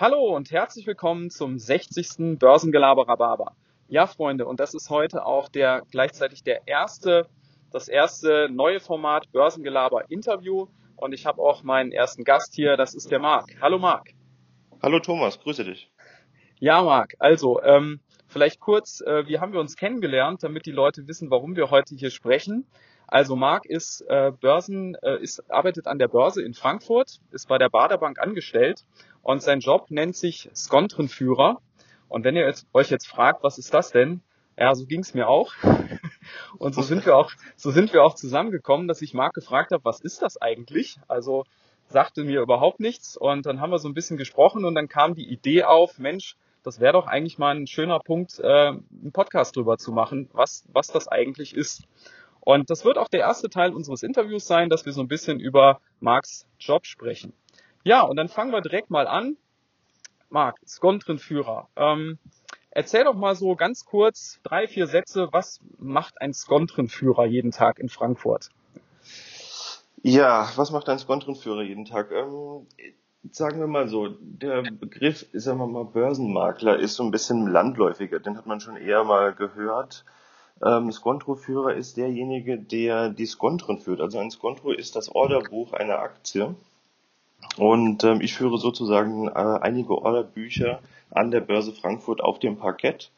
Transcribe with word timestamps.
Hallo 0.00 0.34
und 0.34 0.50
herzlich 0.50 0.86
willkommen 0.86 1.28
zum 1.28 1.58
60. 1.58 2.38
Börsengelaber 2.38 3.06
Rhabarber. 3.06 3.54
Ja, 3.86 4.06
Freunde, 4.06 4.46
und 4.46 4.58
das 4.58 4.72
ist 4.72 4.88
heute 4.88 5.26
auch 5.26 5.50
der 5.50 5.82
gleichzeitig 5.90 6.42
der 6.42 6.66
erste, 6.66 7.26
das 7.70 7.86
erste 7.86 8.48
neue 8.50 8.80
Format 8.80 9.30
Börsengelaber 9.30 10.10
Interview. 10.10 10.68
Und 10.96 11.12
ich 11.12 11.26
habe 11.26 11.42
auch 11.42 11.64
meinen 11.64 11.92
ersten 11.92 12.24
Gast 12.24 12.54
hier, 12.54 12.78
das 12.78 12.94
ist 12.94 13.10
der 13.10 13.18
Marc. 13.18 13.50
Hallo 13.60 13.78
Marc. 13.78 14.14
Hallo 14.82 15.00
Thomas, 15.00 15.38
grüße 15.38 15.64
dich. 15.64 15.90
Ja, 16.60 16.82
Marc, 16.82 17.16
also 17.18 17.62
ähm, 17.62 18.00
vielleicht 18.26 18.58
kurz, 18.58 19.02
äh, 19.02 19.28
wie 19.28 19.38
haben 19.38 19.52
wir 19.52 19.60
uns 19.60 19.76
kennengelernt, 19.76 20.42
damit 20.42 20.64
die 20.64 20.72
Leute 20.72 21.08
wissen, 21.08 21.30
warum 21.30 21.56
wir 21.56 21.70
heute 21.70 21.94
hier 21.94 22.10
sprechen. 22.10 22.66
Also 23.06 23.36
Marc 23.36 23.66
ist 23.66 24.02
äh, 24.08 24.32
Börsen, 24.32 24.94
äh, 25.02 25.20
ist, 25.20 25.50
arbeitet 25.50 25.86
an 25.86 25.98
der 25.98 26.08
Börse 26.08 26.42
in 26.42 26.54
Frankfurt, 26.54 27.20
ist 27.32 27.48
bei 27.48 27.58
der 27.58 27.68
Baderbank 27.68 28.18
angestellt 28.18 28.86
und 29.22 29.42
sein 29.42 29.60
Job 29.60 29.90
nennt 29.90 30.16
sich 30.16 30.50
Skontrenführer. 30.54 31.60
Und 32.08 32.24
wenn 32.24 32.36
ihr 32.36 32.46
jetzt, 32.46 32.66
euch 32.72 32.90
jetzt 32.90 33.06
fragt, 33.06 33.42
was 33.42 33.58
ist 33.58 33.72
das 33.74 33.92
denn? 33.92 34.22
Ja, 34.58 34.74
so 34.74 34.86
ging's 34.86 35.14
mir 35.14 35.28
auch. 35.28 35.52
Und 36.58 36.74
so 36.74 36.82
sind 36.82 37.06
wir 37.06 37.16
auch, 37.16 37.30
so 37.56 37.70
sind 37.70 37.92
wir 37.92 38.04
auch 38.04 38.14
zusammengekommen, 38.14 38.88
dass 38.88 39.00
ich 39.00 39.14
Marc 39.14 39.32
gefragt 39.32 39.72
habe, 39.72 39.84
was 39.84 40.00
ist 40.00 40.20
das 40.22 40.36
eigentlich? 40.36 40.98
Also 41.08 41.44
sagte 41.88 42.24
mir 42.24 42.40
überhaupt 42.40 42.80
nichts. 42.80 43.16
Und 43.16 43.46
dann 43.46 43.60
haben 43.60 43.70
wir 43.70 43.78
so 43.78 43.88
ein 43.88 43.94
bisschen 43.94 44.16
gesprochen 44.16 44.64
und 44.64 44.74
dann 44.74 44.88
kam 44.88 45.14
die 45.14 45.28
Idee 45.28 45.64
auf, 45.64 45.98
Mensch, 45.98 46.36
das 46.62 46.78
wäre 46.78 46.92
doch 46.92 47.06
eigentlich 47.06 47.38
mal 47.38 47.54
ein 47.54 47.66
schöner 47.66 48.00
Punkt, 48.00 48.38
äh, 48.40 48.68
einen 48.68 49.12
Podcast 49.12 49.56
drüber 49.56 49.78
zu 49.78 49.92
machen, 49.92 50.28
was, 50.32 50.64
was 50.72 50.88
das 50.88 51.08
eigentlich 51.08 51.54
ist. 51.54 51.84
Und 52.40 52.70
das 52.70 52.84
wird 52.84 52.98
auch 52.98 53.08
der 53.08 53.20
erste 53.20 53.50
Teil 53.50 53.72
unseres 53.72 54.02
Interviews 54.02 54.46
sein, 54.46 54.70
dass 54.70 54.86
wir 54.86 54.92
so 54.92 55.00
ein 55.00 55.08
bisschen 55.08 55.40
über 55.40 55.80
Marks 56.00 56.46
Job 56.58 56.86
sprechen. 56.86 57.32
Ja, 57.82 58.02
und 58.02 58.16
dann 58.16 58.28
fangen 58.28 58.52
wir 58.52 58.60
direkt 58.60 58.90
mal 58.90 59.06
an. 59.06 59.36
Marc, 60.28 60.58
Skontrenführer. 60.66 61.68
Ähm, 61.76 62.18
erzähl 62.70 63.04
doch 63.04 63.14
mal 63.14 63.34
so 63.34 63.56
ganz 63.56 63.84
kurz 63.84 64.38
drei, 64.42 64.68
vier 64.68 64.86
Sätze, 64.86 65.28
was 65.32 65.60
macht 65.78 66.20
ein 66.20 66.32
Skontrenführer 66.32 67.26
jeden 67.26 67.50
Tag 67.50 67.78
in 67.78 67.88
Frankfurt? 67.88 68.50
Ja, 70.02 70.48
was 70.56 70.70
macht 70.70 70.88
ein 70.88 70.98
Skontrenführer 70.98 71.62
jeden 71.62 71.84
Tag? 71.84 72.10
Ähm, 72.12 72.66
sagen 73.30 73.60
wir 73.60 73.66
mal 73.66 73.88
so, 73.88 74.08
der 74.20 74.62
Begriff, 74.62 75.26
sagen 75.32 75.58
wir 75.58 75.66
mal, 75.66 75.84
Börsenmakler 75.84 76.78
ist 76.78 76.94
so 76.94 77.02
ein 77.02 77.10
bisschen 77.10 77.46
landläufiger. 77.48 78.20
Den 78.20 78.36
hat 78.36 78.46
man 78.46 78.60
schon 78.60 78.76
eher 78.76 79.04
mal 79.04 79.34
gehört. 79.34 80.04
Ähm, 80.64 80.92
Skontroführer 80.92 81.74
ist 81.74 81.96
derjenige, 81.96 82.58
der 82.58 83.10
die 83.10 83.26
Skontren 83.26 83.78
führt. 83.78 84.00
Also 84.00 84.18
ein 84.18 84.30
Skontro 84.30 84.72
ist 84.72 84.96
das 84.96 85.14
Orderbuch 85.14 85.72
einer 85.72 85.98
Aktie. 85.98 86.54
Und 87.56 88.04
ähm, 88.04 88.20
ich 88.20 88.34
führe 88.34 88.58
sozusagen 88.58 89.28
äh, 89.28 89.32
einige 89.32 89.98
Orderbücher 89.98 90.80
an 91.10 91.30
der 91.30 91.40
Börse 91.40 91.72
Frankfurt 91.72 92.20
auf 92.22 92.38
dem 92.38 92.56
Parkett. 92.56 93.10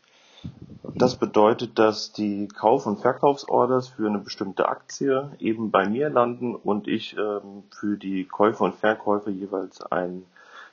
Das 0.94 1.16
bedeutet, 1.16 1.78
dass 1.78 2.12
die 2.12 2.48
Kauf- 2.48 2.86
und 2.86 3.00
Verkaufsorders 3.00 3.88
für 3.88 4.08
eine 4.08 4.18
bestimmte 4.18 4.68
Aktie 4.68 5.30
eben 5.38 5.70
bei 5.70 5.88
mir 5.88 6.08
landen 6.10 6.54
und 6.54 6.88
ich 6.88 7.16
ähm, 7.16 7.62
für 7.70 7.96
die 7.96 8.24
Käufe 8.24 8.64
und 8.64 8.74
Verkäufe 8.74 9.30
jeweils 9.30 9.80
einen 9.82 10.26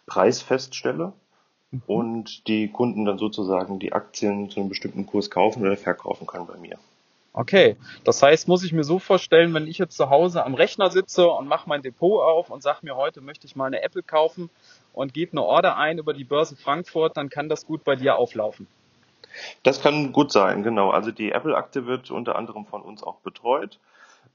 Preis 0.07 0.41
feststelle 0.41 1.13
mhm. 1.71 1.81
und 1.85 2.47
die 2.47 2.69
Kunden 2.69 3.05
dann 3.05 3.19
sozusagen 3.19 3.79
die 3.79 3.93
Aktien 3.93 4.49
zu 4.49 4.59
einem 4.59 4.69
bestimmten 4.69 5.05
Kurs 5.05 5.29
kaufen 5.29 5.61
oder 5.61 5.77
verkaufen 5.77 6.25
können 6.25 6.47
bei 6.47 6.57
mir. 6.57 6.79
Okay, 7.39 7.77
das 8.03 8.21
heißt, 8.21 8.49
muss 8.49 8.65
ich 8.65 8.73
mir 8.73 8.83
so 8.83 8.99
vorstellen, 8.99 9.53
wenn 9.53 9.65
ich 9.65 9.77
jetzt 9.77 9.95
zu 9.95 10.09
Hause 10.09 10.43
am 10.43 10.55
Rechner 10.55 10.89
sitze 10.89 11.25
und 11.29 11.47
mache 11.47 11.69
mein 11.69 11.81
Depot 11.81 12.21
auf 12.21 12.49
und 12.49 12.61
sage 12.61 12.79
mir 12.81 12.97
heute 12.97 13.21
möchte 13.21 13.47
ich 13.47 13.55
mal 13.55 13.67
eine 13.67 13.81
Apple 13.81 14.03
kaufen 14.03 14.49
und 14.91 15.13
gebe 15.13 15.31
eine 15.31 15.43
Order 15.43 15.77
ein 15.77 15.99
über 15.99 16.13
die 16.13 16.25
Börse 16.25 16.57
Frankfurt, 16.57 17.15
dann 17.15 17.29
kann 17.29 17.47
das 17.47 17.65
gut 17.65 17.85
bei 17.85 17.95
dir 17.95 18.17
auflaufen. 18.17 18.67
Das 19.63 19.81
kann 19.81 20.11
gut 20.11 20.33
sein, 20.33 20.63
genau. 20.63 20.89
Also 20.89 21.11
die 21.11 21.31
Apple-Aktie 21.31 21.85
wird 21.85 22.11
unter 22.11 22.35
anderem 22.35 22.65
von 22.65 22.81
uns 22.81 23.03
auch 23.03 23.21
betreut. 23.21 23.79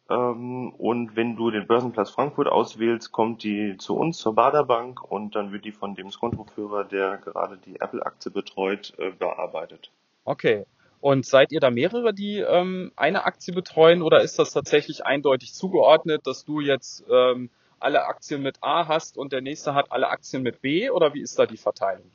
Ähm, 0.08 0.72
und 0.72 1.14
wenn 1.14 1.36
du 1.36 1.50
den 1.50 1.66
Börsenplatz 1.66 2.08
Frankfurt 2.08 2.48
auswählst, 2.48 3.12
kommt 3.12 3.42
die 3.42 3.76
zu 3.76 3.98
uns 3.98 4.16
zur 4.16 4.34
Baderbank 4.34 5.02
und 5.02 5.36
dann 5.36 5.52
wird 5.52 5.66
die 5.66 5.72
von 5.72 5.94
dem 5.94 6.10
Skontoführer, 6.10 6.84
der 6.84 7.18
gerade 7.18 7.58
die 7.58 7.82
Apple-Aktie 7.82 8.30
betreut, 8.30 8.94
äh, 8.96 9.10
bearbeitet. 9.10 9.90
Okay. 10.24 10.64
Und 11.04 11.26
seid 11.26 11.52
ihr 11.52 11.60
da 11.60 11.70
mehrere, 11.70 12.14
die 12.14 12.38
ähm, 12.38 12.90
eine 12.96 13.26
Aktie 13.26 13.52
betreuen 13.52 14.00
oder 14.00 14.22
ist 14.22 14.38
das 14.38 14.54
tatsächlich 14.54 15.04
eindeutig 15.04 15.52
zugeordnet, 15.52 16.26
dass 16.26 16.46
du 16.46 16.60
jetzt 16.60 17.04
ähm, 17.12 17.50
alle 17.78 18.06
Aktien 18.06 18.40
mit 18.40 18.56
A 18.62 18.88
hast 18.88 19.18
und 19.18 19.30
der 19.30 19.42
nächste 19.42 19.74
hat 19.74 19.92
alle 19.92 20.08
Aktien 20.08 20.42
mit 20.42 20.62
B 20.62 20.88
oder 20.88 21.12
wie 21.12 21.20
ist 21.20 21.38
da 21.38 21.44
die 21.44 21.58
Verteilung? 21.58 22.10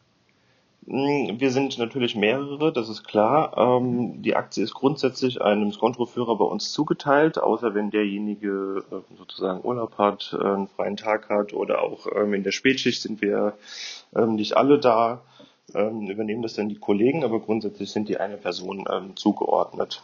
Hm, 0.87 1.39
wir 1.39 1.51
sind 1.51 1.77
natürlich 1.77 2.15
mehrere, 2.15 2.73
das 2.73 2.89
ist 2.89 3.03
klar. 3.03 3.55
Ähm, 3.57 4.23
die 4.23 4.35
Aktie 4.35 4.63
ist 4.63 4.73
grundsätzlich 4.73 5.39
einem 5.39 5.71
Skontroführer 5.71 6.35
bei 6.35 6.45
uns 6.45 6.71
zugeteilt, 6.71 7.37
außer 7.37 7.75
wenn 7.75 7.91
derjenige 7.91 8.83
äh, 8.89 9.15
sozusagen 9.19 9.63
Urlaub 9.63 9.99
hat, 9.99 10.35
äh, 10.35 10.43
einen 10.43 10.67
freien 10.67 10.97
Tag 10.97 11.29
hat 11.29 11.53
oder 11.53 11.83
auch 11.83 12.07
ähm, 12.15 12.33
in 12.33 12.41
der 12.41 12.53
Spätschicht 12.53 13.03
sind 13.03 13.21
wir 13.21 13.53
ähm, 14.15 14.33
nicht 14.33 14.57
alle 14.57 14.79
da 14.79 15.21
ähm, 15.75 16.09
übernehmen 16.09 16.41
das 16.41 16.53
dann 16.53 16.69
die 16.69 16.79
Kollegen, 16.79 17.23
aber 17.23 17.39
grundsätzlich 17.39 17.91
sind 17.91 18.09
die 18.09 18.17
eine 18.17 18.37
Person 18.37 18.85
ähm, 18.91 19.15
zugeordnet. 19.15 20.01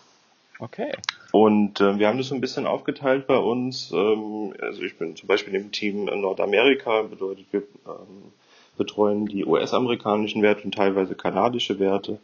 Okay. 0.60 0.92
Und 1.32 1.82
äh, 1.82 2.00
wir 2.00 2.08
haben 2.08 2.18
das 2.18 2.28
so 2.28 2.36
ein 2.36 2.42
bisschen 2.42 2.66
aufgeteilt 2.66 3.28
bei 3.28 3.38
uns. 3.38 3.92
Ähm, 3.92 4.54
also 4.62 4.82
ich 4.84 4.98
bin 4.98 5.16
zum 5.16 5.28
Beispiel 5.28 5.54
im 5.56 5.72
Team 5.72 6.06
Nordamerika, 6.06 7.02
bedeutet 7.04 7.46
wir 7.52 7.64
ähm, 7.86 8.32
betreuen 8.78 9.26
die 9.26 9.46
US-amerikanischen 9.46 10.42
Werte 10.42 10.64
und 10.64 10.74
teilweise 10.74 11.16
kanadische 11.16 11.80
Werte. 11.80 12.20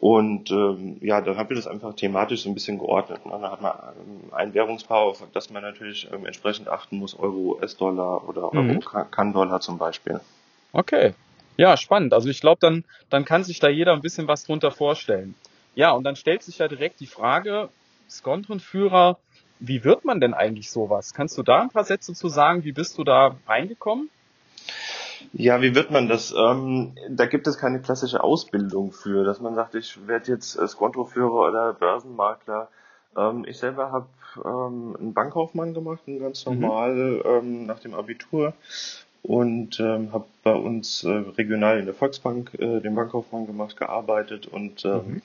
Und 0.00 0.50
ähm, 0.50 0.96
ja, 1.02 1.20
dann 1.20 1.36
haben 1.36 1.50
wir 1.50 1.56
das 1.56 1.68
einfach 1.68 1.94
thematisch 1.94 2.42
so 2.42 2.48
ein 2.48 2.54
bisschen 2.54 2.78
geordnet. 2.78 3.20
Und 3.24 3.30
dann 3.30 3.42
hat 3.42 3.62
man 3.62 3.72
ähm, 3.72 4.34
ein 4.34 4.52
Währungspaar, 4.52 5.02
auf 5.02 5.22
das 5.32 5.50
man 5.50 5.62
natürlich 5.62 6.08
ähm, 6.12 6.26
entsprechend 6.26 6.68
achten 6.68 6.98
muss, 6.98 7.16
Euro, 7.18 7.56
US-Dollar 7.56 8.28
oder 8.28 8.52
Euro, 8.52 8.62
mhm. 8.62 8.80
Kann-Dollar 8.80 9.60
zum 9.60 9.78
Beispiel. 9.78 10.20
Okay. 10.72 11.14
Ja, 11.56 11.76
spannend. 11.76 12.12
Also 12.12 12.28
ich 12.28 12.40
glaube, 12.40 12.58
dann, 12.60 12.84
dann 13.10 13.24
kann 13.24 13.44
sich 13.44 13.60
da 13.60 13.68
jeder 13.68 13.92
ein 13.92 14.00
bisschen 14.00 14.28
was 14.28 14.44
drunter 14.44 14.70
vorstellen. 14.70 15.34
Ja, 15.74 15.92
und 15.92 16.04
dann 16.04 16.16
stellt 16.16 16.42
sich 16.42 16.58
ja 16.58 16.68
direkt 16.68 17.00
die 17.00 17.06
Frage, 17.06 17.68
Skontrenführer, 18.08 19.18
wie 19.60 19.84
wird 19.84 20.04
man 20.04 20.20
denn 20.20 20.34
eigentlich 20.34 20.70
sowas? 20.70 21.14
Kannst 21.14 21.38
du 21.38 21.42
da 21.42 21.62
ein 21.62 21.70
paar 21.70 21.84
Sätze 21.84 22.12
zu 22.12 22.28
sagen? 22.28 22.64
Wie 22.64 22.72
bist 22.72 22.98
du 22.98 23.04
da 23.04 23.36
reingekommen? 23.46 24.10
Ja, 25.32 25.62
wie 25.62 25.74
wird 25.74 25.90
man 25.90 26.08
das? 26.08 26.34
Ähm, 26.36 26.94
da 27.08 27.26
gibt 27.26 27.46
es 27.46 27.58
keine 27.58 27.80
klassische 27.80 28.22
Ausbildung 28.22 28.92
für, 28.92 29.24
dass 29.24 29.40
man 29.40 29.54
sagt, 29.54 29.74
ich 29.74 30.06
werde 30.06 30.30
jetzt 30.30 30.56
äh, 30.56 30.68
Skontoführer 30.68 31.48
oder 31.48 31.72
Börsenmakler. 31.72 32.68
Ähm, 33.16 33.44
ich 33.46 33.58
selber 33.58 33.90
habe 33.90 34.06
ähm, 34.44 34.96
einen 34.98 35.14
Bankkaufmann 35.14 35.74
gemacht, 35.74 36.02
einen 36.06 36.20
ganz 36.20 36.44
mhm. 36.46 36.60
normal 36.60 36.94
mhm. 36.94 37.22
ähm, 37.24 37.66
nach 37.66 37.80
dem 37.80 37.94
Abitur 37.94 38.54
und 39.24 39.80
ähm, 39.80 40.12
habe 40.12 40.26
bei 40.42 40.54
uns 40.54 41.02
äh, 41.02 41.08
regional 41.08 41.78
in 41.78 41.86
der 41.86 41.94
Volksbank 41.94 42.52
äh, 42.58 42.80
den 42.80 42.94
Bankkaufmann 42.94 43.46
gemacht, 43.46 43.76
gearbeitet 43.76 44.46
und 44.46 44.84
äh, 44.84 44.98
mhm. 44.98 45.22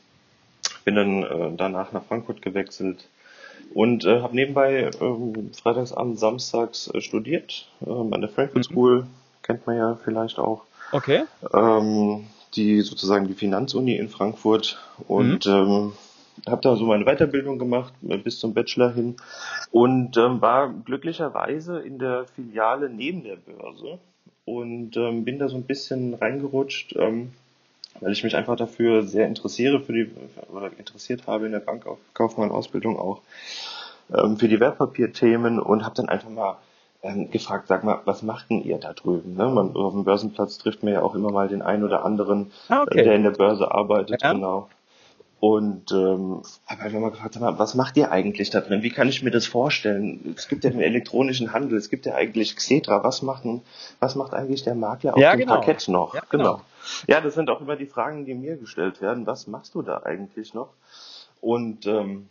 bin 0.86 0.96
dann 0.96 1.24
äh, 1.24 1.52
danach 1.58 1.92
nach 1.92 2.06
Frankfurt 2.06 2.42
gewechselt 2.42 3.06
und 3.74 4.06
äh, 4.06 4.22
habe 4.22 4.34
nebenbei 4.34 4.84
äh, 4.84 4.92
freitagsabend, 5.62 6.18
samstags 6.18 6.90
äh, 6.94 7.02
studiert 7.02 7.68
äh, 7.86 7.90
an 7.90 8.22
der 8.22 8.30
Frankfurt 8.30 8.70
mhm. 8.70 8.74
School, 8.74 9.08
kennt 9.44 9.68
man 9.68 9.76
ja 9.76 10.00
vielleicht 10.04 10.40
auch. 10.40 10.64
Okay. 10.94 11.24
Ähm, 11.54 12.26
die 12.56 12.82
sozusagen 12.82 13.28
die 13.28 13.34
Finanzuni 13.36 13.96
in 13.98 14.08
Frankfurt 14.08 14.80
und 15.10 15.46
mhm. 15.46 15.52
ähm, 15.52 15.94
habe 16.48 16.62
da 16.62 16.76
so 16.76 16.86
meine 16.86 17.06
Weiterbildung 17.06 17.60
gemacht 17.60 17.94
äh, 18.08 18.18
bis 18.18 18.40
zum 18.40 18.54
Bachelor 18.54 18.94
hin 18.94 19.16
und 19.72 20.18
ähm, 20.18 20.42
war 20.42 20.70
glücklicherweise 20.70 21.80
in 21.80 22.00
der 22.00 22.26
Filiale 22.36 22.90
neben 22.90 23.24
der 23.24 23.38
Börse 23.38 24.00
und 24.46 24.98
ähm, 24.98 25.26
bin 25.26 25.40
da 25.40 25.48
so 25.48 25.56
ein 25.56 25.64
bisschen 25.64 26.14
reingerutscht, 26.14 26.96
ähm, 26.96 27.32
weil 28.00 28.12
ich 28.12 28.24
mich 28.24 28.36
einfach 28.36 28.56
dafür 28.56 29.04
sehr 29.04 29.28
interessiere 29.28 29.82
für 29.82 29.94
die 29.94 30.10
oder 30.52 30.72
interessiert 30.78 31.28
habe 31.28 31.46
in 31.46 31.52
der 31.52 31.60
Bankkaufmann-Ausbildung 31.60 32.98
auch 32.98 33.22
ähm, 34.16 34.38
für 34.38 34.48
die 34.48 34.60
Wertpapierthemen 34.60 35.60
und 35.60 35.86
habe 35.86 35.96
dann 35.96 36.10
einfach 36.10 36.30
mal 36.30 36.58
ähm, 37.02 37.32
gefragt, 37.32 37.68
sag 37.68 37.84
mal, 37.84 38.02
was 38.06 38.24
macht 38.24 38.50
denn 38.50 38.64
ihr 38.64 38.78
da 38.78 38.94
drüben? 38.94 39.36
Ne? 39.36 39.48
Man, 39.48 39.76
auf 39.76 39.94
dem 39.94 40.04
Börsenplatz 40.04 40.58
trifft 40.58 40.84
man 40.84 40.94
ja 40.94 41.02
auch 41.02 41.16
immer 41.16 41.32
mal 41.32 41.48
den 41.48 41.62
einen 41.62 41.84
oder 41.84 42.04
anderen, 42.04 42.52
ah, 42.68 42.82
okay. 42.82 43.04
der 43.04 43.16
in 43.16 43.24
der 43.24 43.32
Börse 43.32 43.72
arbeitet, 43.72 44.22
ja. 44.22 44.34
genau. 44.34 44.68
Und 45.40 45.92
ähm, 45.94 46.42
habe 46.68 46.82
einfach 46.82 47.00
mal 47.00 47.12
gefragt, 47.12 47.40
mal, 47.40 47.58
was 47.58 47.74
macht 47.74 47.96
ihr 47.96 48.12
eigentlich 48.12 48.50
da 48.50 48.60
drin? 48.60 48.84
Wie 48.84 48.90
kann 48.90 49.08
ich 49.08 49.24
mir 49.24 49.32
das 49.32 49.46
vorstellen? 49.46 50.36
Es 50.36 50.50
gibt 50.50 50.66
ja 50.66 50.70
den 50.70 50.82
elektronischen 50.82 51.54
Handel, 51.54 51.78
es 51.78 51.90
gibt 51.90 52.06
ja 52.06 52.16
eigentlich 52.16 52.58
Xetra. 52.58 53.04
Was 53.06 53.22
macht, 53.22 53.44
was 54.02 54.16
macht 54.16 54.34
eigentlich 54.34 54.64
der 54.64 54.76
Makler 54.76 55.14
auf 55.14 55.20
ja, 55.20 55.32
dem 55.32 55.42
genau. 55.42 55.56
Parkett 55.56 55.88
noch? 55.88 56.14
Ja, 56.14 56.24
genau. 56.30 56.44
genau. 56.44 56.62
Ja, 57.08 57.22
das 57.22 57.36
sind 57.36 57.50
auch 57.50 57.62
immer 57.62 57.78
die 57.78 57.86
Fragen, 57.86 58.26
die 58.26 58.34
mir 58.34 58.58
gestellt 58.58 59.02
werden. 59.02 59.26
Was 59.28 59.48
machst 59.48 59.76
du 59.76 59.82
da 59.82 60.02
eigentlich 60.04 60.54
noch? 60.54 60.70
Und 61.40 61.86
ähm, 61.86 62.28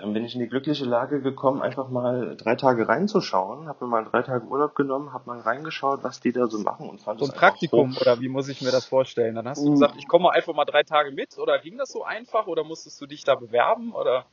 dann 0.00 0.12
bin 0.12 0.24
ich 0.24 0.34
in 0.34 0.40
die 0.40 0.48
glückliche 0.48 0.84
Lage 0.84 1.20
gekommen, 1.20 1.62
einfach 1.62 1.88
mal 1.88 2.36
drei 2.36 2.54
Tage 2.56 2.88
reinzuschauen. 2.88 3.68
Habe 3.68 3.84
mir 3.84 3.90
mal 3.90 4.04
drei 4.04 4.22
Tage 4.22 4.46
Urlaub 4.46 4.74
genommen, 4.74 5.12
habe 5.12 5.28
mal 5.28 5.40
reingeschaut, 5.40 6.02
was 6.04 6.20
die 6.20 6.32
da 6.32 6.46
so 6.46 6.58
machen 6.58 6.88
und 6.88 7.00
fand 7.00 7.20
So 7.20 7.26
ein 7.26 7.32
Praktikum 7.32 7.96
oder 8.00 8.20
wie 8.20 8.28
muss 8.28 8.48
ich 8.48 8.60
mir 8.60 8.70
das 8.72 8.86
vorstellen? 8.86 9.34
Dann 9.34 9.48
hast 9.48 9.64
du 9.64 9.70
Mm. 9.70 9.72
gesagt, 9.72 9.94
ich 9.98 10.06
komme 10.08 10.30
einfach 10.32 10.54
mal 10.54 10.64
drei 10.64 10.82
Tage 10.82 11.10
mit 11.12 11.36
oder 11.38 11.58
ging 11.58 11.78
das 11.78 11.90
so 11.90 12.04
einfach 12.04 12.46
oder 12.46 12.64
musstest 12.64 13.00
du 13.00 13.06
dich 13.06 13.24
da 13.24 13.34
bewerben 13.34 13.92
oder? 13.92 14.26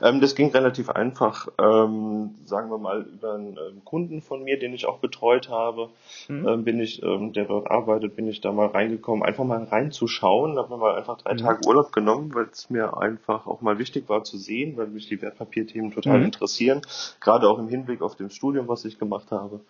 Ähm, 0.00 0.20
das 0.20 0.34
ging 0.34 0.50
relativ 0.50 0.90
einfach, 0.90 1.48
ähm, 1.58 2.34
sagen 2.44 2.70
wir 2.70 2.78
mal, 2.78 3.02
über 3.02 3.34
einen 3.34 3.56
ähm, 3.56 3.84
Kunden 3.84 4.22
von 4.22 4.44
mir, 4.44 4.58
den 4.58 4.74
ich 4.74 4.86
auch 4.86 4.98
betreut 4.98 5.48
habe, 5.48 5.90
Mhm. 6.28 6.48
ähm, 6.48 6.64
bin 6.64 6.80
ich, 6.80 7.02
ähm, 7.02 7.32
der 7.32 7.44
dort 7.46 7.70
arbeitet, 7.70 8.16
bin 8.16 8.28
ich 8.28 8.40
da 8.40 8.52
mal 8.52 8.66
reingekommen, 8.68 9.22
einfach 9.24 9.44
mal 9.44 9.62
reinzuschauen, 9.64 10.58
habe 10.58 10.70
mir 10.70 10.78
mal 10.78 10.94
einfach 10.96 11.18
drei 11.18 11.34
Mhm. 11.34 11.38
Tage 11.38 11.66
Urlaub 11.66 11.92
genommen, 11.92 12.34
weil 12.34 12.46
es 12.52 12.70
mir 12.70 12.96
einfach 12.96 13.46
auch 13.46 13.60
mal 13.60 13.78
wichtig 13.78 14.08
war 14.08 14.24
zu 14.24 14.38
sehen, 14.38 14.76
weil 14.76 14.86
mich 14.88 15.08
die 15.08 15.20
Wertpapierthemen 15.20 15.90
total 15.92 16.18
Mhm. 16.18 16.26
interessieren, 16.26 16.82
gerade 17.20 17.48
auch 17.48 17.58
im 17.58 17.68
Hinblick 17.68 18.02
auf 18.02 18.16
dem 18.16 18.30
Studium, 18.30 18.68
was 18.68 18.84
ich 18.84 18.98
gemacht 18.98 19.30
habe. 19.30 19.60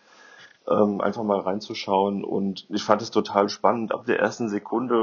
Ähm, 0.66 1.02
einfach 1.02 1.24
mal 1.24 1.40
reinzuschauen 1.40 2.24
und 2.24 2.66
ich 2.70 2.82
fand 2.82 3.02
es 3.02 3.10
total 3.10 3.50
spannend. 3.50 3.92
Ab 3.92 4.06
der 4.06 4.18
ersten 4.18 4.48
Sekunde 4.48 4.94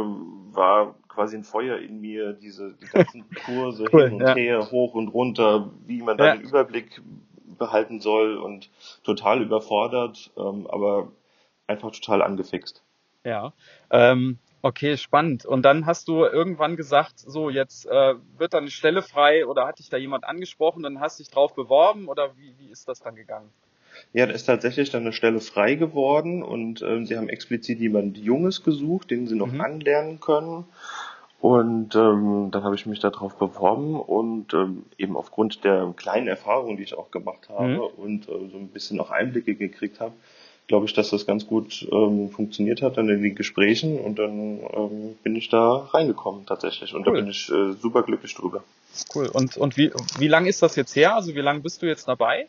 war 0.51 0.95
quasi 1.07 1.37
ein 1.37 1.43
Feuer 1.43 1.77
in 1.77 2.01
mir, 2.01 2.33
diese 2.33 2.73
die 2.73 2.87
ganzen 2.87 3.25
Kurse 3.45 3.85
Cool, 3.93 4.05
hin 4.05 4.13
und 4.13 4.21
ja. 4.21 4.33
her, 4.33 4.71
hoch 4.71 4.95
und 4.95 5.09
runter, 5.09 5.69
wie 5.85 6.01
man 6.01 6.17
da 6.17 6.25
Ja. 6.27 6.35
den 6.35 6.41
Überblick 6.41 6.99
behalten 7.59 7.99
soll 7.99 8.37
und 8.37 8.71
total 9.03 9.43
überfordert, 9.43 10.31
ähm, 10.35 10.65
aber 10.67 11.11
einfach 11.67 11.91
total 11.91 12.23
angefixt. 12.23 12.83
Ja. 13.23 13.53
Ähm, 13.91 14.39
okay, 14.63 14.97
spannend. 14.97 15.45
Und 15.45 15.61
dann 15.61 15.85
hast 15.85 16.07
du 16.07 16.25
irgendwann 16.25 16.75
gesagt, 16.75 17.19
so 17.19 17.51
jetzt 17.51 17.85
äh, 17.85 18.15
wird 18.37 18.55
da 18.55 18.57
eine 18.57 18.71
Stelle 18.71 19.03
frei 19.03 19.45
oder 19.45 19.67
hat 19.67 19.77
dich 19.77 19.89
da 19.89 19.97
jemand 19.97 20.23
angesprochen, 20.23 20.81
dann 20.81 20.99
hast 20.99 21.19
dich 21.19 21.29
drauf 21.29 21.53
beworben 21.53 22.07
oder 22.07 22.35
wie, 22.35 22.55
wie 22.57 22.71
ist 22.71 22.87
das 22.87 22.99
dann 22.99 23.15
gegangen? 23.15 23.51
Ja, 24.13 24.25
da 24.25 24.33
ist 24.33 24.45
tatsächlich 24.45 24.89
dann 24.89 25.03
eine 25.03 25.13
Stelle 25.13 25.39
frei 25.39 25.75
geworden 25.75 26.43
und 26.43 26.81
ähm, 26.81 27.05
sie 27.05 27.17
haben 27.17 27.29
explizit 27.29 27.79
jemand 27.79 28.17
Junges 28.17 28.63
gesucht, 28.63 29.11
den 29.11 29.27
sie 29.27 29.35
noch 29.35 29.51
Mhm. 29.51 29.61
anlernen 29.61 30.19
können. 30.19 30.65
Und 31.39 31.95
ähm, 31.95 32.49
dann 32.51 32.63
habe 32.63 32.75
ich 32.75 32.85
mich 32.85 32.99
darauf 32.99 33.35
beworben 33.35 33.99
und 33.99 34.53
ähm, 34.53 34.83
eben 34.99 35.17
aufgrund 35.17 35.63
der 35.63 35.91
kleinen 35.97 36.27
Erfahrung, 36.27 36.77
die 36.77 36.83
ich 36.83 36.95
auch 36.95 37.09
gemacht 37.09 37.49
habe 37.49 37.67
Mhm. 37.71 37.79
und 37.97 38.29
äh, 38.29 38.49
so 38.51 38.57
ein 38.57 38.67
bisschen 38.67 38.99
auch 38.99 39.09
Einblicke 39.09 39.55
gekriegt 39.55 39.99
habe, 39.99 40.13
glaube 40.67 40.85
ich, 40.85 40.93
dass 40.93 41.09
das 41.09 41.25
ganz 41.25 41.47
gut 41.47 41.87
ähm, 41.91 42.29
funktioniert 42.29 42.83
hat 42.83 42.97
dann 42.97 43.09
in 43.09 43.23
den 43.23 43.33
Gesprächen 43.33 43.99
und 43.99 44.19
dann 44.19 44.59
ähm, 44.71 45.15
bin 45.23 45.35
ich 45.35 45.49
da 45.49 45.77
reingekommen 45.91 46.45
tatsächlich 46.45 46.93
und 46.93 47.07
Cool. 47.07 47.13
da 47.15 47.19
bin 47.21 47.29
ich 47.29 47.49
äh, 47.49 47.73
super 47.73 48.03
glücklich 48.03 48.35
drüber. 48.35 48.63
Cool. 49.15 49.27
Und, 49.27 49.57
und 49.57 49.77
wie, 49.77 49.91
wie 50.19 50.27
lang 50.27 50.45
ist 50.45 50.61
das 50.61 50.75
jetzt 50.75 50.95
her? 50.95 51.15
Also 51.15 51.33
wie 51.33 51.41
lange 51.41 51.61
bist 51.61 51.81
du 51.81 51.87
jetzt 51.87 52.07
dabei? 52.07 52.47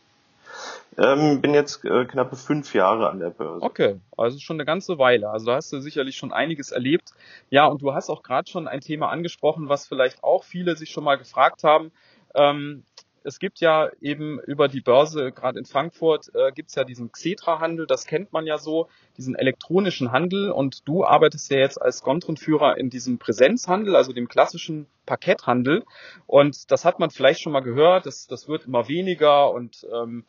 Ähm, 0.98 1.40
bin 1.40 1.54
jetzt 1.54 1.84
äh, 1.84 2.04
knappe 2.04 2.36
fünf 2.36 2.74
Jahre 2.74 3.08
an 3.08 3.18
der 3.18 3.30
Börse. 3.30 3.64
Okay, 3.64 4.00
also 4.16 4.38
schon 4.38 4.56
eine 4.56 4.66
ganze 4.66 4.98
Weile. 4.98 5.30
Also 5.30 5.46
da 5.46 5.56
hast 5.56 5.72
du 5.72 5.80
sicherlich 5.80 6.16
schon 6.16 6.32
einiges 6.32 6.70
erlebt. 6.70 7.12
Ja, 7.48 7.66
und 7.66 7.80
du 7.80 7.94
hast 7.94 8.10
auch 8.10 8.22
gerade 8.22 8.50
schon 8.50 8.68
ein 8.68 8.80
Thema 8.80 9.08
angesprochen, 9.08 9.68
was 9.68 9.86
vielleicht 9.86 10.22
auch 10.22 10.44
viele 10.44 10.76
sich 10.76 10.90
schon 10.90 11.04
mal 11.04 11.16
gefragt 11.16 11.64
haben. 11.64 11.92
Ähm, 12.34 12.84
es 13.24 13.38
gibt 13.38 13.60
ja 13.60 13.90
eben 14.00 14.40
über 14.40 14.68
die 14.68 14.80
Börse, 14.80 15.32
gerade 15.32 15.58
in 15.58 15.64
Frankfurt, 15.64 16.30
äh, 16.34 16.52
gibt's 16.52 16.74
ja 16.74 16.84
diesen 16.84 17.12
Xetra-Handel, 17.12 17.86
das 17.86 18.06
kennt 18.06 18.32
man 18.32 18.46
ja 18.46 18.58
so, 18.58 18.88
diesen 19.16 19.34
elektronischen 19.34 20.12
Handel. 20.12 20.50
Und 20.50 20.86
du 20.88 21.04
arbeitest 21.04 21.50
ja 21.50 21.58
jetzt 21.58 21.80
als 21.80 22.02
Kontrenführer 22.02 22.76
in 22.78 22.90
diesem 22.90 23.18
Präsenzhandel, 23.18 23.96
also 23.96 24.12
dem 24.12 24.28
klassischen 24.28 24.86
Parketthandel. 25.06 25.84
Und 26.26 26.70
das 26.70 26.84
hat 26.84 26.98
man 26.98 27.10
vielleicht 27.10 27.40
schon 27.40 27.52
mal 27.52 27.60
gehört, 27.60 28.06
das, 28.06 28.26
das 28.26 28.48
wird 28.48 28.66
immer 28.66 28.88
weniger 28.88 29.52
und 29.52 29.86
ähm, 29.92 30.24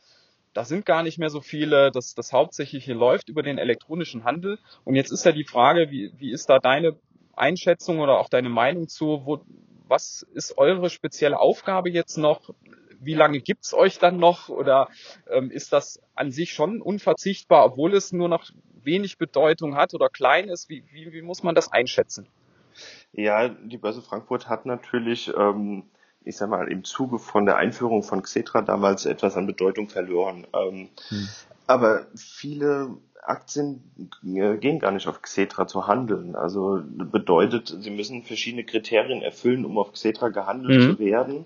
da 0.54 0.66
sind 0.66 0.86
gar 0.86 1.04
nicht 1.04 1.18
mehr 1.18 1.30
so 1.30 1.42
viele. 1.42 1.92
Das, 1.92 2.16
das 2.16 2.32
Hauptsächliche 2.32 2.94
läuft 2.94 3.30
über 3.30 3.44
den 3.44 3.58
elektronischen 3.58 4.24
Handel. 4.24 4.60
Und 4.84 4.96
jetzt 4.96 5.12
ist 5.12 5.26
ja 5.26 5.32
die 5.32 5.46
Frage, 5.46 5.90
wie, 5.90 6.14
wie 6.18 6.32
ist 6.32 6.50
da 6.50 6.60
deine 6.60 6.98
Einschätzung 7.36 8.00
oder 8.00 8.20
auch 8.20 8.30
deine 8.30 8.50
Meinung 8.50 8.88
zu? 8.88 9.22
Wo, 9.26 9.42
was 9.88 10.26
ist 10.34 10.58
eure 10.58 10.90
spezielle 10.90 11.40
Aufgabe 11.40 11.90
jetzt 11.90 12.18
noch? 12.18 12.50
Wie 13.00 13.16
lange 13.16 13.42
gibt's 13.42 13.74
euch 13.74 14.00
dann 14.00 14.18
noch? 14.18 14.50
Oder 14.50 14.90
ähm, 15.30 15.52
ist 15.52 15.74
das 15.74 16.02
an 16.16 16.32
sich 16.32 16.54
schon 16.54 16.82
unverzichtbar, 16.82 17.66
obwohl 17.66 17.94
es 17.94 18.14
nur 18.14 18.30
noch 18.30 18.50
wenig 18.84 19.18
Bedeutung 19.18 19.76
hat 19.76 19.94
oder 19.94 20.10
klein 20.10 20.50
ist? 20.50 20.70
Wie, 20.70 20.84
wie, 20.92 21.12
wie 21.12 21.22
muss 21.22 21.44
man 21.44 21.56
das 21.56 21.72
einschätzen? 21.72 22.28
Ja, 23.12 23.50
die 23.50 23.78
Börse 23.78 24.02
Frankfurt 24.02 24.50
hat 24.50 24.66
natürlich, 24.66 25.32
ähm, 25.38 25.84
ich 26.26 26.38
sag 26.38 26.50
mal, 26.50 26.68
im 26.72 26.84
Zuge 26.84 27.20
von 27.20 27.46
der 27.46 27.58
Einführung 27.58 28.04
von 28.04 28.22
Xetra 28.24 28.62
damals 28.62 29.06
etwas 29.06 29.36
an 29.36 29.48
Bedeutung 29.48 29.90
verloren. 29.90 30.46
Ähm, 30.54 30.90
Hm. 31.10 31.28
Aber 31.66 32.06
viele 32.16 32.90
Aktien 33.26 33.84
äh, 34.26 34.58
gehen 34.58 34.80
gar 34.80 34.92
nicht 34.92 35.08
auf 35.08 35.22
Xetra 35.22 35.66
zu 35.66 35.88
handeln. 35.88 36.36
Also 36.36 36.82
bedeutet, 36.84 37.74
sie 37.80 37.90
müssen 37.90 38.24
verschiedene 38.24 38.66
Kriterien 38.66 39.22
erfüllen, 39.22 39.64
um 39.66 39.78
auf 39.78 39.94
Xetra 39.94 40.28
gehandelt 40.30 40.82
Mhm. 40.82 40.92
zu 40.94 41.00
werden. 41.00 41.46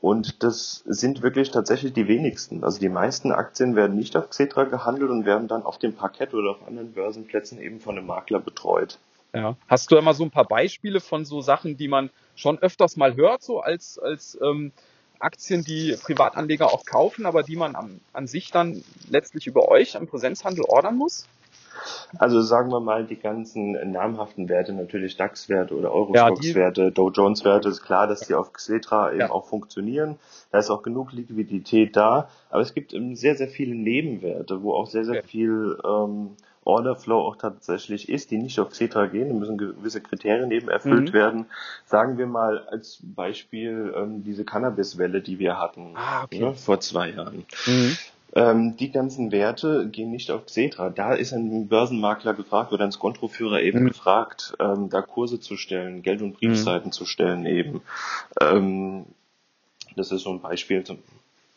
Und 0.00 0.42
das 0.42 0.82
sind 0.86 1.20
wirklich 1.22 1.50
tatsächlich 1.50 1.92
die 1.92 2.08
wenigsten. 2.08 2.64
Also 2.64 2.78
die 2.80 2.88
meisten 2.88 3.32
Aktien 3.32 3.76
werden 3.76 3.96
nicht 3.96 4.16
auf 4.16 4.30
Xetra 4.30 4.64
gehandelt 4.64 5.10
und 5.10 5.26
werden 5.26 5.46
dann 5.48 5.62
auf 5.64 5.78
dem 5.78 5.92
Parkett 5.94 6.32
oder 6.32 6.52
auf 6.52 6.66
anderen 6.66 6.92
Börsenplätzen 6.92 7.60
eben 7.60 7.80
von 7.80 7.98
einem 7.98 8.06
Makler 8.06 8.38
betreut. 8.40 8.98
Ja. 9.32 9.56
Hast 9.68 9.90
du 9.90 9.96
immer 9.96 10.14
so 10.14 10.24
ein 10.24 10.30
paar 10.30 10.46
Beispiele 10.46 11.00
von 11.00 11.24
so 11.24 11.40
Sachen, 11.40 11.76
die 11.76 11.88
man 11.88 12.10
schon 12.34 12.58
öfters 12.58 12.96
mal 12.96 13.14
hört, 13.16 13.42
so 13.42 13.60
als, 13.60 13.98
als 13.98 14.38
ähm, 14.42 14.72
Aktien, 15.20 15.62
die 15.62 15.96
Privatanleger 16.02 16.66
auch 16.66 16.84
kaufen, 16.84 17.26
aber 17.26 17.42
die 17.42 17.56
man 17.56 17.76
am, 17.76 18.00
an 18.12 18.26
sich 18.26 18.50
dann 18.50 18.82
letztlich 19.08 19.46
über 19.46 19.68
euch 19.68 19.96
am 19.96 20.06
Präsenzhandel 20.06 20.64
ordern 20.64 20.96
muss? 20.96 21.26
Also 22.18 22.42
sagen 22.42 22.70
wir 22.70 22.80
mal, 22.80 23.06
die 23.06 23.16
ganzen 23.16 23.72
namhaften 23.92 24.48
Werte, 24.48 24.72
natürlich 24.72 25.16
DAX-Werte 25.16 25.74
oder 25.74 25.88
Ja, 25.88 25.94
Eurostox-Werte, 25.94 26.90
Dow 26.92 27.10
Jones-Werte, 27.10 27.68
ist 27.68 27.82
klar, 27.82 28.06
dass 28.06 28.26
die 28.26 28.34
auf 28.34 28.52
Xetra 28.52 29.10
eben 29.10 29.20
Ja. 29.20 29.30
auch 29.30 29.46
funktionieren. 29.46 30.18
Da 30.50 30.58
ist 30.58 30.70
auch 30.70 30.82
genug 30.82 31.12
Liquidität 31.12 31.96
da. 31.96 32.28
Aber 32.50 32.62
es 32.62 32.74
gibt 32.74 32.92
eben 32.92 33.14
sehr, 33.14 33.36
sehr 33.36 33.48
viele 33.48 33.74
Nebenwerte, 33.74 34.62
wo 34.62 34.74
auch 34.74 34.86
sehr, 34.86 35.04
sehr 35.04 35.18
Okay. 35.18 35.28
viel 35.28 35.78
ähm, 35.84 36.36
Orderflow 36.64 37.18
auch 37.20 37.36
tatsächlich 37.36 38.08
ist, 38.08 38.30
die 38.30 38.38
nicht 38.38 38.60
auf 38.60 38.70
Xetra 38.70 39.06
gehen. 39.06 39.28
Da 39.28 39.34
müssen 39.34 39.56
gewisse 39.58 40.00
Kriterien 40.00 40.50
eben 40.50 40.68
erfüllt 40.68 41.08
Mhm. 41.10 41.12
werden. 41.12 41.46
Sagen 41.86 42.18
wir 42.18 42.26
mal 42.26 42.66
als 42.68 42.98
Beispiel 43.02 43.94
ähm, 43.96 44.22
diese 44.24 44.44
Cannabis-Welle, 44.44 45.20
die 45.22 45.38
wir 45.38 45.58
hatten 45.58 45.92
Ah, 45.96 46.24
okay. 46.24 46.40
ne, 46.40 46.54
vor 46.54 46.80
zwei 46.80 47.10
Jahren. 47.10 47.44
Mhm. 47.66 47.96
Ähm, 48.32 48.76
die 48.76 48.92
ganzen 48.92 49.32
Werte 49.32 49.88
gehen 49.88 50.12
nicht 50.12 50.30
auf 50.30 50.46
Xetra. 50.46 50.90
Da 50.90 51.14
ist 51.14 51.32
ein 51.32 51.66
Börsenmakler 51.66 52.32
gefragt 52.34 52.72
oder 52.72 52.84
ein 52.84 52.92
Skontroführer 52.92 53.60
eben 53.62 53.80
Mhm. 53.84 53.88
gefragt, 53.88 54.54
ähm, 54.60 54.88
da 54.88 55.02
Kurse 55.02 55.40
zu 55.40 55.56
stellen, 55.56 56.02
Geld- 56.02 56.22
und 56.22 56.34
Briefseiten 56.34 56.92
zu 56.92 57.06
stellen 57.06 57.44
eben. 57.46 57.80
Ähm, 58.40 59.06
das 59.96 60.12
ist 60.12 60.22
so 60.22 60.30
ein 60.30 60.40
Beispiel. 60.40 60.84
zum- 60.84 60.98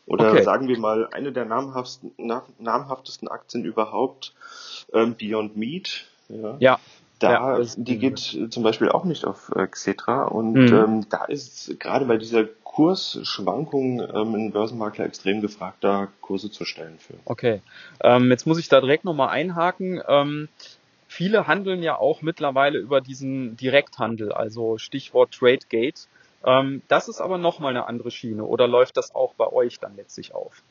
Oder 0.05 0.31
Okay. 0.31 0.43
sagen 0.43 0.67
wir 0.67 0.77
mal, 0.77 1.07
eine 1.11 1.31
der 1.31 1.45
namhaftesten, 1.45 2.11
na, 2.17 2.43
namhaftesten 2.59 3.27
Aktien 3.27 3.63
überhaupt, 3.63 4.33
ähm, 4.93 5.15
Beyond 5.15 5.55
Meat. 5.57 6.05
Ja. 6.29 6.57
Ja. 6.59 6.79
Da, 7.19 7.57
Ja, 7.57 7.65
die 7.77 7.99
geht 7.99 8.33
äh, 8.33 8.49
zum 8.49 8.63
Beispiel 8.63 8.89
auch 8.89 9.05
nicht 9.05 9.23
auf 9.23 9.49
äh, 9.55 9.65
Xetra 9.67 10.25
und 10.25 10.55
Mhm. 10.55 10.73
ähm, 10.73 11.05
da 11.09 11.23
ist 11.23 11.79
gerade 11.79 12.05
bei 12.05 12.17
dieser 12.17 12.43
Kursschwankung 12.43 14.01
ähm, 14.01 14.35
ein 14.35 14.51
Börsenmakler 14.51 15.05
extrem 15.05 15.39
gefragt, 15.39 15.77
da 15.81 16.09
Kurse 16.21 16.51
zu 16.51 16.65
stellen 16.65 16.97
für. 16.99 17.13
Okay. 17.25 17.61
Ähm, 18.01 18.29
jetzt 18.29 18.45
muss 18.45 18.57
ich 18.59 18.67
da 18.67 18.81
direkt 18.81 19.05
nochmal 19.05 19.29
einhaken. 19.29 20.01
Ähm, 20.07 20.49
viele 21.07 21.47
handeln 21.47 21.83
ja 21.83 21.97
auch 21.97 22.21
mittlerweile 22.21 22.79
über 22.79 22.99
diesen 22.99 23.55
Direkthandel, 23.55 24.33
also 24.33 24.77
Stichwort 24.77 25.31
TradeGate. 25.31 26.07
Ähm, 26.45 26.81
das 26.87 27.07
ist 27.07 27.21
aber 27.21 27.37
nochmal 27.37 27.71
eine 27.71 27.87
andere 27.87 28.11
Schiene 28.11 28.43
oder 28.43 28.67
läuft 28.67 28.97
das 28.97 29.15
auch 29.15 29.33
bei 29.35 29.47
euch 29.51 29.79
dann 29.79 29.95
letztlich 29.95 30.33
auf? 30.33 30.61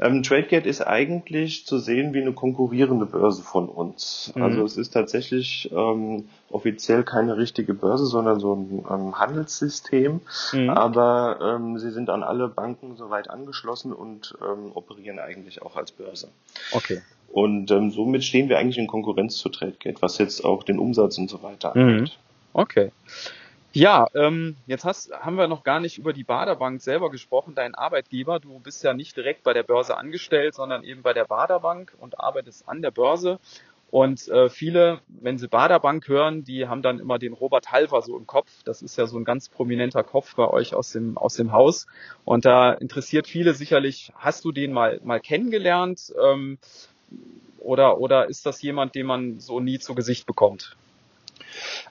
Ähm, 0.00 0.22
TradeGate 0.22 0.66
ist 0.66 0.82
eigentlich 0.82 1.64
zu 1.66 1.78
sehen 1.78 2.12
wie 2.12 2.20
eine 2.20 2.32
konkurrierende 2.32 3.06
Börse 3.06 3.42
von 3.42 3.68
uns. 3.68 4.32
Mhm. 4.34 4.42
Also 4.42 4.64
es 4.64 4.76
ist 4.76 4.90
tatsächlich 4.90 5.70
ähm, 5.72 6.28
offiziell 6.50 7.04
keine 7.04 7.36
richtige 7.36 7.72
Börse, 7.72 8.06
sondern 8.06 8.38
so 8.38 8.54
ein 8.54 8.84
ähm, 8.90 9.18
Handelssystem. 9.18 10.20
Mhm. 10.52 10.70
Aber 10.70 11.38
ähm, 11.56 11.78
sie 11.78 11.90
sind 11.90 12.10
an 12.10 12.22
alle 12.22 12.48
Banken 12.48 12.96
soweit 12.96 13.30
angeschlossen 13.30 13.92
und 13.92 14.34
ähm, 14.42 14.72
operieren 14.74 15.18
eigentlich 15.18 15.62
auch 15.62 15.76
als 15.76 15.92
Börse. 15.92 16.28
Okay. 16.72 17.00
Und 17.32 17.68
somit 17.68 18.24
stehen 18.24 18.50
wir 18.50 18.58
eigentlich 18.58 18.76
in 18.76 18.86
Konkurrenz 18.86 19.38
zu 19.38 19.48
TradeGate, 19.48 20.02
was 20.02 20.18
jetzt 20.18 20.44
auch 20.44 20.64
den 20.64 20.78
Umsatz 20.78 21.16
und 21.16 21.30
so 21.30 21.42
weiter 21.42 21.72
Mhm. 21.74 21.88
angeht. 21.88 22.18
Okay. 22.52 22.90
Ja, 23.74 24.06
ähm, 24.14 24.56
jetzt 24.66 24.84
hast, 24.84 25.12
haben 25.12 25.36
wir 25.36 25.48
noch 25.48 25.64
gar 25.64 25.80
nicht 25.80 25.96
über 25.96 26.12
die 26.12 26.24
Baderbank 26.24 26.82
selber 26.82 27.10
gesprochen, 27.10 27.54
dein 27.54 27.74
Arbeitgeber. 27.74 28.38
Du 28.38 28.58
bist 28.58 28.84
ja 28.84 28.92
nicht 28.92 29.16
direkt 29.16 29.44
bei 29.44 29.54
der 29.54 29.62
Börse 29.62 29.96
angestellt, 29.96 30.54
sondern 30.54 30.84
eben 30.84 31.00
bei 31.00 31.14
der 31.14 31.24
Baderbank 31.24 31.94
und 31.98 32.20
arbeitest 32.20 32.68
an 32.68 32.82
der 32.82 32.90
Börse. 32.90 33.38
Und 33.90 34.28
äh, 34.28 34.50
viele, 34.50 35.00
wenn 35.08 35.38
sie 35.38 35.48
Baderbank 35.48 36.06
hören, 36.06 36.44
die 36.44 36.68
haben 36.68 36.82
dann 36.82 36.98
immer 36.98 37.18
den 37.18 37.32
Robert 37.32 37.72
Halver 37.72 38.02
so 38.02 38.18
im 38.18 38.26
Kopf. 38.26 38.50
Das 38.64 38.82
ist 38.82 38.96
ja 38.98 39.06
so 39.06 39.18
ein 39.18 39.24
ganz 39.24 39.48
prominenter 39.48 40.02
Kopf 40.02 40.34
bei 40.34 40.48
euch 40.48 40.74
aus 40.74 40.92
dem, 40.92 41.16
aus 41.16 41.36
dem 41.36 41.52
Haus. 41.52 41.86
Und 42.26 42.44
da 42.44 42.72
interessiert 42.72 43.26
viele 43.26 43.54
sicherlich, 43.54 44.12
hast 44.16 44.44
du 44.44 44.52
den 44.52 44.72
mal, 44.74 45.00
mal 45.02 45.20
kennengelernt? 45.20 46.12
Ähm, 46.22 46.58
oder, 47.58 47.98
oder 47.98 48.28
ist 48.28 48.44
das 48.44 48.60
jemand, 48.60 48.94
den 48.94 49.06
man 49.06 49.40
so 49.40 49.60
nie 49.60 49.78
zu 49.78 49.94
Gesicht 49.94 50.26
bekommt? 50.26 50.76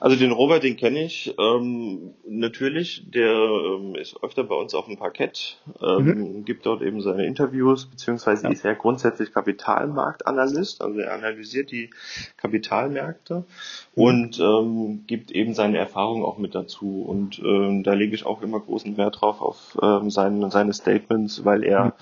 Also 0.00 0.16
den 0.16 0.32
Robert, 0.32 0.62
den 0.62 0.76
kenne 0.76 1.04
ich 1.04 1.34
ähm, 1.38 2.14
natürlich. 2.26 3.10
Der 3.10 3.32
ähm, 3.32 3.94
ist 3.94 4.22
öfter 4.22 4.44
bei 4.44 4.54
uns 4.54 4.74
auf 4.74 4.86
dem 4.86 4.96
Parkett, 4.96 5.58
ähm, 5.80 6.04
mhm. 6.04 6.44
gibt 6.44 6.66
dort 6.66 6.82
eben 6.82 7.00
seine 7.00 7.26
Interviews, 7.26 7.86
beziehungsweise 7.86 8.44
ja. 8.44 8.50
ist 8.50 8.64
er 8.64 8.74
grundsätzlich 8.74 9.32
Kapitalmarktanalyst, 9.32 10.82
also 10.82 10.98
er 10.98 11.14
analysiert 11.14 11.70
die 11.70 11.90
Kapitalmärkte 12.36 13.44
mhm. 13.94 14.02
und 14.02 14.40
ähm, 14.40 15.04
gibt 15.06 15.30
eben 15.30 15.54
seine 15.54 15.78
Erfahrungen 15.78 16.24
auch 16.24 16.38
mit 16.38 16.54
dazu. 16.54 17.02
Und 17.02 17.38
ähm, 17.38 17.82
da 17.82 17.94
lege 17.94 18.14
ich 18.14 18.26
auch 18.26 18.42
immer 18.42 18.60
großen 18.60 18.96
Wert 18.96 19.20
drauf 19.20 19.40
auf 19.40 19.78
ähm, 19.82 20.10
seine, 20.10 20.50
seine 20.50 20.72
Statements, 20.72 21.44
weil 21.44 21.64
er 21.64 21.84
mhm. 21.84 21.92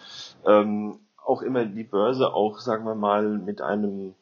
ähm, 0.47 0.99
auch 1.25 1.43
immer 1.43 1.65
die 1.65 1.85
Börse 1.85 2.33
auch, 2.33 2.59
sagen 2.59 2.85
wir 2.85 2.95
mal, 2.95 3.39
mit 3.39 3.61
einem 3.61 4.15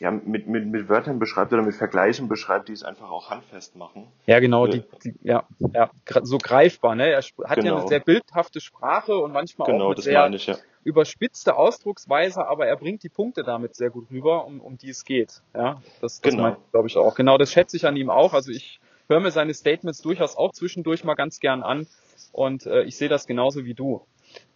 ja, 0.00 0.10
mit, 0.10 0.48
mit, 0.48 0.66
mit 0.66 0.88
Wörtern 0.88 1.18
beschreibt 1.18 1.52
oder 1.52 1.62
mit 1.62 1.74
Vergleichen 1.74 2.26
beschreibt, 2.26 2.68
die 2.68 2.72
es 2.72 2.82
einfach 2.82 3.10
auch 3.10 3.28
handfest 3.28 3.76
machen. 3.76 4.06
Ja, 4.24 4.40
genau, 4.40 4.66
die, 4.66 4.82
die, 5.04 5.14
ja, 5.22 5.44
ja, 5.74 5.90
so 6.22 6.38
greifbar, 6.38 6.94
ne? 6.94 7.10
Er 7.10 7.18
hat 7.18 7.26
genau. 7.34 7.46
ja 7.46 7.54
eine 7.54 7.60
genau. 7.60 7.86
sehr 7.86 8.00
bildhafte 8.00 8.62
Sprache 8.62 9.14
und 9.18 9.32
manchmal 9.32 9.70
genau, 9.70 9.84
auch 9.84 9.88
mit 9.90 10.02
sehr 10.02 10.26
ich, 10.30 10.46
ja. 10.46 10.56
überspitzte 10.84 11.54
Ausdrucksweise, 11.54 12.46
aber 12.46 12.66
er 12.66 12.76
bringt 12.76 13.02
die 13.02 13.10
Punkte 13.10 13.42
damit 13.42 13.76
sehr 13.76 13.90
gut 13.90 14.10
rüber, 14.10 14.46
um, 14.46 14.62
um 14.62 14.78
die 14.78 14.88
es 14.88 15.04
geht. 15.04 15.42
Ja, 15.54 15.82
das, 16.00 16.22
das 16.22 16.32
genau. 16.32 16.56
glaube 16.72 16.88
ich 16.88 16.96
auch. 16.96 17.14
Genau, 17.14 17.36
das 17.36 17.52
schätze 17.52 17.76
ich 17.76 17.86
an 17.86 17.94
ihm 17.96 18.08
auch. 18.08 18.32
Also 18.32 18.52
ich 18.52 18.80
höre 19.06 19.20
mir 19.20 19.30
seine 19.30 19.52
Statements 19.52 20.00
durchaus 20.00 20.34
auch 20.34 20.52
zwischendurch 20.52 21.04
mal 21.04 21.14
ganz 21.14 21.40
gern 21.40 21.62
an 21.62 21.86
und 22.32 22.64
äh, 22.64 22.84
ich 22.84 22.96
sehe 22.96 23.10
das 23.10 23.26
genauso 23.26 23.66
wie 23.66 23.74
du. 23.74 24.00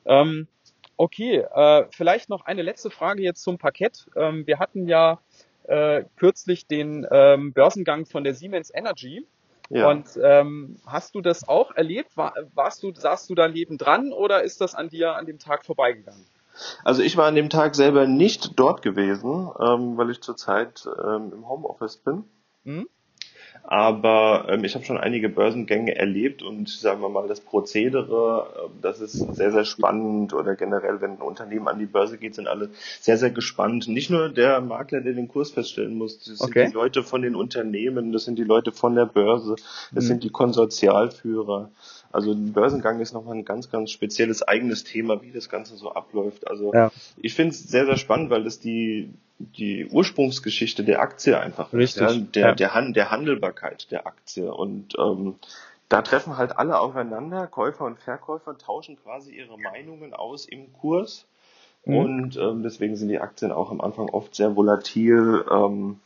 Ähm, 0.07 0.49
Okay, 0.97 1.39
äh, 1.39 1.87
vielleicht 1.91 2.29
noch 2.29 2.45
eine 2.45 2.63
letzte 2.63 2.91
Frage 2.91 3.23
jetzt 3.23 3.43
zum 3.43 3.59
Parkett. 3.59 4.07
Ähm, 4.17 4.47
wir 4.47 4.61
hatten 4.61 4.87
ja 4.87 5.19
äh, 5.65 6.05
kürzlich 6.17 6.67
den 6.67 7.07
ähm, 7.11 7.53
Börsengang 7.53 8.07
von 8.07 8.25
der 8.25 8.35
Siemens 8.35 8.71
Energy. 8.73 9.27
Ja. 9.71 9.91
Und 9.91 10.09
ähm, 10.23 10.77
hast 10.87 11.15
du 11.15 11.21
das 11.21 11.49
auch 11.49 11.75
erlebt? 11.75 12.17
War, 12.17 12.35
warst 12.55 12.83
du, 12.83 12.93
saßt 12.95 13.31
du 13.31 13.35
da 13.35 13.49
neben 13.49 13.79
dran 13.79 14.13
oder 14.13 14.43
ist 14.43 14.61
das 14.61 14.75
an 14.75 14.89
dir 14.89 15.17
an 15.17 15.27
dem 15.27 15.39
Tag 15.39 15.65
vorbeigegangen? 15.65 16.27
Also 16.85 17.03
ich 17.03 17.17
war 17.17 17.27
an 17.27 17.35
dem 17.35 17.51
Tag 17.51 17.75
selber 17.75 18.07
nicht 18.07 18.53
dort 18.57 18.83
gewesen, 18.83 19.51
ähm, 19.59 19.97
weil 19.97 20.11
ich 20.11 20.21
zurzeit 20.21 20.87
ähm, 20.87 21.33
im 21.33 21.49
Homeoffice 21.49 21.97
bin. 21.97 22.25
Mhm. 22.65 22.89
Aber 23.63 24.47
ähm, 24.49 24.65
ich 24.65 24.75
habe 24.75 24.85
schon 24.85 24.99
einige 24.99 25.29
Börsengänge 25.29 25.97
erlebt 25.97 26.43
und 26.43 26.69
sagen 26.69 27.01
wir 27.01 27.09
mal, 27.09 27.29
das 27.29 27.41
Prozedere, 27.41 28.47
äh, 28.57 28.69
das 28.83 29.01
ist 29.01 29.13
sehr, 29.13 29.53
sehr 29.53 29.65
spannend 29.65 30.35
oder 30.35 30.55
generell, 30.55 31.01
wenn 31.01 31.13
ein 31.13 31.23
Unternehmen 31.23 31.69
an 31.69 31.79
die 31.79 31.87
Börse 31.87 32.19
geht, 32.19 32.35
sind 32.35 32.49
alle 32.49 32.71
sehr, 33.01 33.17
sehr 33.17 33.31
gespannt. 33.31 33.89
Nicht 33.89 34.11
nur 34.11 34.29
der 34.29 34.61
Makler, 34.61 35.01
der 35.01 35.15
den 35.15 35.29
Kurs 35.29 35.51
feststellen 35.51 35.97
muss, 35.97 36.19
das 36.19 36.41
okay. 36.41 36.65
sind 36.65 36.73
die 36.73 36.77
Leute 36.77 37.03
von 37.03 37.23
den 37.23 37.35
Unternehmen, 37.35 38.13
das 38.13 38.25
sind 38.25 38.39
die 38.39 38.45
Leute 38.45 38.73
von 38.73 38.95
der 38.95 39.07
Börse, 39.07 39.57
das 39.93 40.05
mhm. 40.05 40.09
sind 40.09 40.25
die 40.25 40.31
Konsortialführer. 40.31 41.71
Also 42.15 42.31
ein 42.31 42.53
Börsengang 42.53 43.01
ist 43.01 43.13
nochmal 43.13 43.35
ein 43.35 43.45
ganz, 43.45 43.71
ganz 43.71 43.91
spezielles 43.91 44.47
eigenes 44.47 44.85
Thema, 44.85 45.21
wie 45.21 45.33
das 45.33 45.49
Ganze 45.49 45.75
so 45.75 45.93
abläuft. 45.93 46.49
Also 46.49 46.73
ja. 46.73 46.93
ich 47.17 47.35
finde 47.35 47.51
es 47.51 47.65
sehr, 47.65 47.87
sehr 47.87 47.97
spannend, 47.97 48.31
weil 48.31 48.45
das 48.45 48.61
die, 48.61 49.13
die 49.39 49.87
Ursprungsgeschichte 49.87 50.85
der 50.85 51.01
Aktie 51.01 51.37
einfach 51.37 51.73
Richtig. 51.73 52.03
ist. 52.03 52.15
Ja? 52.15 52.21
Der, 52.21 52.47
ja. 52.47 52.55
Der, 52.55 52.75
Han 52.75 52.95
der 52.95 53.11
Handelbarkeit 53.11 53.91
der 53.91 54.07
Aktie. 54.07 54.55
Und 54.55 54.97
ähm, 54.97 55.35
da 55.89 56.03
treffen 56.03 56.37
halt 56.37 56.57
alle 56.57 56.79
aufeinander, 56.79 57.49
Käufer 57.49 57.85
und 57.85 57.99
Verkäufer 57.99 58.57
tauschen 58.57 58.97
quasi 59.03 59.33
ihre 59.33 59.59
Meinungen 59.59 60.15
aus 60.15 60.47
im 60.47 60.73
Kurs. 60.73 61.27
Mhm. 61.85 61.97
Und 61.97 62.37
ähm, 62.37 62.63
deswegen 62.63 62.95
sind 62.95 63.09
die 63.09 63.19
Aktien 63.19 63.51
auch 63.51 63.73
am 63.73 63.81
Anfang 63.81 64.09
oft 64.09 64.37
sehr 64.37 64.55
volatil. 64.55 65.45
Ähm, 65.51 65.99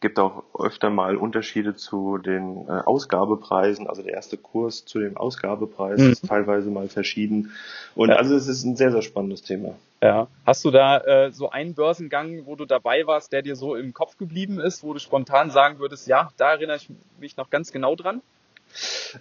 gibt 0.00 0.18
auch 0.18 0.44
öfter 0.58 0.90
mal 0.90 1.16
Unterschiede 1.16 1.74
zu 1.74 2.18
den 2.18 2.66
äh, 2.68 2.82
Ausgabepreisen. 2.84 3.88
Also 3.88 4.02
der 4.02 4.14
erste 4.14 4.36
Kurs 4.36 4.84
zu 4.84 4.98
dem 4.98 5.16
Ausgabepreis 5.16 6.00
mhm. 6.00 6.12
ist 6.12 6.26
teilweise 6.26 6.70
mal 6.70 6.88
verschieden. 6.88 7.52
Und 7.94 8.10
ja. 8.10 8.16
also 8.16 8.34
es 8.34 8.48
ist 8.48 8.64
ein 8.64 8.76
sehr, 8.76 8.92
sehr 8.92 9.02
spannendes 9.02 9.42
Thema. 9.42 9.74
Ja. 10.02 10.28
Hast 10.44 10.64
du 10.64 10.70
da 10.70 10.98
äh, 10.98 11.32
so 11.32 11.50
einen 11.50 11.74
Börsengang, 11.74 12.46
wo 12.46 12.54
du 12.54 12.66
dabei 12.66 13.06
warst, 13.06 13.32
der 13.32 13.42
dir 13.42 13.56
so 13.56 13.76
im 13.76 13.94
Kopf 13.94 14.18
geblieben 14.18 14.60
ist, 14.60 14.82
wo 14.82 14.92
du 14.92 14.98
spontan 14.98 15.50
sagen 15.50 15.78
würdest, 15.78 16.06
ja, 16.06 16.30
da 16.36 16.52
erinnere 16.52 16.76
ich 16.76 16.88
mich 17.18 17.36
noch 17.36 17.50
ganz 17.50 17.72
genau 17.72 17.96
dran? 17.96 18.20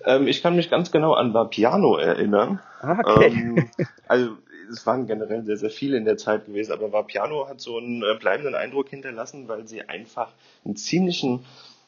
Ähm, 0.05 0.27
ich 0.27 0.41
kann 0.41 0.55
mich 0.55 0.69
ganz 0.69 0.91
genau 0.91 1.13
an 1.13 1.33
Vapiano 1.33 1.97
erinnern. 1.97 2.59
Ah, 2.81 2.99
okay. 3.03 3.27
Ähm, 3.27 3.69
also 4.07 4.31
es 4.71 4.85
waren 4.85 5.07
generell 5.07 5.43
sehr, 5.45 5.57
sehr 5.57 5.69
viele 5.69 5.97
in 5.97 6.05
der 6.05 6.17
Zeit 6.17 6.45
gewesen, 6.45 6.71
aber 6.71 6.91
Vapiano 6.91 7.47
hat 7.47 7.61
so 7.61 7.77
einen 7.77 8.03
äh, 8.03 8.17
bleibenden 8.19 8.55
Eindruck 8.55 8.89
hinterlassen, 8.89 9.47
weil 9.47 9.67
sie 9.67 9.83
einfach 9.83 10.31
einen 10.63 10.75
ziemlichen 10.75 11.45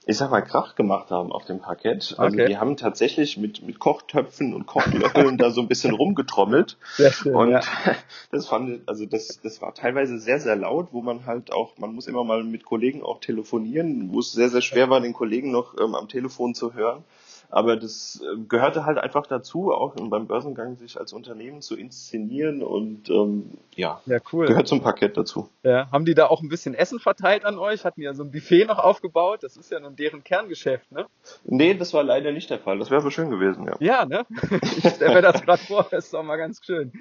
ich 0.10 0.18
sag 0.18 0.32
mal, 0.32 0.42
Krach 0.42 0.76
gemacht 0.76 1.12
haben 1.12 1.34
auf 1.34 1.44
dem 1.44 1.60
Parkett. 1.60 2.16
Also 2.18 2.38
okay. 2.38 2.48
die 2.48 2.58
haben 2.58 2.78
tatsächlich 2.78 3.36
mit, 3.36 3.62
mit 3.62 3.78
Kochtöpfen 3.78 4.54
und 4.54 4.66
Kochlöffeln 4.66 5.38
da 5.38 5.52
so 5.52 5.60
ein 5.60 5.68
bisschen 5.68 5.94
rumgetrommelt. 5.94 6.78
Sehr 6.96 7.12
schön, 7.12 7.36
und 7.36 7.52
ja. 7.52 7.60
das 8.32 8.48
fand, 8.48 8.88
also 8.88 9.06
das, 9.06 9.42
das 9.44 9.62
war 9.62 9.74
teilweise 9.74 10.18
sehr, 10.18 10.40
sehr 10.40 10.56
laut, 10.56 10.88
wo 10.94 11.02
man 11.02 11.26
halt 11.26 11.52
auch, 11.52 11.78
man 11.78 11.94
muss 11.94 12.08
immer 12.08 12.24
mal 12.24 12.42
mit 12.46 12.64
Kollegen 12.64 13.04
auch 13.04 13.20
telefonieren, 13.20 14.14
wo 14.14 14.22
es 14.22 14.32
sehr, 14.32 14.50
sehr 14.50 14.62
schwer 14.62 14.90
war, 14.90 15.02
den 15.02 15.12
Kollegen 15.12 15.52
noch 15.52 15.78
ähm, 15.78 15.94
am 15.94 16.08
Telefon 16.08 16.56
zu 16.56 16.74
hören. 16.74 17.04
Aber 17.50 17.78
das 17.78 18.22
äh, 18.22 18.38
gehörte 18.48 18.86
halt 18.86 18.98
einfach 18.98 19.26
dazu, 19.26 19.72
auch 19.72 19.96
beim 19.96 20.28
Börsengang 20.28 20.76
sich 20.76 21.00
als 21.00 21.14
Unternehmen 21.14 21.62
zu 21.62 21.78
inszenieren 21.78 22.62
und 22.62 23.10
ähm, 23.10 23.52
ja, 23.76 24.02
ja 24.06 24.20
cool. 24.34 24.48
gehört 24.48 24.68
zum 24.68 24.82
Paket 24.82 25.16
dazu. 25.16 25.50
Ja, 25.64 25.90
haben 25.92 26.04
die 26.04 26.14
da 26.14 26.28
auch 26.28 26.42
ein 26.42 26.50
bisschen 26.50 26.74
Essen 26.74 27.00
verteilt 27.00 27.46
an 27.46 27.58
euch? 27.58 27.86
Hatten 27.86 28.02
die 28.02 28.06
ja 28.06 28.14
so 28.14 28.24
ein 28.24 28.32
Buffet 28.32 28.66
noch 28.66 28.80
aufgebaut? 28.80 29.44
Das 29.44 29.56
ist 29.56 29.72
ja 29.72 29.80
nun 29.80 29.96
deren 29.96 30.24
Kerngeschäft, 30.24 30.92
ne? 30.92 31.06
Nee, 31.46 31.74
das 31.74 31.94
war 31.94 32.04
leider 32.04 32.32
nicht 32.32 32.50
der 32.50 32.60
Fall. 32.60 32.80
Das 32.80 32.92
wäre 32.92 33.02
so 33.02 33.10
schön 33.10 33.30
gewesen, 33.30 33.66
ja. 33.66 33.76
Ja, 33.80 34.06
ne? 34.06 34.26
Ich 34.78 34.94
stelle 34.96 35.16
mir 35.16 35.22
das 35.22 35.42
gerade 35.42 35.64
vor, 35.64 35.88
das 35.90 36.06
ist 36.06 36.14
doch 36.14 36.24
mal 36.24 36.38
ganz 36.38 36.60
schön. 36.66 36.92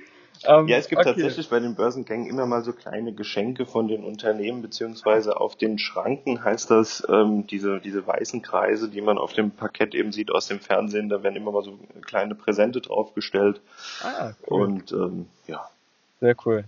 Ähm, 0.44 0.68
ja, 0.68 0.76
es 0.76 0.88
gibt 0.88 1.00
okay. 1.00 1.10
tatsächlich 1.10 1.48
bei 1.48 1.60
den 1.60 1.74
Börsengängen 1.74 2.28
immer 2.28 2.46
mal 2.46 2.62
so 2.62 2.72
kleine 2.72 3.12
Geschenke 3.12 3.66
von 3.66 3.88
den 3.88 4.04
Unternehmen, 4.04 4.62
beziehungsweise 4.62 5.40
auf 5.40 5.56
den 5.56 5.78
Schranken 5.78 6.44
heißt 6.44 6.70
das, 6.70 7.06
ähm, 7.08 7.46
diese, 7.46 7.80
diese 7.80 8.06
weißen 8.06 8.42
Kreise, 8.42 8.88
die 8.88 9.00
man 9.00 9.18
auf 9.18 9.32
dem 9.32 9.50
Parkett 9.50 9.94
eben 9.94 10.12
sieht 10.12 10.30
aus 10.30 10.48
dem 10.48 10.60
Fernsehen, 10.60 11.08
da 11.08 11.22
werden 11.22 11.36
immer 11.36 11.52
mal 11.52 11.62
so 11.62 11.78
kleine 12.04 12.34
Präsente 12.34 12.80
draufgestellt. 12.80 13.60
Ah, 14.02 14.32
cool. 14.48 14.62
Und 14.62 14.92
ähm, 14.92 15.26
ja. 15.46 15.68
Sehr 16.20 16.36
cool. 16.44 16.64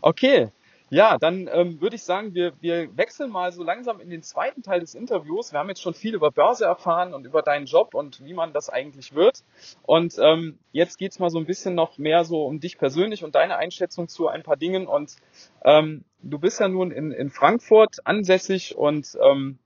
Okay, 0.00 0.48
ja, 0.92 1.16
dann 1.16 1.48
ähm, 1.50 1.80
würde 1.80 1.96
ich 1.96 2.02
sagen, 2.02 2.34
wir, 2.34 2.52
wir 2.60 2.94
wechseln 2.98 3.30
mal 3.30 3.50
so 3.50 3.62
langsam 3.62 3.98
in 3.98 4.10
den 4.10 4.22
zweiten 4.22 4.62
Teil 4.62 4.80
des 4.80 4.94
Interviews. 4.94 5.50
Wir 5.50 5.58
haben 5.58 5.70
jetzt 5.70 5.80
schon 5.80 5.94
viel 5.94 6.14
über 6.14 6.30
Börse 6.30 6.66
erfahren 6.66 7.14
und 7.14 7.24
über 7.24 7.40
deinen 7.40 7.64
Job 7.64 7.94
und 7.94 8.22
wie 8.22 8.34
man 8.34 8.52
das 8.52 8.68
eigentlich 8.68 9.14
wird. 9.14 9.42
Und 9.84 10.18
ähm, 10.20 10.58
jetzt 10.70 10.98
geht's 10.98 11.18
mal 11.18 11.30
so 11.30 11.38
ein 11.38 11.46
bisschen 11.46 11.74
noch 11.74 11.96
mehr 11.96 12.26
so 12.26 12.44
um 12.44 12.60
dich 12.60 12.76
persönlich 12.76 13.24
und 13.24 13.34
deine 13.34 13.56
Einschätzung 13.56 14.08
zu 14.08 14.28
ein 14.28 14.42
paar 14.42 14.58
Dingen. 14.58 14.86
Und 14.86 15.16
ähm, 15.64 16.04
du 16.20 16.38
bist 16.38 16.60
ja 16.60 16.68
nun 16.68 16.90
in, 16.90 17.10
in 17.10 17.30
Frankfurt 17.30 18.06
ansässig 18.06 18.76
und 18.76 19.16
ähm, 19.26 19.58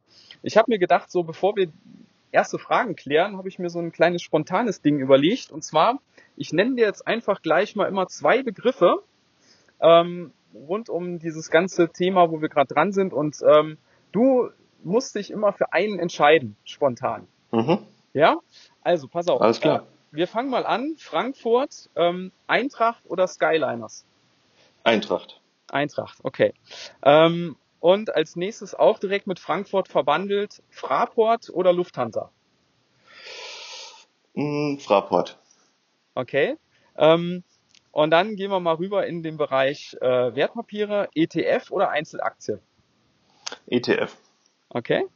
ich 0.45 0.57
habe 0.57 0.71
mir 0.71 0.79
gedacht, 0.79 1.11
so 1.11 1.25
bevor 1.25 1.57
wir 1.57 1.73
erste 2.31 2.61
Fragen 2.61 2.95
klären, 2.95 3.37
habe 3.37 3.49
ich 3.49 3.59
mir 3.59 3.69
so 3.69 3.81
ein 3.81 3.91
kleines 3.91 4.23
spontanes 4.23 4.81
Ding 4.81 5.01
überlegt. 5.01 5.51
Und 5.51 5.65
zwar, 5.65 5.99
ich 6.37 6.53
nenne 6.53 6.77
dir 6.77 6.87
jetzt 6.87 7.05
einfach 7.05 7.43
gleich 7.43 7.75
mal 7.75 7.89
immer 7.89 8.07
zwei 8.07 8.45
Begriffe. 8.45 9.03
Ähm, 9.81 10.31
rund 10.69 10.89
um 10.89 11.19
dieses 11.19 11.51
ganze 11.51 11.89
Thema, 11.89 12.31
wo 12.31 12.41
wir 12.41 12.49
gerade 12.49 12.73
dran 12.73 12.93
sind. 12.93 13.13
Und 13.13 13.43
ähm, 13.47 13.79
du 14.13 14.51
musst 14.83 15.15
dich 15.15 15.31
immer 15.31 15.53
für 15.53 15.73
einen 15.73 15.99
entscheiden, 15.99 16.57
spontan. 16.65 17.27
Mhm. 17.53 17.79
Ja? 18.13 18.39
Also, 18.83 19.09
pass 19.09 19.29
auf. 19.29 19.41
Alles 19.41 19.61
klar. 19.61 19.81
Äh, 19.81 20.17
wir 20.17 20.27
fangen 20.27 20.51
mal 20.51 20.65
an. 20.65 20.95
Frankfurt, 20.99 21.91
ähm, 21.97 22.33
Eintracht 22.47 23.03
oder 23.07 23.27
Skyliners? 23.27 24.07
Eintracht. 24.85 25.41
Eintracht, 25.69 26.19
okay. 26.23 26.55
Ähm, 27.03 27.57
und 27.81 28.15
als 28.15 28.37
nächstes 28.37 28.75
auch 28.75 28.99
direkt 28.99 29.27
mit 29.27 29.39
Frankfurt 29.39 29.89
verbandelt, 29.89 30.63
Fraport 30.71 31.51
oder 31.51 31.73
Lufthansa? 31.73 32.31
Mm, 34.35 34.79
Fraport. 34.79 35.39
Okay. 36.15 36.57
Ähm, 36.97 37.43
und 37.97 38.11
dann 38.11 38.37
gehen 38.37 38.51
wir 38.51 38.61
mal 38.61 38.75
rüber 38.75 39.07
in 39.07 39.23
den 39.23 39.39
Bereich 39.39 39.97
äh, 40.03 40.35
Wertpapiere, 40.35 41.09
ETF 41.15 41.71
oder 41.71 41.89
Einzelaktie. 41.89 42.61
ETF. 43.67 44.15
Okay. 44.69 45.07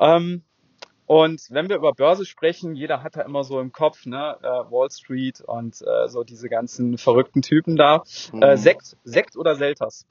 Ähm, 0.00 0.42
und 1.06 1.40
wenn 1.50 1.68
wir 1.68 1.76
über 1.76 1.92
Börse 1.92 2.26
sprechen, 2.26 2.74
jeder 2.74 3.04
hat 3.04 3.14
da 3.14 3.20
immer 3.20 3.44
so 3.44 3.60
im 3.60 3.70
Kopf, 3.70 4.06
ne, 4.06 4.38
äh, 4.42 4.44
Wall 4.44 4.90
Street 4.90 5.40
und 5.40 5.80
äh, 5.82 6.08
so 6.08 6.24
diese 6.24 6.48
ganzen 6.48 6.98
verrückten 6.98 7.42
Typen 7.42 7.76
da. 7.76 8.02
Mhm. 8.32 8.42
Äh, 8.42 8.56
Sekt, 8.56 8.96
Sekt 9.04 9.36
oder 9.36 9.54
Selters? 9.54 10.04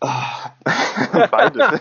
Ah, 0.00 0.50
beides. 1.30 1.80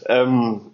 ähm, 0.06 0.72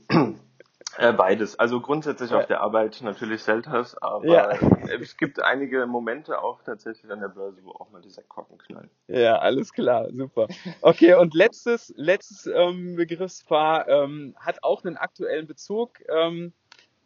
äh, 0.99 1.13
beides. 1.13 1.59
Also 1.59 1.81
grundsätzlich 1.81 2.31
ja. 2.31 2.39
auf 2.39 2.47
der 2.47 2.61
Arbeit 2.61 3.01
natürlich 3.03 3.43
Selters, 3.43 3.97
aber 4.01 4.27
ja. 4.27 4.51
es 5.01 5.17
gibt 5.17 5.43
einige 5.43 5.87
Momente 5.87 6.43
auch 6.43 6.63
tatsächlich 6.63 7.11
an 7.11 7.21
der 7.21 7.29
Börse, 7.29 7.61
wo 7.65 7.71
auch 7.71 7.91
mal 7.91 8.03
dieser 8.03 8.23
Korken 8.23 8.59
knallt. 8.59 8.91
Ja, 9.09 9.37
alles 9.37 9.73
klar, 9.73 10.09
super. 10.13 10.49
Okay, 10.81 11.15
und 11.15 11.35
letztes, 11.35 11.93
letztes 11.97 12.47
ähm, 12.47 12.97
Begriffspaar 12.97 13.89
ähm, 13.89 14.35
hat 14.39 14.63
auch 14.63 14.85
einen 14.85 14.97
aktuellen 14.97 15.47
Bezug. 15.47 15.99
Ähm, 16.09 16.53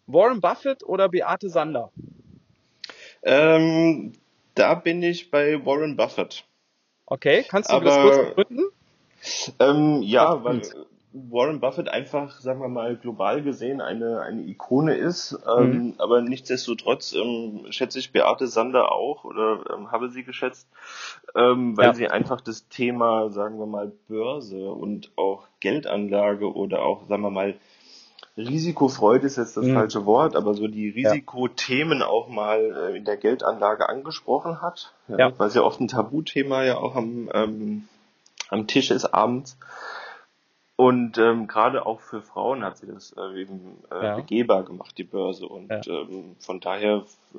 Warren 0.07 0.41
Buffett 0.41 0.85
oder 0.85 1.09
Beate 1.09 1.49
Sander? 1.49 1.91
Ähm, 3.23 4.13
da 4.55 4.75
bin 4.75 5.03
ich 5.03 5.31
bei 5.31 5.65
Warren 5.65 5.97
Buffett. 5.97 6.45
Okay, 7.07 7.45
kannst 7.49 7.71
du 7.71 7.75
Aber, 7.75 7.85
das 7.85 7.97
kurz 7.97 8.35
begründen? 8.35 8.67
Ähm, 9.59 10.03
ja, 10.03 10.45
weil 10.45 10.63
Warren 11.31 11.61
Buffett 11.61 11.89
einfach, 11.89 12.41
sagen 12.41 12.61
wir 12.61 12.69
mal, 12.69 12.97
global 12.97 13.43
gesehen 13.43 13.81
eine, 13.81 14.21
eine 14.21 14.43
Ikone 14.43 14.95
ist. 14.95 15.39
Ähm, 15.49 15.71
mhm. 15.71 15.95
Aber 15.99 16.21
nichtsdestotrotz 16.21 17.15
ähm, 17.15 17.67
schätze 17.71 17.99
ich 17.99 18.13
Beate 18.13 18.47
Sander 18.47 18.93
auch 18.93 19.25
oder 19.25 19.65
ähm, 19.75 19.91
habe 19.91 20.11
sie 20.11 20.25
geschätzt, 20.25 20.69
ähm, 21.35 21.77
weil 21.77 21.87
ja. 21.87 21.95
sie 21.95 22.09
einfach 22.09 22.41
das 22.41 22.69
Thema, 22.69 23.31
sagen 23.31 23.59
wir 23.59 23.67
mal, 23.67 23.93
Börse 24.09 24.71
und 24.71 25.11
auch 25.17 25.47
Geldanlage 25.61 26.53
oder 26.53 26.83
auch, 26.83 27.07
sagen 27.09 27.23
wir 27.23 27.31
mal, 27.31 27.55
Risikofreude 28.37 29.27
ist 29.27 29.37
jetzt 29.37 29.57
das 29.57 29.65
mhm. 29.65 29.75
falsche 29.75 30.05
Wort, 30.05 30.37
aber 30.37 30.53
so 30.53 30.69
die 30.69 30.91
Risikothemen 30.91 32.01
ja. 32.01 32.07
auch 32.07 32.29
mal 32.29 32.91
äh, 32.91 32.97
in 32.97 33.07
der 33.07 33.17
Geldanlage 33.17 33.89
angesprochen 33.89 34.61
hat, 34.61 34.93
ja, 35.09 35.19
ja. 35.19 35.39
weil 35.39 35.49
es 35.49 35.55
ja 35.55 35.63
oft 35.63 35.81
ein 35.81 35.89
Tabuthema 35.89 36.63
ja 36.63 36.77
auch 36.77 36.97
am, 36.97 37.31
ähm, 37.33 37.89
am 38.51 38.67
Tisch 38.67 38.91
ist 38.91 39.07
abends. 39.07 39.57
Und 40.77 41.17
ähm, 41.17 41.47
gerade 41.47 41.87
auch 41.87 42.01
für 42.01 42.21
Frauen 42.21 42.63
hat 42.63 42.77
sie 42.77 42.87
das 42.87 43.15
äh, 43.17 43.41
eben 43.41 43.79
äh, 43.91 44.05
ja. 44.05 44.17
begehbar 44.17 44.63
gemacht, 44.63 44.97
die 44.99 45.05
Börse. 45.05 45.47
Und 45.47 45.71
ja. 45.71 45.81
ähm, 45.87 46.37
von 46.39 46.61
daher 46.61 47.05
äh, 47.35 47.39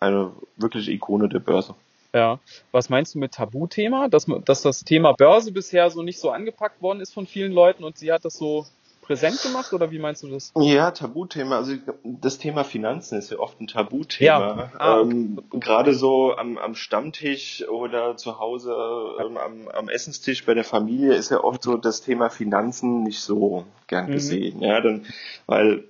eine 0.00 0.32
wirkliche 0.56 0.92
Ikone 0.92 1.30
der 1.30 1.38
Börse. 1.38 1.74
Ja. 2.12 2.38
Was 2.72 2.90
meinst 2.90 3.14
du 3.14 3.18
mit 3.18 3.32
Tabuthema? 3.32 4.08
Dass, 4.08 4.26
dass 4.44 4.62
das 4.62 4.84
Thema 4.84 5.12
Börse 5.12 5.50
bisher 5.50 5.88
so 5.90 6.02
nicht 6.02 6.20
so 6.20 6.30
angepackt 6.30 6.82
worden 6.82 7.00
ist 7.00 7.14
von 7.14 7.26
vielen 7.26 7.52
Leuten 7.52 7.84
und 7.84 7.96
sie 7.96 8.12
hat 8.12 8.24
das 8.24 8.34
so 8.34 8.66
präsent 9.04 9.42
gemacht 9.42 9.72
oder 9.72 9.90
wie 9.90 9.98
meinst 9.98 10.22
du 10.22 10.28
das? 10.28 10.52
Ja, 10.56 10.90
Tabuthema. 10.90 11.56
Also 11.56 11.74
das 12.02 12.38
Thema 12.38 12.64
Finanzen 12.64 13.18
ist 13.18 13.30
ja 13.30 13.38
oft 13.38 13.60
ein 13.60 13.66
Tabuthema. 13.66 14.28
Ja. 14.28 14.72
Ah, 14.78 15.00
okay. 15.00 15.10
ähm, 15.10 15.42
Gerade 15.52 15.94
so 15.94 16.34
am, 16.34 16.56
am 16.58 16.74
Stammtisch 16.74 17.68
oder 17.68 18.16
zu 18.16 18.38
Hause 18.38 18.74
ähm, 19.20 19.36
am, 19.36 19.68
am 19.68 19.88
Essenstisch 19.88 20.44
bei 20.46 20.54
der 20.54 20.64
Familie 20.64 21.14
ist 21.14 21.30
ja 21.30 21.44
oft 21.44 21.62
so 21.62 21.76
das 21.76 22.00
Thema 22.00 22.30
Finanzen 22.30 23.02
nicht 23.02 23.20
so 23.20 23.64
gern 23.86 24.08
mhm. 24.08 24.12
gesehen. 24.12 24.56
Mhm. 24.56 24.62
Ja, 24.62 24.80
dann, 24.80 25.06
weil 25.46 25.84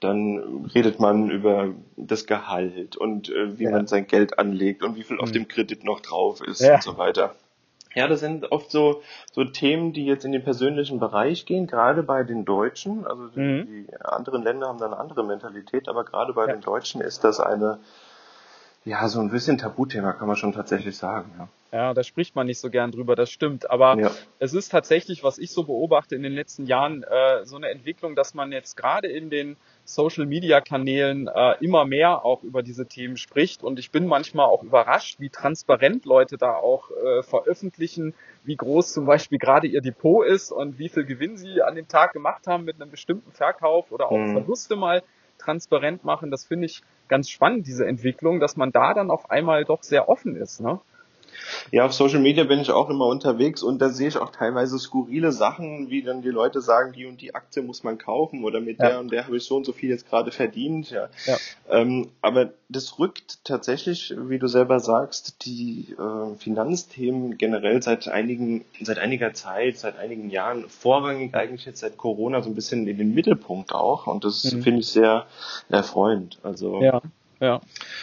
dann 0.00 0.66
redet 0.74 1.00
man 1.00 1.30
über 1.30 1.74
das 1.96 2.26
Gehalt 2.26 2.96
und 2.96 3.28
äh, 3.28 3.58
wie 3.58 3.64
ja. 3.64 3.70
man 3.70 3.86
sein 3.86 4.06
Geld 4.06 4.38
anlegt 4.38 4.82
und 4.82 4.96
wie 4.96 5.02
viel 5.02 5.16
mhm. 5.16 5.22
auf 5.22 5.32
dem 5.32 5.46
Kredit 5.46 5.84
noch 5.84 6.00
drauf 6.00 6.40
ist 6.40 6.60
ja. 6.60 6.76
und 6.76 6.82
so 6.82 6.96
weiter. 6.96 7.34
Ja, 7.94 8.08
das 8.08 8.20
sind 8.20 8.50
oft 8.50 8.70
so, 8.70 9.02
so 9.32 9.44
Themen, 9.44 9.92
die 9.92 10.04
jetzt 10.04 10.24
in 10.24 10.32
den 10.32 10.42
persönlichen 10.42 10.98
Bereich 10.98 11.46
gehen, 11.46 11.66
gerade 11.66 12.02
bei 12.02 12.24
den 12.24 12.44
Deutschen. 12.44 13.06
Also 13.06 13.30
mhm. 13.34 13.66
die 13.66 13.86
anderen 14.00 14.42
Länder 14.42 14.68
haben 14.68 14.78
da 14.78 14.86
eine 14.86 14.98
andere 14.98 15.24
Mentalität, 15.24 15.88
aber 15.88 16.04
gerade 16.04 16.32
bei 16.32 16.46
ja. 16.46 16.52
den 16.52 16.60
Deutschen 16.60 17.00
ist 17.00 17.24
das 17.24 17.40
eine, 17.40 17.78
ja, 18.84 19.08
so 19.08 19.20
ein 19.20 19.30
bisschen 19.30 19.58
Tabuthema, 19.58 20.12
kann 20.12 20.26
man 20.26 20.36
schon 20.36 20.52
tatsächlich 20.52 20.96
sagen, 20.96 21.32
ja. 21.38 21.48
Ja, 21.74 21.92
da 21.92 22.04
spricht 22.04 22.36
man 22.36 22.46
nicht 22.46 22.60
so 22.60 22.70
gern 22.70 22.92
drüber, 22.92 23.16
das 23.16 23.32
stimmt. 23.32 23.68
Aber 23.68 23.98
ja. 23.98 24.12
es 24.38 24.54
ist 24.54 24.68
tatsächlich, 24.68 25.24
was 25.24 25.38
ich 25.38 25.50
so 25.50 25.64
beobachte 25.64 26.14
in 26.14 26.22
den 26.22 26.32
letzten 26.32 26.66
Jahren, 26.66 27.02
äh, 27.02 27.44
so 27.44 27.56
eine 27.56 27.68
Entwicklung, 27.68 28.14
dass 28.14 28.32
man 28.32 28.52
jetzt 28.52 28.76
gerade 28.76 29.08
in 29.08 29.28
den 29.28 29.56
Social-Media-Kanälen 29.84 31.28
äh, 31.28 31.56
immer 31.60 31.84
mehr 31.84 32.24
auch 32.24 32.42
über 32.42 32.62
diese 32.62 32.86
Themen 32.86 33.16
spricht. 33.16 33.62
Und 33.62 33.78
ich 33.78 33.90
bin 33.90 34.06
manchmal 34.06 34.46
auch 34.46 34.62
überrascht, 34.62 35.20
wie 35.20 35.28
transparent 35.28 36.04
Leute 36.06 36.38
da 36.38 36.54
auch 36.54 36.90
äh, 36.90 37.22
veröffentlichen, 37.22 38.14
wie 38.44 38.56
groß 38.56 38.92
zum 38.92 39.06
Beispiel 39.06 39.38
gerade 39.38 39.66
ihr 39.66 39.82
Depot 39.82 40.26
ist 40.26 40.52
und 40.52 40.78
wie 40.78 40.88
viel 40.88 41.04
Gewinn 41.04 41.36
sie 41.36 41.62
an 41.62 41.74
dem 41.74 41.88
Tag 41.88 42.12
gemacht 42.12 42.46
haben 42.46 42.64
mit 42.64 42.80
einem 42.80 42.90
bestimmten 42.90 43.30
Verkauf 43.32 43.92
oder 43.92 44.10
auch 44.10 44.16
mhm. 44.16 44.32
Verluste 44.32 44.76
mal 44.76 45.02
transparent 45.38 46.04
machen. 46.04 46.30
Das 46.30 46.44
finde 46.44 46.66
ich 46.66 46.82
ganz 47.08 47.28
spannend, 47.28 47.66
diese 47.66 47.86
Entwicklung, 47.86 48.40
dass 48.40 48.56
man 48.56 48.72
da 48.72 48.94
dann 48.94 49.10
auf 49.10 49.30
einmal 49.30 49.64
doch 49.64 49.82
sehr 49.82 50.08
offen 50.08 50.36
ist. 50.36 50.60
Ne? 50.60 50.80
Ja, 51.70 51.86
auf 51.86 51.92
Social 51.92 52.20
Media 52.20 52.44
bin 52.44 52.60
ich 52.60 52.70
auch 52.70 52.90
immer 52.90 53.06
unterwegs 53.06 53.62
und 53.62 53.80
da 53.80 53.88
sehe 53.88 54.08
ich 54.08 54.16
auch 54.16 54.30
teilweise 54.30 54.78
skurrile 54.78 55.32
Sachen, 55.32 55.90
wie 55.90 56.02
dann 56.02 56.22
die 56.22 56.30
Leute 56.30 56.60
sagen, 56.60 56.92
die 56.92 57.06
und 57.06 57.20
die 57.20 57.34
Aktie 57.34 57.62
muss 57.62 57.84
man 57.84 57.98
kaufen 57.98 58.44
oder 58.44 58.60
mit 58.60 58.78
ja. 58.78 58.88
der 58.88 59.00
und 59.00 59.12
der 59.12 59.26
habe 59.26 59.36
ich 59.36 59.44
so 59.44 59.56
und 59.56 59.64
so 59.64 59.72
viel 59.72 59.90
jetzt 59.90 60.08
gerade 60.08 60.30
verdient. 60.30 60.90
Ja. 60.90 61.08
ja. 61.26 61.36
Ähm, 61.68 62.10
aber 62.22 62.50
das 62.68 62.98
rückt 62.98 63.44
tatsächlich, 63.44 64.14
wie 64.16 64.38
du 64.38 64.46
selber 64.46 64.80
sagst, 64.80 65.44
die 65.44 65.96
äh, 65.98 66.34
Finanzthemen 66.38 67.38
generell 67.38 67.82
seit 67.82 68.08
einigen, 68.08 68.64
seit 68.80 68.98
einiger 68.98 69.34
Zeit, 69.34 69.78
seit 69.78 69.98
einigen 69.98 70.30
Jahren, 70.30 70.68
vorrangig 70.68 71.34
eigentlich 71.34 71.64
jetzt 71.64 71.80
seit 71.80 71.96
Corona 71.96 72.42
so 72.42 72.50
ein 72.50 72.54
bisschen 72.54 72.86
in 72.86 72.98
den 72.98 73.14
Mittelpunkt 73.14 73.72
auch 73.72 74.06
und 74.06 74.24
das 74.24 74.44
mhm. 74.44 74.62
finde 74.62 74.80
ich 74.80 74.88
sehr 74.88 75.26
erfreuend. 75.68 76.38
Also 76.42 76.82
ja. 76.82 77.00
Ja, 77.40 77.60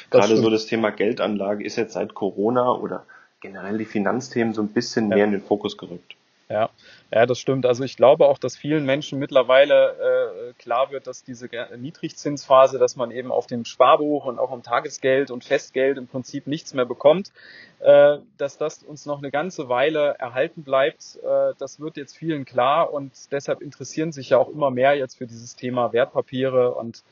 Gerade 0.10 0.38
so 0.38 0.50
das 0.50 0.66
Thema 0.66 0.92
Geldanlage 0.92 1.64
ist 1.64 1.76
jetzt 1.76 1.94
seit 1.94 2.14
Corona 2.14 2.74
oder 2.74 3.06
generell 3.42 3.78
die 3.78 3.86
Finanzthemen 3.86 4.54
so 4.54 4.62
ein 4.62 4.70
bisschen 4.70 5.10
ja. 5.10 5.16
mehr 5.18 5.26
in 5.26 5.32
den 5.32 5.42
Fokus 5.42 5.78
gerückt. 5.78 6.16
Ja, 6.52 6.70
ja, 7.14 7.26
das 7.26 7.40
stimmt. 7.40 7.66
Also 7.66 7.86
ich 7.86 7.96
glaube 7.96 8.28
auch, 8.28 8.38
dass 8.38 8.58
vielen 8.58 8.86
Menschen 8.86 9.20
mittlerweile 9.20 10.50
äh, 10.50 10.54
klar 10.62 10.92
wird, 10.92 11.08
dass 11.08 11.24
diese 11.24 11.50
Niedrigzinsphase, 11.78 12.78
dass 12.78 12.98
man 12.98 13.10
eben 13.12 13.32
auf 13.32 13.48
dem 13.48 13.64
Sparbuch 13.64 14.26
und 14.26 14.38
auch 14.38 14.52
am 14.52 14.62
Tagesgeld 14.62 15.32
und 15.32 15.46
Festgeld 15.46 15.98
im 15.98 16.08
Prinzip 16.08 16.48
nichts 16.48 16.74
mehr 16.74 16.86
bekommt, 16.86 17.32
äh, 17.80 18.18
dass 18.38 18.58
das 18.58 18.84
uns 18.84 19.06
noch 19.06 19.20
eine 19.20 19.32
ganze 19.32 19.70
Weile 19.70 20.16
erhalten 20.20 20.64
bleibt. 20.64 21.18
Äh, 21.24 21.54
das 21.58 21.80
wird 21.80 21.96
jetzt 21.96 22.18
vielen 22.18 22.44
klar 22.44 22.92
und 22.92 23.32
deshalb 23.32 23.62
interessieren 23.62 24.12
sich 24.12 24.32
ja 24.32 24.38
auch 24.38 24.50
immer 24.50 24.72
mehr 24.72 24.96
jetzt 24.96 25.20
für 25.20 25.28
dieses 25.28 25.56
Thema 25.56 25.94
Wertpapiere 25.94 26.76
und 26.76 27.04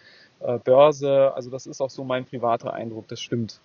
Börse. 0.64 1.34
Also 1.36 1.50
das 1.50 1.66
ist 1.66 1.82
auch 1.82 1.90
so 1.90 2.04
mein 2.04 2.26
privater 2.26 2.74
Eindruck, 2.74 3.08
das 3.08 3.20
stimmt. 3.20 3.60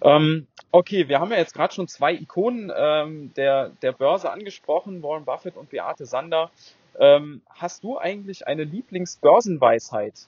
Ähm, 0.00 0.46
okay, 0.72 1.08
wir 1.08 1.20
haben 1.20 1.30
ja 1.30 1.38
jetzt 1.38 1.54
gerade 1.54 1.74
schon 1.74 1.88
zwei 1.88 2.14
Ikonen 2.14 2.72
ähm, 2.76 3.32
der, 3.34 3.70
der 3.82 3.92
Börse 3.92 4.30
angesprochen, 4.30 5.02
Warren 5.02 5.24
Buffett 5.24 5.56
und 5.56 5.70
Beate 5.70 6.06
Sander. 6.06 6.50
Ähm, 6.98 7.42
hast 7.48 7.84
du 7.84 7.98
eigentlich 7.98 8.46
eine 8.46 8.64
Lieblingsbörsenweisheit? 8.64 10.26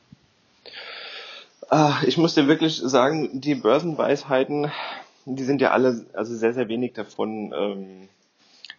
Ah, 1.69 1.97
ich 2.07 2.17
muss 2.17 2.35
dir 2.35 2.47
wirklich 2.47 2.77
sagen, 2.77 3.41
die 3.41 3.55
Börsenweisheiten, 3.55 4.71
die 5.25 5.45
sind 5.45 5.61
ja 5.61 5.73
alle, 5.73 6.07
also 6.13 6.35
sehr, 6.35 6.53
sehr 6.53 6.69
wenig 6.69 6.93
davon 6.93 7.53
ähm, 7.57 8.09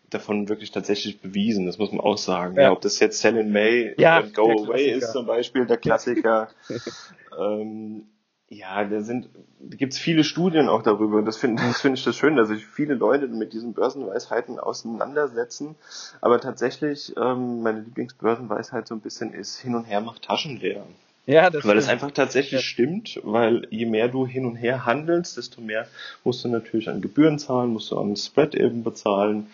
davon 0.10 0.48
wirklich 0.50 0.72
tatsächlich 0.72 1.20
bewiesen, 1.20 1.66
das 1.66 1.78
muss 1.78 1.92
man 1.92 2.02
auch 2.02 2.18
sagen. 2.18 2.56
Ja. 2.56 2.64
ja 2.64 2.72
ob 2.72 2.82
das 2.82 3.00
jetzt 3.00 3.20
Sell 3.20 3.38
in 3.38 3.52
May 3.52 3.94
ja, 3.98 4.22
Go 4.22 4.66
Away 4.66 4.92
ist 4.92 5.12
zum 5.12 5.26
Beispiel, 5.26 5.66
der 5.66 5.78
Klassiker. 5.78 6.50
ähm, 7.40 8.04
ja, 8.50 8.86
da 8.86 9.02
sind, 9.02 9.28
da 9.60 9.76
gibt's 9.76 9.98
viele 9.98 10.24
Studien 10.24 10.70
auch 10.70 10.82
darüber. 10.82 11.18
Und 11.18 11.26
das 11.26 11.36
finde 11.36 11.62
das 11.64 11.82
finde 11.82 11.98
ich 11.98 12.06
das 12.06 12.16
schön, 12.16 12.38
dass 12.38 12.48
sich 12.48 12.66
viele 12.66 12.94
Leute 12.94 13.28
mit 13.28 13.52
diesen 13.52 13.74
Börsenweisheiten 13.74 14.58
auseinandersetzen. 14.58 15.76
Aber 16.22 16.40
tatsächlich, 16.40 17.14
ähm, 17.18 17.62
meine 17.62 17.82
Lieblingsbörsenweisheit 17.82 18.88
so 18.88 18.96
ein 18.96 19.02
bisschen 19.02 19.34
ist, 19.34 19.60
hin 19.60 19.76
und 19.76 19.84
her 19.84 20.00
macht 20.00 20.24
Taschen 20.24 20.58
leer. 20.58 20.86
Ja, 21.26 21.50
das 21.50 21.68
weil 21.68 21.78
es 21.78 21.90
einfach 21.90 22.12
tatsächlich 22.12 22.62
ja. 22.62 22.66
stimmt, 22.66 23.20
weil 23.24 23.68
je 23.70 23.86
mehr 23.86 24.08
du 24.08 24.26
hin 24.26 24.46
und 24.46 24.56
her 24.56 24.86
handelst, 24.86 25.36
desto 25.36 25.60
mehr 25.60 25.86
musst 26.24 26.46
du 26.46 26.48
natürlich 26.48 26.88
an 26.88 27.02
Gebühren 27.02 27.38
zahlen, 27.38 27.72
musst 27.72 27.92
du 27.92 28.00
an 28.00 28.16
Spread 28.16 28.56
eben 28.56 28.82
bezahlen 28.82 29.48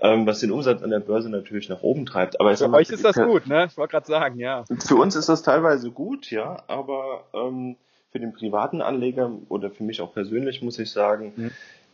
ähm, 0.00 0.26
was 0.26 0.40
den 0.40 0.50
Umsatz 0.50 0.82
an 0.82 0.90
der 0.90 1.00
Börse 1.00 1.30
natürlich 1.30 1.68
nach 1.68 1.82
oben 1.82 2.06
treibt. 2.06 2.40
Aber 2.40 2.56
für 2.56 2.72
euch 2.72 2.90
ist 2.90 3.04
das 3.04 3.16
gut, 3.16 3.46
ne? 3.46 3.66
Ich 3.70 3.76
wollte 3.76 3.92
gerade 3.92 4.06
sagen, 4.06 4.38
ja. 4.38 4.64
Für 4.86 4.96
uns 4.96 5.16
ist 5.16 5.28
das 5.28 5.42
teilweise 5.42 5.90
gut, 5.90 6.30
ja, 6.30 6.62
aber 6.66 7.24
ähm, 7.32 7.76
für 8.12 8.20
den 8.20 8.32
privaten 8.32 8.80
Anleger 8.80 9.30
oder 9.48 9.70
für 9.70 9.84
mich 9.84 10.00
auch 10.00 10.12
persönlich 10.12 10.62
muss 10.62 10.78
ich 10.78 10.90
sagen, 10.90 11.32
mhm. 11.36 11.50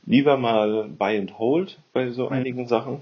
lieber 0.06 0.36
mal 0.36 0.88
Buy 0.88 1.18
and 1.18 1.38
Hold 1.38 1.78
bei 1.92 2.10
so 2.10 2.26
mhm. 2.26 2.32
einigen 2.32 2.68
Sachen. 2.68 3.00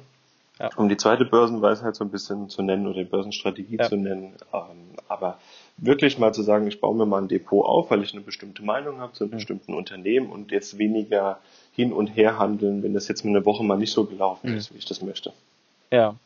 Ja. 0.59 0.69
Um 0.77 0.91
die 0.91 0.99
zweite 0.99 1.25
Börsenweisheit 1.25 1.97
so 1.97 2.05
ein 2.05 2.11
bisschen 2.11 2.51
zu 2.51 2.63
nennen 2.63 2.87
oder 2.87 3.03
Börsenstrategie 3.05 3.79
ja. 3.79 3.89
zu 3.89 3.97
nennen. 3.97 4.35
Ähm, 4.53 4.91
aber 5.09 5.39
wirklich 5.79 6.19
mal 6.19 6.35
zu 6.35 6.43
sagen, 6.43 6.67
ich 6.67 6.81
baue 6.81 6.95
mir 6.95 7.07
mal 7.07 7.23
ein 7.23 7.29
Depot 7.29 7.65
auf, 7.65 7.91
weil 7.91 8.03
ich 8.03 8.13
eine 8.13 8.23
bestimmte 8.23 8.63
Meinung 8.63 9.01
habe 9.01 9.15
zu 9.15 9.25
einem 9.25 9.33
mhm. 9.33 9.37
bestimmten 9.37 9.75
Unternehmen 9.75 10.31
und 10.31 10.51
jetzt 10.51 10.77
weniger 10.77 11.41
hin 11.73 11.93
und 11.93 12.09
her 12.09 12.39
handeln, 12.39 12.83
wenn 12.83 12.95
das 12.95 13.09
jetzt 13.09 13.25
mal 13.25 13.31
eine 13.31 13.45
Woche 13.45 13.65
mal 13.65 13.79
nicht 13.79 13.93
so 13.93 14.05
gelaufen 14.05 14.51
mhm. 14.51 14.57
ist, 14.57 14.73
wie 14.73 14.79
ich 14.79 14.87
das 14.87 15.03
möchte. 15.03 15.33
Ja. 15.91 16.17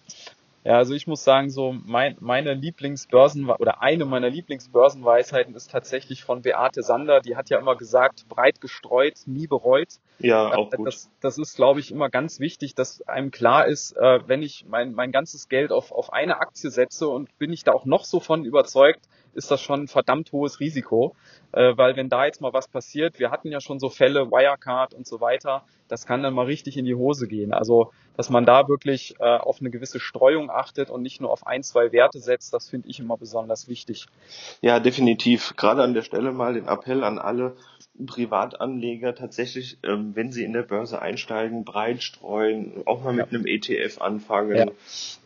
Ja, 0.64 0.78
also 0.78 0.94
ich 0.94 1.06
muss 1.06 1.22
sagen, 1.22 1.50
so 1.50 1.76
mein, 1.84 2.16
meine 2.20 2.54
Lieblingsbörsen 2.54 3.50
oder 3.50 3.82
eine 3.82 4.06
meiner 4.06 4.30
Lieblingsbörsenweisheiten 4.30 5.54
ist 5.54 5.70
tatsächlich 5.70 6.24
von 6.24 6.40
Beate 6.40 6.82
Sander. 6.82 7.20
Die 7.20 7.36
hat 7.36 7.50
ja 7.50 7.58
immer 7.58 7.76
gesagt, 7.76 8.26
breit 8.30 8.62
gestreut, 8.62 9.20
nie 9.26 9.46
bereut. 9.46 9.98
Ja, 10.20 10.54
auch 10.54 10.70
gut. 10.70 10.86
Das, 10.86 11.10
das 11.20 11.36
ist, 11.36 11.56
glaube 11.56 11.80
ich, 11.80 11.90
immer 11.90 12.08
ganz 12.08 12.40
wichtig, 12.40 12.74
dass 12.74 13.02
einem 13.02 13.30
klar 13.30 13.66
ist, 13.66 13.94
äh, 13.98 14.20
wenn 14.26 14.42
ich 14.42 14.64
mein, 14.66 14.94
mein 14.94 15.12
ganzes 15.12 15.50
Geld 15.50 15.70
auf, 15.70 15.92
auf 15.92 16.14
eine 16.14 16.40
Aktie 16.40 16.70
setze 16.70 17.08
und 17.08 17.36
bin 17.36 17.52
ich 17.52 17.64
da 17.64 17.72
auch 17.72 17.84
noch 17.84 18.06
so 18.06 18.18
von 18.18 18.46
überzeugt, 18.46 19.06
ist 19.34 19.50
das 19.50 19.60
schon 19.60 19.82
ein 19.82 19.88
verdammt 19.88 20.32
hohes 20.32 20.60
Risiko, 20.60 21.14
äh, 21.52 21.76
weil 21.76 21.96
wenn 21.96 22.08
da 22.08 22.24
jetzt 22.24 22.40
mal 22.40 22.52
was 22.52 22.68
passiert, 22.68 23.18
wir 23.18 23.30
hatten 23.30 23.50
ja 23.50 23.60
schon 23.60 23.78
so 23.78 23.88
Fälle, 23.88 24.30
Wirecard 24.30 24.94
und 24.94 25.06
so 25.06 25.20
weiter, 25.20 25.64
das 25.88 26.06
kann 26.06 26.22
dann 26.22 26.34
mal 26.34 26.46
richtig 26.46 26.76
in 26.76 26.84
die 26.84 26.94
Hose 26.94 27.28
gehen. 27.28 27.52
Also, 27.52 27.92
dass 28.16 28.30
man 28.30 28.46
da 28.46 28.68
wirklich 28.68 29.14
äh, 29.18 29.24
auf 29.24 29.60
eine 29.60 29.70
gewisse 29.70 30.00
Streuung 30.00 30.50
achtet 30.50 30.90
und 30.90 31.02
nicht 31.02 31.20
nur 31.20 31.30
auf 31.30 31.46
ein, 31.46 31.62
zwei 31.62 31.92
Werte 31.92 32.20
setzt, 32.20 32.54
das 32.54 32.68
finde 32.68 32.88
ich 32.88 33.00
immer 33.00 33.16
besonders 33.16 33.68
wichtig. 33.68 34.06
Ja, 34.60 34.80
definitiv. 34.80 35.54
Gerade 35.56 35.82
an 35.82 35.94
der 35.94 36.02
Stelle 36.02 36.32
mal 36.32 36.54
den 36.54 36.66
Appell 36.66 37.04
an 37.04 37.18
alle, 37.18 37.56
Privatanleger 38.06 39.14
tatsächlich, 39.14 39.78
ähm, 39.84 40.16
wenn 40.16 40.32
sie 40.32 40.42
in 40.42 40.52
der 40.52 40.62
Börse 40.62 41.00
einsteigen, 41.00 41.64
breit 41.64 42.02
streuen, 42.02 42.82
auch 42.86 43.04
mal 43.04 43.12
mit 43.12 43.30
ja. 43.30 43.38
einem 43.38 43.46
ETF 43.46 44.00
anfangen 44.00 44.56
ja. 44.56 44.66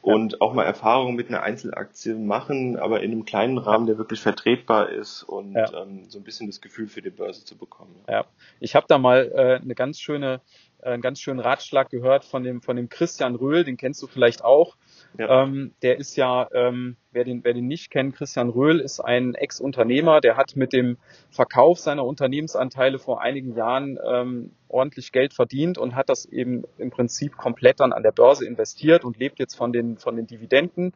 und 0.02 0.33
ja. 0.33 0.40
auch 0.40 0.52
mal 0.52 0.64
Erfahrungen 0.64 1.16
mit 1.16 1.28
einer 1.28 1.42
Einzelaktie 1.42 2.14
machen, 2.14 2.76
aber 2.76 3.02
in 3.02 3.12
einem 3.12 3.24
kleinen 3.24 3.57
Rahmen, 3.57 3.87
der 3.87 3.96
wirklich 3.96 4.20
vertretbar 4.20 4.90
ist 4.90 5.22
und 5.22 5.57
ähm, 5.57 6.04
so 6.09 6.18
ein 6.18 6.24
bisschen 6.24 6.46
das 6.46 6.61
Gefühl 6.61 6.88
für 6.88 7.00
die 7.00 7.11
Börse 7.11 7.42
zu 7.44 7.57
bekommen. 7.57 7.94
Ja, 8.07 8.26
ich 8.61 8.74
habe 8.74 8.87
da 8.87 8.98
mal 8.98 9.33
äh, 9.35 9.62
eine 9.62 9.74
ganz 9.74 9.98
schöne, 9.98 10.42
äh, 10.83 10.90
einen 10.90 11.02
ganz 11.02 11.20
schönen 11.20 11.40
Ratschlag 11.40 11.88
gehört 11.88 12.26
von 12.26 12.42
dem 12.42 12.61
von 12.61 12.76
dem 12.76 12.90
Christian 12.90 13.35
Röhl, 13.35 13.64
den 13.64 13.78
kennst 13.78 14.02
du 14.02 14.07
vielleicht 14.07 14.44
auch. 14.44 14.76
Ja. 15.16 15.42
Ähm, 15.42 15.73
der 15.83 15.99
ist 15.99 16.16
ja, 16.16 16.49
ähm, 16.53 16.97
wer, 17.12 17.25
den, 17.25 17.42
wer 17.42 17.55
den 17.55 17.66
nicht 17.66 17.90
kennt, 17.90 18.14
Christian 18.14 18.51
Röhl 18.51 18.81
ist 18.81 19.01
ein 19.01 19.35
Ex-Unternehmer, 19.35 20.21
der 20.21 20.37
hat 20.37 20.55
mit 20.55 20.73
dem 20.73 20.99
Verkauf 21.31 21.79
seiner 21.79 22.05
Unternehmensanteile 22.05 22.99
vor 22.99 23.21
einigen 23.21 23.57
Jahren 23.57 23.99
ähm, 24.07 24.53
ordentlich 24.68 25.11
Geld 25.12 25.33
verdient 25.33 25.79
und 25.79 25.94
hat 25.94 26.09
das 26.09 26.27
eben 26.27 26.64
im 26.77 26.90
Prinzip 26.90 27.37
komplett 27.37 27.81
dann 27.81 27.92
an 27.92 28.03
der 28.03 28.12
Börse 28.12 28.47
investiert 28.47 29.05
und 29.05 29.18
lebt 29.18 29.38
jetzt 29.38 29.57
von 29.57 29.73
den, 29.73 29.97
von 29.99 30.14
den 30.16 30.27
Dividenden. 30.27 30.92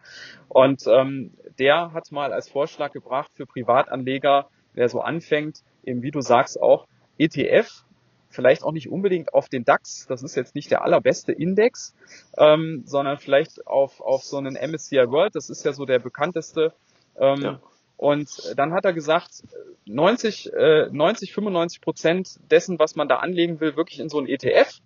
Und 0.48 0.86
ähm, 0.86 1.32
der 1.58 1.92
hat 1.92 2.12
mal 2.12 2.32
als 2.32 2.48
Vorschlag 2.48 2.92
gebracht 2.92 3.30
für 3.34 3.46
Privatanleger, 3.46 4.48
wer 4.74 4.88
so 4.88 5.00
anfängt, 5.00 5.62
eben 5.84 6.02
wie 6.02 6.10
du 6.10 6.20
sagst 6.20 6.60
auch, 6.60 6.86
ETF 7.18 7.84
vielleicht 8.32 8.64
auch 8.64 8.72
nicht 8.72 8.90
unbedingt 8.90 9.34
auf 9.34 9.48
den 9.48 9.64
DAX, 9.64 10.06
das 10.08 10.22
ist 10.22 10.34
jetzt 10.34 10.54
nicht 10.54 10.70
der 10.70 10.82
allerbeste 10.82 11.32
Index, 11.32 11.94
ähm, 12.36 12.82
sondern 12.86 13.18
vielleicht 13.18 13.66
auf, 13.66 14.00
auf 14.00 14.24
so 14.24 14.38
einen 14.38 14.54
MSCI 14.54 15.10
World, 15.10 15.34
das 15.34 15.50
ist 15.50 15.64
ja 15.64 15.72
so 15.72 15.84
der 15.84 15.98
bekannteste. 15.98 16.72
Ähm, 17.18 17.40
ja. 17.42 17.60
Und 17.96 18.54
dann 18.56 18.72
hat 18.72 18.84
er 18.84 18.92
gesagt, 18.92 19.44
90, 19.84 20.52
äh, 20.52 20.88
90, 20.90 21.32
95 21.32 21.80
Prozent 21.80 22.40
dessen, 22.50 22.78
was 22.78 22.96
man 22.96 23.08
da 23.08 23.18
anlegen 23.18 23.60
will, 23.60 23.76
wirklich 23.76 24.00
in 24.00 24.08
so 24.08 24.18
ein 24.18 24.26
ETF. 24.26 24.80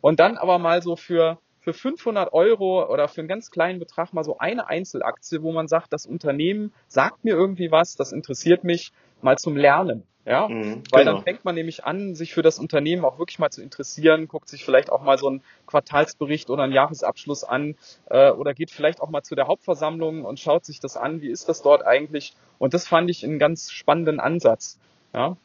Und 0.00 0.18
dann 0.18 0.36
aber 0.36 0.58
mal 0.58 0.82
so 0.82 0.96
für, 0.96 1.38
für 1.60 1.72
500 1.72 2.32
Euro 2.32 2.90
oder 2.92 3.08
für 3.08 3.20
einen 3.20 3.28
ganz 3.28 3.50
kleinen 3.50 3.78
Betrag 3.78 4.12
mal 4.12 4.24
so 4.24 4.38
eine 4.38 4.68
Einzelaktie, 4.68 5.42
wo 5.42 5.52
man 5.52 5.68
sagt, 5.68 5.92
das 5.92 6.06
Unternehmen 6.06 6.72
sagt 6.88 7.24
mir 7.24 7.34
irgendwie 7.34 7.70
was, 7.70 7.94
das 7.94 8.12
interessiert 8.12 8.64
mich, 8.64 8.92
mal 9.22 9.38
zum 9.38 9.56
Lernen. 9.56 10.02
Ja, 10.26 10.48
mhm, 10.48 10.82
weil 10.90 11.04
genau. 11.04 11.14
dann 11.14 11.22
fängt 11.22 11.44
man 11.44 11.54
nämlich 11.54 11.84
an, 11.84 12.16
sich 12.16 12.34
für 12.34 12.42
das 12.42 12.58
Unternehmen 12.58 13.04
auch 13.04 13.20
wirklich 13.20 13.38
mal 13.38 13.50
zu 13.50 13.62
interessieren, 13.62 14.26
guckt 14.26 14.48
sich 14.48 14.64
vielleicht 14.64 14.90
auch 14.90 15.02
mal 15.02 15.18
so 15.18 15.28
einen 15.28 15.40
Quartalsbericht 15.66 16.50
oder 16.50 16.64
einen 16.64 16.72
Jahresabschluss 16.72 17.44
an 17.44 17.76
äh, 18.10 18.32
oder 18.32 18.52
geht 18.52 18.72
vielleicht 18.72 19.00
auch 19.00 19.08
mal 19.08 19.22
zu 19.22 19.36
der 19.36 19.46
Hauptversammlung 19.46 20.24
und 20.24 20.40
schaut 20.40 20.64
sich 20.64 20.80
das 20.80 20.96
an, 20.96 21.20
wie 21.20 21.28
ist 21.28 21.48
das 21.48 21.62
dort 21.62 21.86
eigentlich. 21.86 22.34
Und 22.58 22.74
das 22.74 22.88
fand 22.88 23.08
ich 23.08 23.24
einen 23.24 23.38
ganz 23.38 23.70
spannenden 23.70 24.18
Ansatz. 24.18 24.80
Ja. 25.14 25.36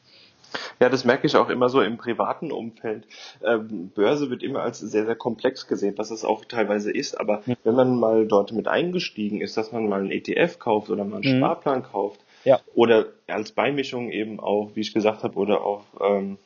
Ja, 0.80 0.90
das 0.90 1.06
merke 1.06 1.28
ich 1.28 1.36
auch 1.36 1.50
immer 1.50 1.70
so 1.70 1.82
im 1.82 1.98
privaten 1.98 2.52
Umfeld. 2.52 3.06
Ähm, 3.44 3.92
Börse 3.94 4.32
wird 4.32 4.42
immer 4.42 4.64
als 4.64 4.80
sehr, 4.80 5.06
sehr 5.06 5.16
komplex 5.16 5.68
gesehen, 5.68 5.94
was 5.98 6.12
es 6.12 6.26
auch 6.26 6.44
teilweise 6.44 6.92
ist. 6.92 7.20
Aber 7.20 7.44
mhm. 7.46 7.56
wenn 7.64 7.76
man 7.76 8.00
mal 8.00 8.28
dort 8.28 8.52
mit 8.52 8.68
eingestiegen 8.68 9.42
ist, 9.42 9.58
dass 9.58 9.72
man 9.72 9.88
mal 9.88 10.02
einen 10.02 10.12
ETF 10.12 10.58
kauft 10.58 10.90
oder 10.90 11.06
mal 11.06 11.22
einen 11.22 11.36
mhm. 11.36 11.38
Sparplan 11.38 11.84
kauft, 11.84 12.20
ja. 12.44 12.60
Oder 12.74 13.08
als 13.28 13.52
Beimischung 13.52 14.12
eben 14.12 14.40
auch, 14.40 14.72
wie 14.74 14.82
ich 14.82 14.94
gesagt 14.94 15.24
habe, 15.24 15.36
oder 15.38 15.62
auch 15.64 15.84
ähm, 16.00 16.38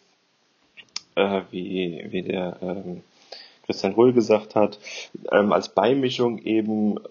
äh, 1.16 1.42
wie, 1.52 2.06
wie 2.10 2.22
der 2.22 2.58
ähm, 2.62 3.04
Christian 3.66 3.96
Hull 3.96 4.14
gesagt 4.14 4.56
hat, 4.56 4.80
ähm, 5.32 5.52
als 5.52 5.70
Beimischung 5.70 6.40
eben 6.40 6.98
äh, 6.98 7.02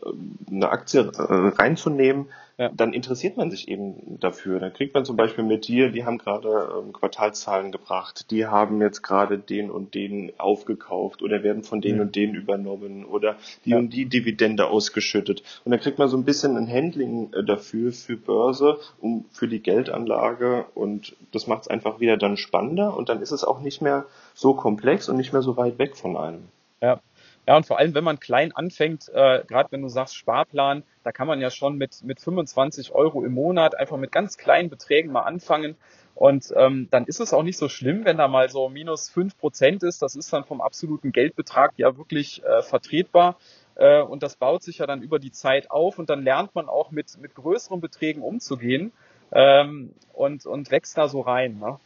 eine 0.51 0.69
Aktie 0.69 1.01
äh, 1.01 1.11
reinzunehmen, 1.19 2.27
ja. 2.59 2.71
dann 2.75 2.93
interessiert 2.93 3.37
man 3.37 3.51
sich 3.51 3.69
eben 3.69 4.19
dafür. 4.21 4.61
Dann 4.61 4.73
kriegt 4.73 4.95
man 4.95 5.05
zum 5.05 5.17
Beispiel 5.17 5.45
mit 5.45 5.67
dir, 5.67 5.91
die 5.91 6.05
haben 6.05 6.19
gerade 6.19 6.69
ähm, 6.79 6.93
Quartalszahlen 6.93 7.73
gebracht, 7.73 8.31
die 8.31 8.47
haben 8.47 8.81
jetzt 8.81 9.03
gerade 9.03 9.39
den 9.39 9.71
und 9.71 9.95
den 9.95 10.33
aufgekauft 10.39 11.23
oder 11.23 11.43
werden 11.43 11.63
von 11.63 11.81
den 11.81 11.97
ja. 11.97 12.03
und 12.03 12.17
den 12.17 12.35
übernommen 12.35 13.05
oder 13.05 13.37
die 13.65 13.71
ja. 13.71 13.79
und 13.79 13.91
die 13.91 14.07
Dividende 14.07 14.67
ausgeschüttet. 14.67 15.43
Und 15.65 15.73
dann 15.73 15.81
kriegt 15.81 15.99
man 15.99 16.09
so 16.09 16.17
ein 16.17 16.25
bisschen 16.25 16.57
ein 16.57 16.71
Handling 16.71 17.33
äh, 17.33 17.45
dafür 17.45 17.93
für 17.93 18.17
Börse, 18.17 18.79
um 19.01 19.25
für 19.31 19.49
die 19.49 19.61
Geldanlage 19.61 20.67
und 20.75 21.17
das 21.33 21.47
macht 21.47 21.63
es 21.63 21.69
einfach 21.69 22.01
wieder 22.01 22.17
dann 22.17 22.37
spannender 22.37 22.97
und 22.97 23.09
dann 23.09 23.21
ist 23.21 23.33
es 23.33 23.45
auch 23.45 23.61
nicht 23.61 23.83
mehr 23.83 24.07
so 24.35 24.55
komplex 24.55 25.09
und 25.09 25.17
nicht 25.17 25.33
mehr 25.33 25.43
so 25.43 25.57
weit 25.57 25.79
weg 25.79 25.97
von 25.97 26.17
einem. 26.17 26.45
Ja. 26.81 27.01
Ja, 27.47 27.57
und 27.57 27.67
vor 27.67 27.79
allem, 27.79 27.95
wenn 27.95 28.05
man 28.05 28.21
klein 28.21 28.53
anfängt, 28.53 29.09
äh, 29.11 29.45
gerade 29.47 29.71
wenn 29.71 29.83
du 29.83 29.89
sagst 29.89 30.17
Sparplan, 30.17 30.83
da 31.03 31.13
kann 31.13 31.27
man 31.27 31.41
ja 31.41 31.51
schon 31.51 31.77
mit, 31.77 32.03
mit 32.03 32.21
25 32.21 32.93
Euro 32.93 33.23
im 33.23 33.35
Monat 33.35 33.79
einfach 33.79 33.99
mit 33.99 34.13
ganz 34.13 34.39
kleinen 34.39 34.71
Beträgen 34.71 35.13
mal 35.13 35.23
anfangen. 35.23 35.77
Und 36.15 36.55
ähm, 36.57 36.89
dann 36.91 37.05
ist 37.05 37.21
es 37.21 37.35
auch 37.35 37.43
nicht 37.43 37.59
so 37.59 37.69
schlimm, 37.69 38.05
wenn 38.05 38.17
da 38.17 38.29
mal 38.29 38.49
so 38.49 38.69
minus 38.69 39.11
fünf 39.11 39.37
Prozent 39.37 39.83
ist. 39.83 40.01
Das 40.01 40.15
ist 40.15 40.33
dann 40.33 40.45
vom 40.45 40.61
absoluten 40.61 41.13
Geldbetrag 41.13 41.73
ja 41.77 41.99
wirklich 41.99 42.43
äh, 42.45 42.63
vertretbar. 42.63 43.37
Äh, 43.75 44.01
und 44.01 44.23
das 44.23 44.37
baut 44.37 44.63
sich 44.63 44.79
ja 44.79 44.87
dann 44.87 45.03
über 45.03 45.19
die 45.19 45.33
Zeit 45.33 45.71
auf 45.71 45.99
und 45.99 46.09
dann 46.09 46.23
lernt 46.23 46.55
man 46.55 46.69
auch 46.69 46.93
mit, 46.93 47.19
mit 47.21 47.35
größeren 47.35 47.81
Beträgen 47.81 48.23
umzugehen 48.23 48.93
ähm, 49.33 49.93
und, 50.13 50.47
und 50.47 50.71
wächst 50.71 50.97
da 50.97 51.09
so 51.09 51.21
rein. 51.21 51.59
Ne? 51.59 51.79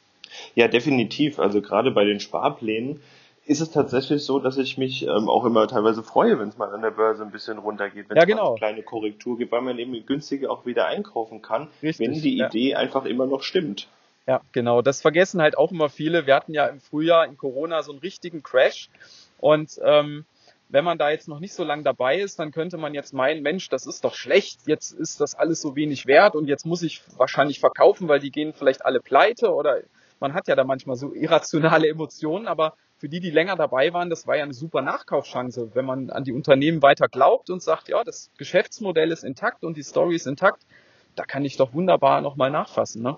Ja, 0.55 0.69
definitiv. 0.69 1.39
Also 1.39 1.63
gerade 1.63 1.91
bei 1.91 2.05
den 2.05 2.21
Sparplänen 2.21 3.01
ist 3.49 3.61
es 3.61 3.71
tatsächlich 3.71 4.25
so, 4.25 4.39
dass 4.39 4.59
ich 4.59 4.77
mich 4.77 5.05
ähm, 5.05 5.29
auch 5.31 5.47
immer 5.47 5.67
teilweise 5.67 6.03
freue, 6.03 6.39
wenn 6.39 6.51
es 6.51 6.59
mal 6.59 6.73
an 6.73 6.83
der 6.83 6.91
Börse 6.91 7.23
ein 7.23 7.31
bisschen 7.31 7.57
runtergeht, 7.57 8.11
wenn 8.11 8.17
ja, 8.19 8.25
es 8.25 8.29
genau. 8.29 8.43
mal 8.43 8.49
eine 8.51 8.59
kleine 8.59 8.83
Korrektur 8.83 9.39
gibt, 9.39 9.53
weil 9.53 9.63
man 9.63 9.79
eben 9.79 10.05
günstiger 10.05 10.51
auch 10.51 10.67
wieder 10.67 10.87
einkaufen 10.87 11.41
kann, 11.41 11.69
Richtig, 11.83 12.07
wenn 12.07 12.13
die 12.13 12.37
ja. 12.37 12.47
Idee 12.49 12.75
einfach 12.75 13.07
immer 13.07 13.27
noch 13.27 13.43
stimmt. 13.43 13.89
Ja, 14.27 14.43
genau. 14.53 14.83
Das 14.83 15.01
vergessen 15.01 15.41
halt 15.41 15.57
auch 15.57 15.73
immer 15.73 15.89
viele. 15.89 16.27
Wir 16.27 16.35
hatten 16.35 16.53
ja 16.53 16.67
im 16.67 16.79
Frühjahr 16.79 17.25
in 17.25 17.39
Corona 17.39 17.83
so 17.83 17.93
einen 17.93 18.01
richtigen 18.01 18.43
Crash 18.43 18.91
und 19.39 19.81
ähm, 19.83 20.27
wenn 20.69 20.85
man 20.85 20.99
da 20.99 21.09
jetzt 21.09 21.29
noch 21.29 21.41
nicht 21.41 21.55
so 21.55 21.65
lange 21.65 21.85
dabei 21.85 22.21
ist, 22.21 22.39
dann 22.39 22.53
könnte 22.53 22.77
man 22.77 22.93
jetzt 22.93 23.15
meinen, 23.15 23.43
Mensch, 23.43 23.71
das 23.71 23.87
ist 23.87 24.05
doch 24.05 24.15
schlecht, 24.15 24.61
jetzt 24.67 24.93
ist 24.93 25.23
das 25.23 25.35
alles 25.35 25.63
so 25.63 25.75
wenig 25.75 26.07
wert 26.07 26.37
und 26.37 26.49
jetzt 26.49 26.67
muss 26.67 26.83
ich 26.83 27.01
wahrscheinlich 27.17 27.61
verkaufen, 27.61 28.09
weil 28.09 28.21
die 28.21 28.31
gehen 28.31 28.53
vielleicht 28.53 28.85
alle 28.85 29.01
pleite 29.01 29.55
oder 29.55 29.79
man 30.21 30.35
hat 30.35 30.49
ja 30.49 30.57
da 30.57 30.65
manchmal 30.65 30.97
so 30.97 31.15
irrationale 31.15 31.89
Emotionen, 31.89 32.47
aber 32.47 32.75
für 32.99 33.09
die, 33.09 33.21
die 33.21 33.31
länger 33.31 33.57
dabei 33.57 33.93
waren, 33.93 34.11
das 34.11 34.27
war 34.27 34.37
ja 34.37 34.43
eine 34.43 34.55
super 34.55 34.83
Nachkaufschance. 34.83 35.71
Wenn 35.75 35.85
man 35.85 36.11
an 36.11 36.25
die 36.25 36.33
Unternehmen 36.33 36.83
weiter 36.83 37.09
glaubt 37.09 37.49
und 37.49 37.63
sagt, 37.63 37.89
ja, 37.89 38.03
das 38.05 38.31
Geschäftsmodell 38.37 39.13
ist 39.13 39.25
intakt 39.25 39.65
und 39.65 39.77
die 39.77 39.83
Story 39.83 40.17
ist 40.17 40.27
intakt, 40.27 40.67
da 41.15 41.25
kann 41.25 41.45
ich 41.45 41.57
doch 41.57 41.73
wunderbar 41.73 42.21
nochmal 42.21 42.51
nachfassen. 42.51 43.03
Ne? 43.03 43.17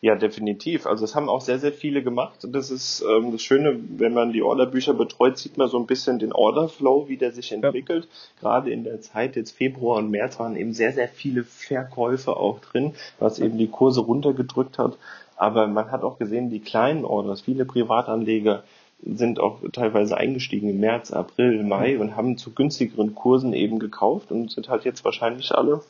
Ja, 0.00 0.14
definitiv. 0.14 0.86
Also 0.86 1.04
es 1.04 1.14
haben 1.14 1.28
auch 1.28 1.40
sehr, 1.40 1.58
sehr 1.58 1.72
viele 1.72 2.02
gemacht. 2.02 2.46
Das 2.48 2.70
ist 2.70 3.04
ähm, 3.08 3.32
das 3.32 3.42
Schöne, 3.42 3.78
wenn 3.96 4.14
man 4.14 4.32
die 4.32 4.42
Orderbücher 4.42 4.94
betreut, 4.94 5.38
sieht 5.38 5.56
man 5.56 5.68
so 5.68 5.78
ein 5.78 5.86
bisschen 5.86 6.18
den 6.18 6.32
Orderflow, 6.32 7.08
wie 7.08 7.16
der 7.16 7.32
sich 7.32 7.52
entwickelt. 7.52 8.04
Ja. 8.04 8.40
Gerade 8.40 8.70
in 8.70 8.84
der 8.84 9.00
Zeit 9.00 9.36
jetzt 9.36 9.52
Februar 9.52 9.98
und 9.98 10.10
März 10.10 10.38
waren 10.38 10.56
eben 10.56 10.72
sehr, 10.72 10.92
sehr 10.92 11.08
viele 11.08 11.44
Verkäufe 11.44 12.36
auch 12.36 12.60
drin, 12.60 12.94
was 13.18 13.38
eben 13.38 13.58
die 13.58 13.68
Kurse 13.68 14.00
runtergedrückt 14.00 14.78
hat. 14.78 14.98
Aber 15.36 15.66
man 15.66 15.90
hat 15.90 16.02
auch 16.02 16.18
gesehen, 16.18 16.48
die 16.48 16.60
kleinen 16.60 17.04
Orders, 17.04 17.42
viele 17.42 17.66
Privatanleger 17.66 18.64
sind 19.02 19.40
auch 19.40 19.60
teilweise 19.72 20.16
eingestiegen 20.16 20.68
im 20.68 20.80
März, 20.80 21.10
April, 21.10 21.62
Mai 21.62 21.98
und 21.98 22.16
haben 22.16 22.38
zu 22.38 22.52
günstigeren 22.52 23.14
Kursen 23.14 23.52
eben 23.52 23.78
gekauft 23.78 24.32
und 24.32 24.50
sind 24.50 24.68
halt 24.68 24.84
jetzt 24.84 25.04
wahrscheinlich 25.04 25.52
alle 25.52 25.82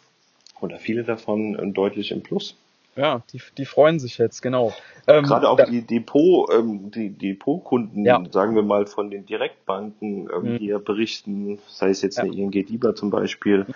oder 0.61 0.79
viele 0.79 1.05
davon 1.05 1.75
deutlich 1.75 2.11
im 2.11 2.23
Plus. 2.23 2.57
Ja, 2.97 3.23
die, 3.33 3.43
die 3.59 3.67
freuen 3.67 3.99
sich 3.99 4.17
jetzt, 4.17 4.41
genau. 4.41 4.73
Ähm, 5.07 5.25
Gerade 5.25 5.49
auch 5.51 5.59
da, 5.59 5.67
die 5.67 5.83
Depot, 5.83 6.51
ähm, 6.53 6.91
die 6.91 7.11
Depotkunden, 7.11 8.05
ja. 8.05 8.23
sagen 8.31 8.55
wir 8.55 8.63
mal 8.63 8.87
von 8.87 9.11
den 9.11 9.27
Direktbanken, 9.27 10.29
ähm, 10.35 10.55
mhm. 10.55 10.59
die 10.59 10.67
ja 10.67 10.79
berichten, 10.79 11.59
sei 11.69 11.91
es 11.91 12.01
jetzt 12.01 12.17
ja. 12.17 12.25
eine 12.25 12.33
ING 12.33 12.51
DIBA 12.51 12.95
zum 12.95 13.11
Beispiel, 13.11 13.67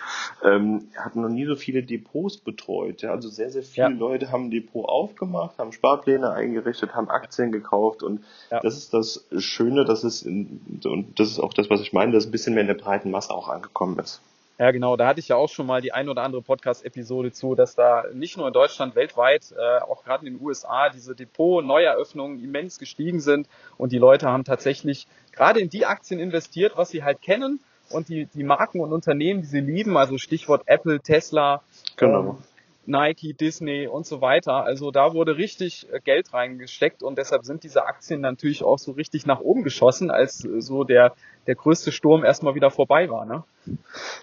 ähm, 0.43 0.87
hatten 0.97 1.21
noch 1.21 1.29
nie 1.29 1.45
so 1.45 1.55
viele 1.55 1.83
Depots 1.83 2.37
betreut. 2.37 3.03
Ja? 3.03 3.11
Also 3.11 3.29
sehr, 3.29 3.51
sehr 3.51 3.63
viele 3.63 3.89
ja. 3.91 3.95
Leute 3.95 4.31
haben 4.31 4.45
ein 4.45 4.51
Depot 4.51 4.89
aufgemacht, 4.89 5.57
haben 5.59 5.71
Sparpläne 5.71 6.31
eingerichtet, 6.31 6.95
haben 6.95 7.09
Aktien 7.09 7.51
gekauft 7.51 8.01
und 8.03 8.21
das 8.49 8.77
ist 8.77 8.93
das 8.93 9.27
Schöne, 9.37 9.85
dass 9.85 10.03
es 10.03 10.23
in, 10.23 10.81
und 10.83 11.19
das 11.19 11.29
ist 11.29 11.39
auch 11.39 11.53
das, 11.53 11.69
was 11.69 11.81
ich 11.81 11.93
meine, 11.93 12.11
dass 12.11 12.25
ein 12.25 12.31
bisschen 12.31 12.55
mehr 12.55 12.61
in 12.61 12.67
der 12.67 12.73
breiten 12.73 13.11
Masse 13.11 13.31
auch 13.33 13.49
angekommen 13.49 13.99
ist. 13.99 14.21
Ja, 14.61 14.69
genau. 14.69 14.95
Da 14.95 15.07
hatte 15.07 15.19
ich 15.19 15.27
ja 15.27 15.37
auch 15.37 15.49
schon 15.49 15.65
mal 15.65 15.81
die 15.81 15.91
ein 15.91 16.07
oder 16.07 16.21
andere 16.21 16.43
Podcast-Episode 16.43 17.31
zu, 17.31 17.55
dass 17.55 17.73
da 17.73 18.03
nicht 18.13 18.37
nur 18.37 18.45
in 18.45 18.53
Deutschland, 18.53 18.93
weltweit, 18.93 19.55
äh, 19.57 19.81
auch 19.81 20.03
gerade 20.03 20.27
in 20.27 20.35
den 20.35 20.45
USA 20.45 20.91
diese 20.91 21.15
Depot-Neueröffnungen 21.15 22.43
immens 22.43 22.77
gestiegen 22.77 23.21
sind 23.21 23.49
und 23.79 23.91
die 23.91 23.97
Leute 23.97 24.27
haben 24.27 24.43
tatsächlich 24.43 25.07
gerade 25.31 25.59
in 25.59 25.71
die 25.71 25.87
Aktien 25.87 26.19
investiert, 26.19 26.73
was 26.75 26.89
sie 26.89 27.03
halt 27.03 27.23
kennen 27.23 27.59
und 27.89 28.09
die, 28.09 28.27
die 28.27 28.43
Marken 28.43 28.81
und 28.81 28.93
Unternehmen, 28.93 29.41
die 29.41 29.47
sie 29.47 29.61
lieben, 29.61 29.97
also 29.97 30.19
Stichwort 30.19 30.61
Apple, 30.67 30.99
Tesla, 30.99 31.63
genau. 31.95 32.19
Ähm, 32.19 32.37
Nike, 32.85 33.33
Disney 33.33 33.87
und 33.87 34.05
so 34.05 34.21
weiter. 34.21 34.63
Also 34.63 34.91
da 34.91 35.13
wurde 35.13 35.37
richtig 35.37 35.87
äh, 35.91 35.99
Geld 35.99 36.33
reingesteckt 36.33 37.03
und 37.03 37.17
deshalb 37.17 37.45
sind 37.45 37.63
diese 37.63 37.85
Aktien 37.85 38.21
natürlich 38.21 38.63
auch 38.63 38.79
so 38.79 38.91
richtig 38.93 39.25
nach 39.25 39.39
oben 39.39 39.63
geschossen, 39.63 40.09
als 40.09 40.43
äh, 40.43 40.61
so 40.61 40.83
der, 40.83 41.13
der 41.47 41.55
größte 41.55 41.91
Sturm 41.91 42.25
erstmal 42.25 42.55
wieder 42.55 42.71
vorbei 42.71 43.09
war. 43.09 43.25
Ne? 43.25 43.43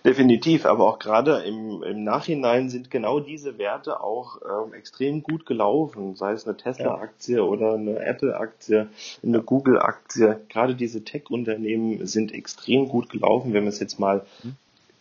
Definitiv, 0.04 0.66
aber 0.66 0.84
auch 0.84 0.98
gerade 0.98 1.42
im, 1.44 1.82
im 1.84 2.02
Nachhinein 2.02 2.68
sind 2.68 2.90
genau 2.90 3.20
diese 3.20 3.58
Werte 3.58 4.00
auch 4.00 4.38
ähm, 4.42 4.74
extrem 4.74 5.22
gut 5.22 5.46
gelaufen, 5.46 6.16
sei 6.16 6.32
es 6.32 6.46
eine 6.46 6.56
Tesla-Aktie 6.56 7.36
ja. 7.36 7.42
oder 7.42 7.74
eine 7.74 8.00
Apple-Aktie, 8.00 8.88
eine 9.22 9.42
Google-Aktie. 9.42 10.40
Gerade 10.48 10.74
diese 10.74 11.04
Tech-Unternehmen 11.04 12.04
sind 12.06 12.32
extrem 12.32 12.88
gut 12.88 13.08
gelaufen, 13.08 13.52
wenn 13.52 13.62
wir 13.62 13.70
es 13.70 13.78
jetzt 13.78 14.00
mal 14.00 14.26
mhm 14.42 14.56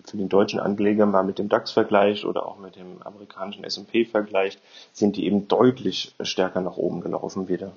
für 0.10 0.18
den 0.18 0.30
deutschen 0.30 0.60
Anleger 0.60 1.06
mal 1.06 1.24
mit 1.24 1.40
dem 1.40 1.50
DAX 1.50 1.72
vergleicht 1.72 2.26
oder 2.26 2.46
auch 2.46 2.58
mit 2.58 2.76
dem 2.76 3.02
amerikanischen 3.04 3.64
S&P 3.64 4.06
vergleicht, 4.06 4.60
sind 4.94 5.16
die 5.16 5.26
eben 5.26 5.48
deutlich 5.48 6.14
stärker 6.22 6.62
nach 6.62 6.78
oben 6.78 7.02
gelaufen 7.02 7.48
wieder. 7.48 7.74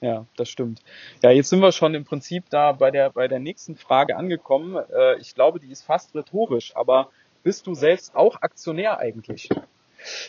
Ja, 0.00 0.24
das 0.36 0.48
stimmt. 0.48 0.80
Ja, 1.22 1.30
jetzt 1.30 1.50
sind 1.50 1.60
wir 1.60 1.72
schon 1.72 1.94
im 1.94 2.04
Prinzip 2.04 2.44
da 2.48 2.72
bei 2.72 2.90
der, 2.90 3.10
bei 3.10 3.28
der 3.28 3.38
nächsten 3.38 3.76
Frage 3.76 4.16
angekommen. 4.16 4.76
Äh, 4.76 5.18
ich 5.18 5.34
glaube, 5.34 5.60
die 5.60 5.70
ist 5.70 5.82
fast 5.82 6.14
rhetorisch, 6.14 6.74
aber 6.74 7.10
bist 7.42 7.66
du 7.66 7.74
selbst 7.74 8.14
auch 8.14 8.40
Aktionär 8.40 8.98
eigentlich? 8.98 9.50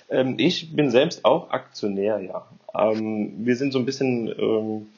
Ähm, 0.10 0.36
ich 0.38 0.76
bin 0.76 0.92
selbst 0.92 1.24
auch 1.24 1.52
Aktionär, 1.52 2.20
ja. 2.20 2.46
Ähm, 2.74 3.46
wir 3.46 3.56
sind 3.56 3.72
so 3.72 3.80
ein 3.80 3.86
bisschen, 3.86 4.28
ähm, 4.28 4.90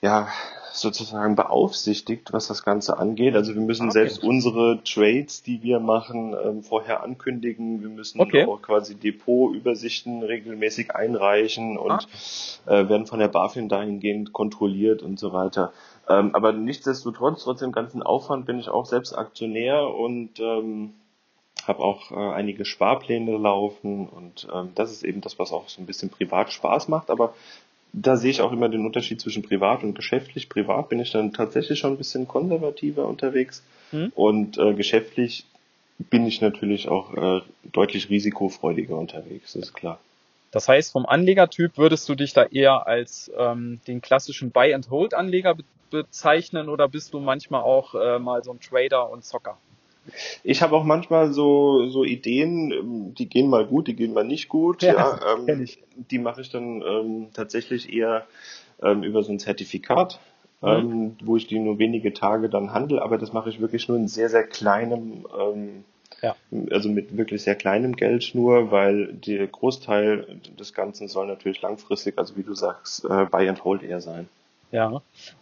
ja, 0.00 0.28
sozusagen 0.72 1.36
beaufsichtigt, 1.36 2.32
was 2.32 2.48
das 2.48 2.64
Ganze 2.64 2.98
angeht. 2.98 3.34
Also 3.34 3.54
wir 3.54 3.60
müssen 3.60 3.84
okay. 3.84 3.92
selbst 3.92 4.22
unsere 4.22 4.80
Trades, 4.84 5.42
die 5.42 5.62
wir 5.62 5.80
machen, 5.80 6.34
ähm, 6.42 6.62
vorher 6.62 7.02
ankündigen. 7.02 7.82
Wir 7.82 7.88
müssen 7.88 8.20
okay. 8.20 8.44
auch 8.44 8.60
quasi 8.62 8.94
Depotübersichten 8.94 10.22
regelmäßig 10.22 10.94
einreichen 10.94 11.78
und 11.78 11.90
ah. 11.90 12.00
äh, 12.66 12.88
werden 12.88 13.06
von 13.06 13.18
der 13.18 13.28
BaFin 13.28 13.68
dahingehend 13.68 14.32
kontrolliert 14.32 15.02
und 15.02 15.18
so 15.18 15.32
weiter. 15.32 15.72
Ähm, 16.08 16.34
aber 16.34 16.52
nichtsdestotrotz, 16.52 17.44
trotz 17.44 17.60
dem 17.60 17.72
ganzen 17.72 18.02
Aufwand 18.02 18.46
bin 18.46 18.58
ich 18.58 18.68
auch 18.68 18.86
selbst 18.86 19.12
Aktionär 19.12 19.94
und 19.94 20.40
ähm, 20.40 20.94
habe 21.66 21.82
auch 21.82 22.10
äh, 22.10 22.14
einige 22.14 22.64
Sparpläne 22.64 23.36
laufen 23.36 24.08
und 24.08 24.48
ähm, 24.52 24.70
das 24.74 24.90
ist 24.90 25.04
eben 25.04 25.20
das, 25.20 25.38
was 25.38 25.52
auch 25.52 25.68
so 25.68 25.82
ein 25.82 25.86
bisschen 25.86 26.08
privat 26.08 26.52
Spaß 26.52 26.88
macht. 26.88 27.10
Aber 27.10 27.34
da 27.92 28.16
sehe 28.16 28.30
ich 28.30 28.40
auch 28.40 28.52
immer 28.52 28.68
den 28.68 28.84
Unterschied 28.84 29.20
zwischen 29.20 29.42
privat 29.42 29.82
und 29.82 29.94
geschäftlich. 29.94 30.48
Privat 30.48 30.88
bin 30.88 31.00
ich 31.00 31.10
dann 31.10 31.32
tatsächlich 31.32 31.78
schon 31.78 31.92
ein 31.92 31.98
bisschen 31.98 32.28
konservativer 32.28 33.06
unterwegs 33.06 33.62
hm. 33.90 34.12
und 34.14 34.58
äh, 34.58 34.74
geschäftlich 34.74 35.44
bin 35.98 36.26
ich 36.26 36.40
natürlich 36.40 36.88
auch 36.88 37.14
äh, 37.14 37.40
deutlich 37.72 38.08
risikofreudiger 38.08 38.96
unterwegs, 38.96 39.54
das 39.54 39.64
ist 39.64 39.74
klar. 39.74 39.98
Das 40.50 40.68
heißt, 40.68 40.92
vom 40.92 41.06
Anlegertyp 41.06 41.76
würdest 41.76 42.08
du 42.08 42.14
dich 42.14 42.32
da 42.32 42.44
eher 42.44 42.86
als 42.86 43.30
ähm, 43.36 43.80
den 43.86 44.00
klassischen 44.00 44.50
Buy-and-Hold-Anleger 44.50 45.54
be 45.54 45.64
bezeichnen 45.90 46.68
oder 46.68 46.86
bist 46.86 47.14
du 47.14 47.18
manchmal 47.18 47.62
auch 47.62 47.94
äh, 47.94 48.18
mal 48.18 48.44
so 48.44 48.50
ein 48.50 48.60
Trader 48.60 49.08
und 49.08 49.24
Zocker? 49.24 49.56
Ich 50.42 50.62
habe 50.62 50.76
auch 50.76 50.84
manchmal 50.84 51.32
so, 51.32 51.88
so 51.88 52.04
Ideen, 52.04 52.72
ähm, 52.72 53.14
die 53.14 53.28
gehen 53.28 53.48
mal 53.48 53.66
gut, 53.66 53.88
die 53.88 53.96
gehen 53.96 54.12
mal 54.12 54.24
nicht 54.24 54.48
gut. 54.48 54.82
Ja, 54.82 54.94
ja 54.94 55.20
ähm, 55.48 55.68
die 56.10 56.18
mache 56.18 56.40
ich 56.40 56.50
dann 56.50 56.82
ähm, 56.82 57.26
tatsächlich 57.32 57.92
eher 57.92 58.26
ähm, 58.82 59.02
über 59.02 59.22
so 59.22 59.32
ein 59.32 59.38
Zertifikat, 59.38 60.20
mhm. 60.60 60.68
ähm, 60.68 61.16
wo 61.22 61.36
ich 61.36 61.46
die 61.46 61.58
nur 61.58 61.78
wenige 61.78 62.12
Tage 62.12 62.48
dann 62.48 62.72
handle, 62.72 63.02
aber 63.02 63.18
das 63.18 63.32
mache 63.32 63.50
ich 63.50 63.60
wirklich 63.60 63.88
nur 63.88 63.96
in 63.96 64.08
sehr, 64.08 64.30
sehr 64.30 64.44
kleinem, 64.44 65.26
ähm, 65.38 65.84
ja. 66.22 66.34
also 66.70 66.88
mit 66.88 67.16
wirklich 67.16 67.42
sehr 67.42 67.54
kleinem 67.54 67.96
Geld 67.96 68.30
nur, 68.34 68.70
weil 68.70 69.12
der 69.12 69.46
Großteil 69.46 70.40
des 70.58 70.74
Ganzen 70.74 71.08
soll 71.08 71.26
natürlich 71.26 71.62
langfristig, 71.62 72.18
also 72.18 72.36
wie 72.36 72.42
du 72.42 72.54
sagst, 72.54 73.04
äh, 73.04 73.26
Buy 73.26 73.48
and 73.48 73.64
Hold 73.64 73.82
eher 73.82 74.00
sein. 74.00 74.28
Ja, 74.70 75.00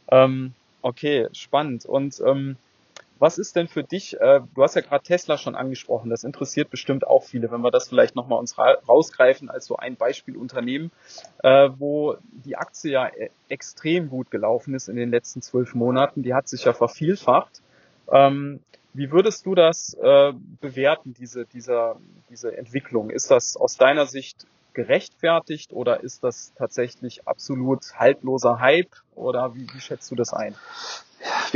ähm, 0.08 0.52
okay, 0.82 1.28
spannend. 1.32 1.84
Und 1.84 2.20
ähm, 2.24 2.56
was 3.18 3.38
ist 3.38 3.56
denn 3.56 3.68
für 3.68 3.82
dich, 3.82 4.20
äh, 4.20 4.40
du 4.54 4.62
hast 4.62 4.74
ja 4.74 4.82
gerade 4.82 5.02
Tesla 5.02 5.38
schon 5.38 5.54
angesprochen, 5.54 6.10
das 6.10 6.24
interessiert 6.24 6.70
bestimmt 6.70 7.06
auch 7.06 7.24
viele, 7.24 7.50
wenn 7.50 7.62
wir 7.62 7.70
das 7.70 7.88
vielleicht 7.88 8.14
nochmal 8.14 8.38
uns 8.38 8.58
ra 8.58 8.76
rausgreifen 8.86 9.50
als 9.50 9.66
so 9.66 9.76
ein 9.76 9.96
Beispielunternehmen, 9.96 10.90
äh, 11.42 11.70
wo 11.78 12.16
die 12.30 12.56
Aktie 12.56 12.92
ja 12.92 13.08
e-, 13.08 13.30
extrem 13.48 14.10
gut 14.10 14.30
gelaufen 14.30 14.74
ist 14.74 14.88
in 14.88 14.96
den 14.96 15.10
letzten 15.10 15.42
zwölf 15.42 15.74
Monaten, 15.74 16.22
die 16.22 16.34
hat 16.34 16.48
sich 16.48 16.64
ja 16.64 16.72
vervielfacht. 16.72 17.62
Ähm, 18.10 18.60
wie 18.92 19.10
würdest 19.10 19.44
du 19.44 19.54
das 19.54 19.94
äh, 19.94 20.32
bewerten, 20.60 21.14
diese, 21.14 21.44
dieser, 21.44 21.96
diese 22.30 22.56
Entwicklung? 22.56 23.10
Ist 23.10 23.30
das 23.30 23.56
aus 23.56 23.76
deiner 23.76 24.06
Sicht 24.06 24.46
gerechtfertigt 24.72 25.72
oder 25.72 26.02
ist 26.02 26.22
das 26.22 26.52
tatsächlich 26.54 27.26
absolut 27.26 27.94
haltloser 27.98 28.60
Hype 28.60 28.94
oder 29.14 29.54
wie, 29.54 29.66
wie 29.72 29.80
schätzt 29.80 30.10
du 30.10 30.14
das 30.14 30.32
ein? 30.34 30.54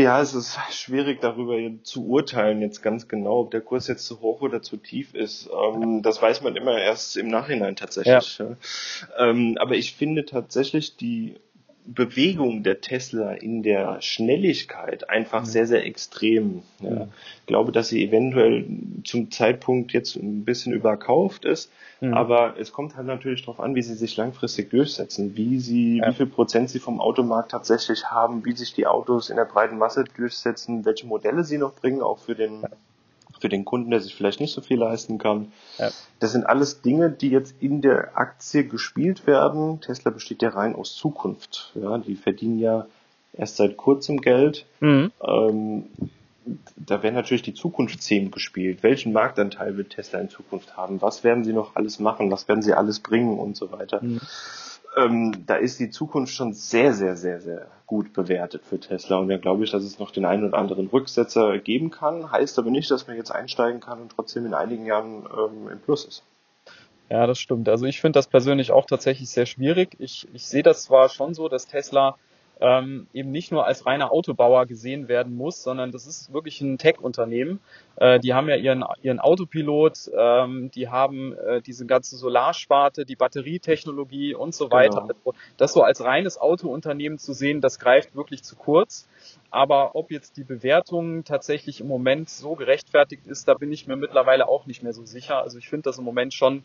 Ja, 0.00 0.20
es 0.20 0.34
ist 0.34 0.58
schwierig 0.70 1.20
darüber 1.20 1.56
zu 1.82 2.06
urteilen 2.06 2.62
jetzt 2.62 2.82
ganz 2.82 3.06
genau, 3.06 3.40
ob 3.40 3.50
der 3.50 3.60
Kurs 3.60 3.86
jetzt 3.86 4.06
zu 4.06 4.20
hoch 4.20 4.40
oder 4.40 4.62
zu 4.62 4.78
tief 4.78 5.14
ist. 5.14 5.48
Ähm, 5.52 6.02
das 6.02 6.22
weiß 6.22 6.42
man 6.42 6.56
immer 6.56 6.78
erst 6.78 7.16
im 7.16 7.28
Nachhinein 7.28 7.76
tatsächlich. 7.76 8.38
Ja. 8.38 8.56
Ähm, 9.18 9.56
aber 9.60 9.74
ich 9.74 9.94
finde 9.94 10.24
tatsächlich 10.24 10.96
die 10.96 11.36
Bewegung 11.94 12.62
der 12.62 12.80
Tesla 12.80 13.32
in 13.32 13.62
der 13.62 14.00
Schnelligkeit 14.00 15.10
einfach 15.10 15.44
sehr, 15.44 15.66
sehr 15.66 15.84
extrem. 15.84 16.62
Ja. 16.80 17.08
Ich 17.40 17.46
glaube, 17.46 17.72
dass 17.72 17.88
sie 17.88 18.04
eventuell 18.04 18.66
zum 19.04 19.30
Zeitpunkt 19.30 19.92
jetzt 19.92 20.16
ein 20.16 20.44
bisschen 20.44 20.72
überkauft 20.72 21.44
ist, 21.44 21.72
mhm. 22.00 22.14
aber 22.14 22.54
es 22.58 22.72
kommt 22.72 22.96
halt 22.96 23.06
natürlich 23.06 23.42
darauf 23.42 23.60
an, 23.60 23.74
wie 23.74 23.82
sie 23.82 23.94
sich 23.94 24.16
langfristig 24.16 24.70
durchsetzen, 24.70 25.36
wie 25.36 25.58
sie, 25.58 25.98
ja. 25.98 26.08
wie 26.08 26.14
viel 26.14 26.26
Prozent 26.26 26.70
sie 26.70 26.78
vom 26.78 27.00
Automarkt 27.00 27.50
tatsächlich 27.50 28.04
haben, 28.04 28.44
wie 28.44 28.52
sich 28.52 28.72
die 28.72 28.86
Autos 28.86 29.28
in 29.28 29.36
der 29.36 29.44
breiten 29.44 29.78
Masse 29.78 30.04
durchsetzen, 30.04 30.84
welche 30.84 31.06
Modelle 31.06 31.44
sie 31.44 31.58
noch 31.58 31.74
bringen, 31.74 32.02
auch 32.02 32.18
für 32.18 32.36
den 32.36 32.64
für 33.40 33.48
den 33.48 33.64
Kunden, 33.64 33.90
der 33.90 34.00
sich 34.00 34.14
vielleicht 34.14 34.40
nicht 34.40 34.52
so 34.52 34.60
viel 34.60 34.78
leisten 34.78 35.18
kann. 35.18 35.52
Ja. 35.78 35.90
Das 36.18 36.32
sind 36.32 36.44
alles 36.44 36.82
Dinge, 36.82 37.10
die 37.10 37.30
jetzt 37.30 37.54
in 37.60 37.80
der 37.80 38.16
Aktie 38.16 38.64
gespielt 38.64 39.26
werden. 39.26 39.80
Tesla 39.80 40.10
besteht 40.10 40.42
ja 40.42 40.50
rein 40.50 40.74
aus 40.74 40.94
Zukunft. 40.94 41.72
Ja, 41.74 41.98
die 41.98 42.16
verdienen 42.16 42.58
ja 42.58 42.86
erst 43.32 43.56
seit 43.56 43.76
kurzem 43.76 44.20
Geld. 44.20 44.66
Mhm. 44.80 45.10
Ähm, 45.26 45.84
da 46.76 47.02
werden 47.02 47.14
natürlich 47.14 47.42
die 47.42 47.54
Zukunftsthemen 47.54 48.30
gespielt. 48.30 48.82
Welchen 48.82 49.12
Marktanteil 49.12 49.76
wird 49.76 49.90
Tesla 49.90 50.20
in 50.20 50.30
Zukunft 50.30 50.76
haben? 50.76 51.00
Was 51.00 51.24
werden 51.24 51.44
sie 51.44 51.52
noch 51.52 51.76
alles 51.76 52.00
machen? 52.00 52.30
Was 52.30 52.48
werden 52.48 52.62
sie 52.62 52.74
alles 52.74 53.00
bringen 53.00 53.38
und 53.38 53.56
so 53.56 53.72
weiter? 53.72 54.02
Mhm 54.02 54.20
ähm, 54.96 55.44
da 55.46 55.56
ist 55.56 55.78
die 55.80 55.90
Zukunft 55.90 56.34
schon 56.34 56.52
sehr, 56.52 56.92
sehr, 56.94 57.16
sehr, 57.16 57.40
sehr 57.40 57.66
gut 57.86 58.12
bewertet 58.12 58.64
für 58.64 58.78
Tesla. 58.78 59.18
Und 59.18 59.28
da 59.28 59.36
glaube 59.36 59.64
ich, 59.64 59.70
dass 59.70 59.82
es 59.82 59.98
noch 59.98 60.10
den 60.10 60.24
einen 60.24 60.44
oder 60.44 60.58
anderen 60.58 60.88
Rücksetzer 60.88 61.58
geben 61.58 61.90
kann. 61.90 62.30
Heißt 62.30 62.58
aber 62.58 62.70
nicht, 62.70 62.90
dass 62.90 63.06
man 63.06 63.16
jetzt 63.16 63.30
einsteigen 63.30 63.80
kann 63.80 64.00
und 64.00 64.12
trotzdem 64.12 64.46
in 64.46 64.54
einigen 64.54 64.86
Jahren 64.86 65.26
ähm, 65.36 65.68
im 65.70 65.80
Plus 65.80 66.04
ist. 66.04 66.24
Ja, 67.08 67.26
das 67.26 67.40
stimmt. 67.40 67.68
Also 67.68 67.86
ich 67.86 68.00
finde 68.00 68.18
das 68.18 68.28
persönlich 68.28 68.70
auch 68.70 68.86
tatsächlich 68.86 69.30
sehr 69.30 69.46
schwierig. 69.46 69.96
Ich, 69.98 70.28
ich 70.32 70.46
sehe 70.46 70.62
das 70.62 70.84
zwar 70.84 71.08
schon 71.08 71.34
so, 71.34 71.48
dass 71.48 71.66
Tesla 71.66 72.16
ähm, 72.60 73.06
eben 73.12 73.30
nicht 73.30 73.50
nur 73.52 73.66
als 73.66 73.86
reiner 73.86 74.12
Autobauer 74.12 74.66
gesehen 74.66 75.08
werden 75.08 75.36
muss, 75.36 75.62
sondern 75.62 75.92
das 75.92 76.06
ist 76.06 76.32
wirklich 76.32 76.60
ein 76.60 76.78
Tech-Unternehmen. 76.78 77.60
Äh, 77.96 78.20
die 78.20 78.34
haben 78.34 78.48
ja 78.48 78.56
ihren, 78.56 78.84
ihren 79.02 79.18
Autopilot, 79.18 80.10
ähm, 80.16 80.70
die 80.74 80.88
haben 80.88 81.36
äh, 81.36 81.62
diese 81.62 81.86
ganze 81.86 82.16
Solarsparte, 82.16 83.04
die 83.04 83.16
Batterietechnologie 83.16 84.34
und 84.34 84.54
so 84.54 84.70
weiter. 84.70 85.00
Genau. 85.02 85.14
Also 85.24 85.34
das 85.56 85.72
so 85.72 85.82
als 85.82 86.04
reines 86.04 86.38
Autounternehmen 86.38 87.18
zu 87.18 87.32
sehen, 87.32 87.60
das 87.60 87.78
greift 87.78 88.14
wirklich 88.14 88.42
zu 88.42 88.56
kurz. 88.56 89.08
Aber 89.50 89.96
ob 89.96 90.10
jetzt 90.10 90.36
die 90.36 90.44
Bewertung 90.44 91.24
tatsächlich 91.24 91.80
im 91.80 91.88
Moment 91.88 92.30
so 92.30 92.54
gerechtfertigt 92.54 93.26
ist, 93.26 93.48
da 93.48 93.54
bin 93.54 93.72
ich 93.72 93.86
mir 93.86 93.96
mittlerweile 93.96 94.48
auch 94.48 94.66
nicht 94.66 94.82
mehr 94.82 94.92
so 94.92 95.04
sicher. 95.04 95.42
Also 95.42 95.58
ich 95.58 95.68
finde 95.68 95.84
das 95.84 95.98
im 95.98 96.04
Moment 96.04 96.34
schon 96.34 96.62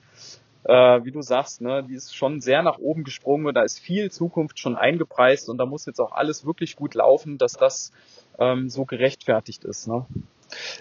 äh, 0.66 1.04
wie 1.06 1.12
du 1.12 1.22
sagst, 1.22 1.62
ne, 1.62 1.86
die 1.88 1.94
ist 1.94 2.16
schon 2.16 2.42
sehr 2.42 2.64
nach 2.64 2.80
oben 2.80 3.04
gesprungen 3.04 3.46
und 3.46 3.54
da 3.54 3.64
ist 3.64 3.80
viel 3.80 4.12
Zukunft 4.12 4.60
schon 4.60 4.76
eingepreist 4.76 5.50
und 5.50 5.58
da 5.58 5.66
muss 5.66 5.86
jetzt 5.86 6.00
auch 6.00 6.12
alles 6.12 6.46
wirklich 6.46 6.76
gut 6.76 6.96
laufen, 6.96 7.38
dass 7.38 7.54
das 7.54 7.92
ähm, 8.40 8.70
so 8.70 8.86
gerechtfertigt 8.86 9.64
ist. 9.64 9.88
Ne? 9.88 10.06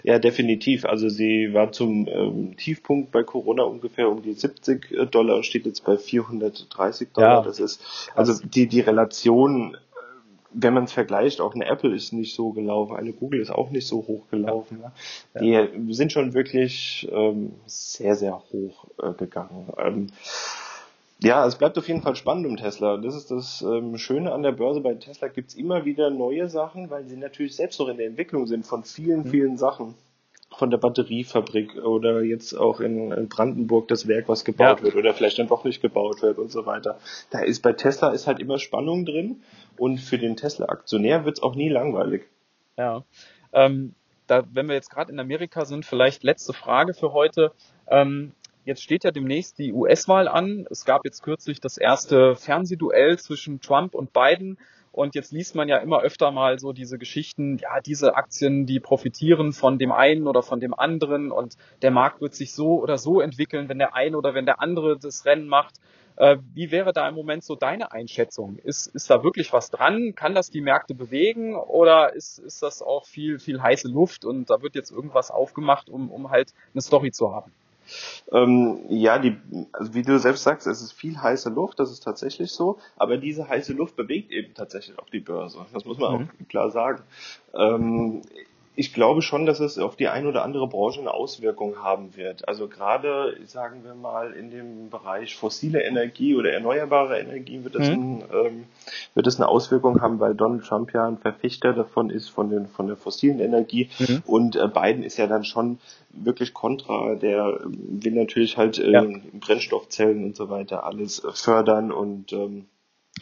Ja, 0.03 0.19
definitiv. 0.19 0.85
Also 0.85 1.09
sie 1.09 1.53
war 1.53 1.71
zum 1.71 2.07
ähm, 2.07 2.57
Tiefpunkt 2.57 3.11
bei 3.11 3.23
Corona 3.23 3.63
ungefähr 3.63 4.09
um 4.09 4.21
die 4.21 4.33
70 4.33 4.91
äh, 4.91 5.05
Dollar, 5.05 5.43
steht 5.43 5.65
jetzt 5.65 5.83
bei 5.85 5.97
430 5.97 7.09
Dollar. 7.13 7.29
Ja, 7.37 7.41
das 7.41 7.59
ist 7.59 8.11
also 8.15 8.33
die 8.45 8.67
die 8.67 8.81
Relation 8.81 9.77
wenn 10.57 10.73
man 10.73 10.85
es 10.85 10.93
vergleicht, 10.93 11.41
auch 11.41 11.53
eine 11.53 11.65
Apple 11.65 11.93
ist 11.93 12.13
nicht 12.13 12.33
so 12.33 12.51
gelaufen, 12.51 12.95
eine 12.95 13.11
Google 13.11 13.41
ist 13.41 13.51
auch 13.51 13.71
nicht 13.71 13.87
so 13.87 13.97
hoch 14.07 14.29
gelaufen. 14.31 14.83
Ja. 15.33 15.41
Ja. 15.41 15.67
Die 15.67 15.93
sind 15.93 16.11
schon 16.11 16.33
wirklich 16.33 17.07
ähm, 17.11 17.51
sehr, 17.65 18.15
sehr 18.15 18.41
hoch 18.51 18.87
äh, 19.01 19.13
gegangen. 19.13 19.69
Ähm, 19.77 20.07
ja, 21.19 21.45
es 21.45 21.55
bleibt 21.55 21.77
auf 21.77 21.87
jeden 21.87 22.01
Fall 22.01 22.15
spannend 22.15 22.45
um 22.45 22.57
Tesla. 22.57 22.97
Das 22.97 23.15
ist 23.15 23.31
das 23.31 23.61
ähm, 23.61 23.97
Schöne 23.97 24.31
an 24.31 24.43
der 24.43 24.51
Börse. 24.51 24.81
Bei 24.81 24.93
Tesla 24.95 25.27
gibt's 25.27 25.55
immer 25.55 25.85
wieder 25.85 26.09
neue 26.09 26.49
Sachen, 26.49 26.89
weil 26.89 27.05
sie 27.05 27.17
natürlich 27.17 27.55
selbst 27.55 27.79
noch 27.79 27.87
in 27.87 27.97
der 27.97 28.07
Entwicklung 28.07 28.47
sind 28.47 28.65
von 28.65 28.83
vielen, 28.83 29.23
mhm. 29.23 29.29
vielen 29.29 29.57
Sachen. 29.57 29.95
Von 30.57 30.69
der 30.69 30.77
Batteriefabrik 30.77 31.75
oder 31.83 32.21
jetzt 32.21 32.53
auch 32.53 32.79
in, 32.79 33.11
in 33.11 33.27
Brandenburg 33.27 33.87
das 33.87 34.07
Werk, 34.07 34.29
was 34.29 34.45
gebaut 34.45 34.79
ja. 34.79 34.83
wird 34.83 34.95
oder 34.95 35.13
vielleicht 35.13 35.37
dann 35.39 35.47
doch 35.47 35.63
nicht 35.63 35.81
gebaut 35.81 36.21
wird 36.21 36.37
und 36.37 36.51
so 36.51 36.65
weiter. 36.65 36.99
Da 37.29 37.39
ist 37.39 37.61
bei 37.61 37.73
Tesla 37.73 38.11
ist 38.11 38.27
halt 38.27 38.39
immer 38.39 38.57
Spannung 38.57 39.05
drin 39.05 39.43
und 39.77 39.99
für 39.99 40.17
den 40.17 40.35
Tesla-Aktionär 40.35 41.25
wird's 41.25 41.43
auch 41.43 41.55
nie 41.55 41.69
langweilig. 41.69 42.23
Ja. 42.77 43.03
Ähm, 43.53 43.95
da, 44.27 44.43
wenn 44.51 44.67
wir 44.67 44.75
jetzt 44.75 44.89
gerade 44.89 45.11
in 45.11 45.19
Amerika 45.19 45.65
sind, 45.65 45.85
vielleicht 45.85 46.23
letzte 46.23 46.53
Frage 46.53 46.93
für 46.93 47.13
heute. 47.13 47.51
Ähm, 47.87 48.31
Jetzt 48.65 48.81
steht 48.81 49.03
ja 49.03 49.11
demnächst 49.11 49.59
die 49.59 49.71
US-Wahl 49.71 50.27
an. 50.27 50.65
Es 50.71 50.85
gab 50.85 51.05
jetzt 51.05 51.21
kürzlich 51.21 51.61
das 51.61 51.77
erste 51.77 52.35
Fernsehduell 52.35 53.19
zwischen 53.19 53.61
Trump 53.61 53.93
und 53.93 54.11
Biden. 54.11 54.57
Und 54.95 55.13
jetzt 55.13 55.33
liest 55.33 55.55
man 55.55 55.67
ja 55.67 55.79
immer 55.79 56.03
öfter 56.03 56.31
mal 56.31 56.57
so 56.57 56.71
diese 56.71 56.97
Geschichten, 56.97 57.57
ja, 57.57 57.81
diese 57.81 58.15
Aktien, 58.15 58.65
die 58.65 58.79
profitieren 58.79 59.51
von 59.51 59.77
dem 59.77 59.91
einen 59.91 60.25
oder 60.25 60.41
von 60.41 60.61
dem 60.61 60.73
anderen 60.73 61.33
und 61.33 61.57
der 61.81 61.91
Markt 61.91 62.21
wird 62.21 62.33
sich 62.33 62.53
so 62.53 62.81
oder 62.81 62.97
so 62.97 63.19
entwickeln, 63.19 63.67
wenn 63.67 63.77
der 63.77 63.93
eine 63.93 64.17
oder 64.17 64.33
wenn 64.33 64.45
der 64.45 64.61
andere 64.61 64.97
das 64.97 65.25
Rennen 65.25 65.49
macht. 65.49 65.81
Äh, 66.15 66.37
wie 66.53 66.71
wäre 66.71 66.93
da 66.93 67.09
im 67.09 67.15
Moment 67.15 67.43
so 67.43 67.55
deine 67.55 67.91
Einschätzung? 67.91 68.57
Ist, 68.59 68.87
ist 68.87 69.09
da 69.09 69.21
wirklich 69.21 69.51
was 69.51 69.69
dran? 69.69 70.15
Kann 70.15 70.33
das 70.33 70.49
die 70.49 70.61
Märkte 70.61 70.95
bewegen 70.95 71.55
oder 71.55 72.13
ist, 72.13 72.39
ist 72.39 72.63
das 72.63 72.81
auch 72.81 73.05
viel, 73.05 73.37
viel 73.37 73.61
heiße 73.61 73.89
Luft 73.89 74.23
und 74.23 74.49
da 74.49 74.61
wird 74.61 74.75
jetzt 74.75 74.91
irgendwas 74.91 75.29
aufgemacht, 75.29 75.89
um, 75.89 76.09
um 76.09 76.29
halt 76.29 76.53
eine 76.73 76.81
Story 76.81 77.11
zu 77.11 77.35
haben? 77.35 77.51
Ähm, 78.31 78.79
ja, 78.89 79.19
die, 79.19 79.37
also 79.71 79.93
wie 79.93 80.01
du 80.01 80.19
selbst 80.19 80.43
sagst, 80.43 80.67
es 80.67 80.81
ist 80.81 80.93
viel 80.93 81.17
heiße 81.17 81.49
Luft, 81.49 81.79
das 81.79 81.91
ist 81.91 82.03
tatsächlich 82.03 82.51
so, 82.51 82.79
aber 82.95 83.17
diese 83.17 83.47
heiße 83.47 83.73
Luft 83.73 83.95
bewegt 83.95 84.31
eben 84.31 84.53
tatsächlich 84.53 84.97
auch 84.99 85.09
die 85.09 85.19
Börse. 85.19 85.65
Das 85.73 85.85
muss 85.85 85.97
man 85.97 86.13
mhm. 86.13 86.29
auch 86.29 86.47
klar 86.49 86.71
sagen. 86.71 87.03
Ähm, 87.53 88.21
ich 88.75 88.93
glaube 88.93 89.21
schon, 89.21 89.45
dass 89.45 89.59
es 89.59 89.77
auf 89.77 89.95
die 89.95 90.07
eine 90.07 90.27
oder 90.27 90.43
andere 90.43 90.67
Branche 90.67 90.99
eine 90.99 91.13
Auswirkung 91.13 91.77
haben 91.81 92.15
wird. 92.15 92.47
Also 92.47 92.67
gerade, 92.67 93.37
sagen 93.45 93.83
wir 93.83 93.95
mal, 93.95 94.33
in 94.33 94.51
dem 94.51 94.89
Bereich 94.89 95.35
fossile 95.35 95.81
Energie 95.83 96.35
oder 96.35 96.51
erneuerbare 96.51 97.19
Energie 97.19 97.63
wird 97.63 97.75
es, 97.75 97.89
mhm. 97.89 97.93
ein, 97.93 98.23
ähm, 98.33 98.63
wird 99.13 99.27
es 99.27 99.37
eine 99.37 99.47
Auswirkung 99.47 100.01
haben, 100.01 100.19
weil 100.19 100.35
Donald 100.35 100.65
Trump 100.65 100.93
ja 100.93 101.07
ein 101.07 101.17
Verfechter 101.17 101.73
davon 101.73 102.09
ist, 102.09 102.29
von, 102.29 102.49
den, 102.49 102.67
von 102.67 102.87
der 102.87 102.97
fossilen 102.97 103.39
Energie. 103.39 103.89
Mhm. 103.99 104.23
Und 104.25 104.55
äh, 104.55 104.67
Biden 104.67 105.03
ist 105.03 105.17
ja 105.17 105.27
dann 105.27 105.45
schon 105.45 105.79
wirklich 106.09 106.53
kontra. 106.53 107.15
Der 107.15 107.59
will 107.63 108.13
natürlich 108.13 108.57
halt 108.57 108.77
äh, 108.77 108.91
ja. 108.91 109.05
Brennstoffzellen 109.39 110.23
und 110.23 110.35
so 110.35 110.49
weiter 110.49 110.83
alles 110.83 111.25
fördern 111.33 111.91
und 111.91 112.33
ähm, 112.33 112.65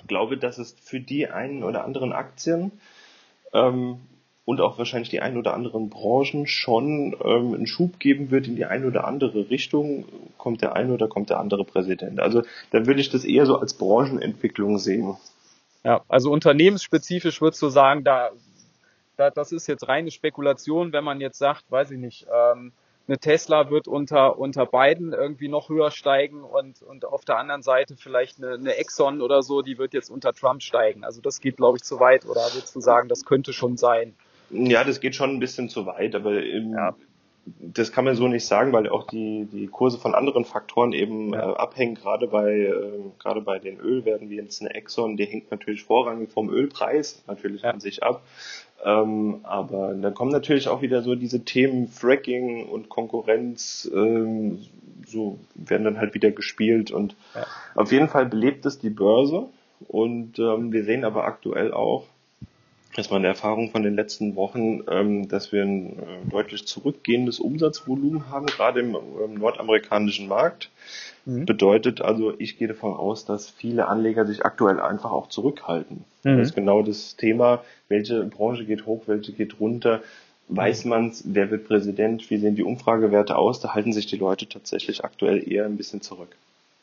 glaube, 0.07 0.37
dass 0.37 0.57
es 0.57 0.75
für 0.81 0.99
die 0.99 1.27
einen 1.27 1.63
oder 1.63 1.83
anderen 1.85 2.11
Aktien 2.11 2.71
ähm, 3.53 3.99
und 4.45 4.59
auch 4.59 4.77
wahrscheinlich 4.77 5.09
die 5.09 5.21
ein 5.21 5.37
oder 5.37 5.53
anderen 5.53 5.89
Branchen 5.89 6.47
schon 6.47 7.15
ähm, 7.23 7.53
einen 7.53 7.67
Schub 7.67 7.99
geben 7.99 8.29
wird 8.29 8.47
in 8.47 8.55
die 8.55 8.65
eine 8.65 8.87
oder 8.87 9.05
andere 9.05 9.49
Richtung, 9.49 10.05
kommt 10.37 10.61
der 10.61 10.75
eine 10.75 10.93
oder 10.93 11.07
kommt 11.07 11.29
der 11.29 11.39
andere 11.39 11.63
Präsident. 11.63 12.19
Also 12.19 12.43
da 12.71 12.85
würde 12.85 12.99
ich 12.99 13.09
das 13.09 13.23
eher 13.23 13.45
so 13.45 13.57
als 13.57 13.73
Branchenentwicklung 13.75 14.79
sehen. 14.79 15.15
Ja, 15.83 16.01
also 16.07 16.31
unternehmensspezifisch 16.31 17.41
würdest 17.41 17.61
du 17.61 17.69
sagen, 17.69 18.03
da, 18.03 18.31
da 19.15 19.29
das 19.29 19.51
ist 19.51 19.67
jetzt 19.67 19.87
reine 19.87 20.11
Spekulation, 20.11 20.91
wenn 20.93 21.03
man 21.03 21.21
jetzt 21.21 21.37
sagt, 21.37 21.63
weiß 21.69 21.91
ich 21.91 21.99
nicht, 21.99 22.25
ähm, 22.33 22.73
eine 23.07 23.17
Tesla 23.17 23.69
wird 23.69 23.87
unter, 23.87 24.39
unter 24.39 24.65
Biden 24.65 25.11
irgendwie 25.11 25.49
noch 25.49 25.67
höher 25.67 25.91
steigen 25.91 26.43
und, 26.43 26.81
und 26.81 27.03
auf 27.05 27.25
der 27.25 27.37
anderen 27.37 27.61
Seite 27.61 27.97
vielleicht 27.97 28.37
eine, 28.37 28.53
eine 28.53 28.75
Exxon 28.75 29.21
oder 29.21 29.41
so, 29.41 29.61
die 29.61 29.77
wird 29.77 29.93
jetzt 29.93 30.09
unter 30.09 30.31
Trump 30.33 30.61
steigen. 30.61 31.03
Also 31.03 31.19
das 31.19 31.41
geht, 31.41 31.57
glaube 31.57 31.77
ich, 31.77 31.83
zu 31.83 31.99
weit. 31.99 32.25
Oder 32.25 32.41
würdest 32.53 32.75
du 32.75 32.79
sagen, 32.79 33.09
das 33.09 33.25
könnte 33.25 33.51
schon 33.51 33.75
sein? 33.75 34.15
Ja, 34.53 34.83
das 34.83 34.99
geht 34.99 35.15
schon 35.15 35.31
ein 35.31 35.39
bisschen 35.39 35.69
zu 35.69 35.85
weit, 35.85 36.15
aber 36.15 36.43
im, 36.43 36.73
ja. 36.73 36.95
das 37.59 37.91
kann 37.91 38.05
man 38.05 38.15
so 38.15 38.27
nicht 38.27 38.45
sagen, 38.45 38.71
weil 38.71 38.87
auch 38.89 39.07
die, 39.07 39.47
die 39.51 39.67
Kurse 39.67 39.97
von 39.97 40.15
anderen 40.15 40.45
Faktoren 40.45 40.93
eben 40.93 41.33
ja. 41.33 41.51
äh, 41.51 41.55
abhängen. 41.55 41.95
Gerade 41.95 42.27
bei, 42.27 42.51
äh, 42.51 42.99
gerade 43.19 43.41
bei 43.41 43.59
den 43.59 43.79
Ölwerten 43.79 44.29
wie 44.29 44.35
jetzt 44.35 44.61
eine 44.61 44.73
Exxon, 44.73 45.17
die 45.17 45.25
hängt 45.25 45.51
natürlich 45.51 45.83
vorrangig 45.83 46.31
vom 46.31 46.49
Ölpreis 46.49 47.23
natürlich 47.27 47.63
ja. 47.63 47.71
an 47.71 47.79
sich 47.79 48.03
ab. 48.03 48.23
Ähm, 48.85 49.39
aber 49.43 49.93
dann 49.93 50.13
kommen 50.13 50.31
natürlich 50.31 50.67
auch 50.67 50.81
wieder 50.81 51.01
so 51.01 51.15
diese 51.15 51.45
Themen 51.45 51.87
Fracking 51.87 52.65
und 52.67 52.89
Konkurrenz, 52.89 53.89
ähm, 53.93 54.59
so 55.05 55.39
werden 55.55 55.83
dann 55.85 55.99
halt 55.99 56.13
wieder 56.13 56.31
gespielt 56.31 56.91
und 56.91 57.15
auf 57.75 57.91
jeden 57.91 58.09
Fall 58.09 58.25
belebt 58.25 58.65
es 58.65 58.79
die 58.79 58.89
Börse 58.89 59.47
und 59.87 60.39
ähm, 60.39 60.71
wir 60.71 60.83
sehen 60.83 61.05
aber 61.05 61.25
aktuell 61.25 61.73
auch, 61.73 62.05
das 62.95 63.09
war 63.09 63.17
eine 63.17 63.27
Erfahrung 63.27 63.71
von 63.71 63.83
den 63.83 63.95
letzten 63.95 64.35
Wochen, 64.35 64.81
ähm, 64.89 65.27
dass 65.27 65.51
wir 65.51 65.63
ein 65.63 65.99
äh, 65.99 66.29
deutlich 66.29 66.67
zurückgehendes 66.67 67.39
Umsatzvolumen 67.39 68.29
haben, 68.29 68.45
gerade 68.45 68.81
im, 68.81 68.95
im 69.23 69.35
nordamerikanischen 69.35 70.27
Markt. 70.27 70.69
Mhm. 71.25 71.45
Bedeutet 71.45 72.01
also, 72.01 72.33
ich 72.37 72.57
gehe 72.57 72.67
davon 72.67 72.93
aus, 72.93 73.25
dass 73.25 73.49
viele 73.49 73.87
Anleger 73.87 74.25
sich 74.25 74.45
aktuell 74.45 74.79
einfach 74.79 75.11
auch 75.11 75.29
zurückhalten. 75.29 76.03
Mhm. 76.23 76.37
Das 76.37 76.49
ist 76.49 76.55
genau 76.55 76.83
das 76.83 77.15
Thema, 77.15 77.63
welche 77.87 78.23
Branche 78.25 78.65
geht 78.65 78.85
hoch, 78.85 79.03
welche 79.07 79.31
geht 79.31 79.59
runter. 79.59 80.01
Weiß 80.49 80.85
mhm. 80.85 80.89
man's, 80.89 81.23
wer 81.25 81.49
wird 81.49 81.67
Präsident, 81.67 82.29
wie 82.29 82.37
sehen 82.37 82.55
die 82.55 82.63
Umfragewerte 82.63 83.37
aus? 83.37 83.59
Da 83.59 83.73
halten 83.73 83.93
sich 83.93 84.05
die 84.05 84.17
Leute 84.17 84.47
tatsächlich 84.47 85.03
aktuell 85.03 85.49
eher 85.49 85.65
ein 85.65 85.77
bisschen 85.77 86.01
zurück. 86.01 86.35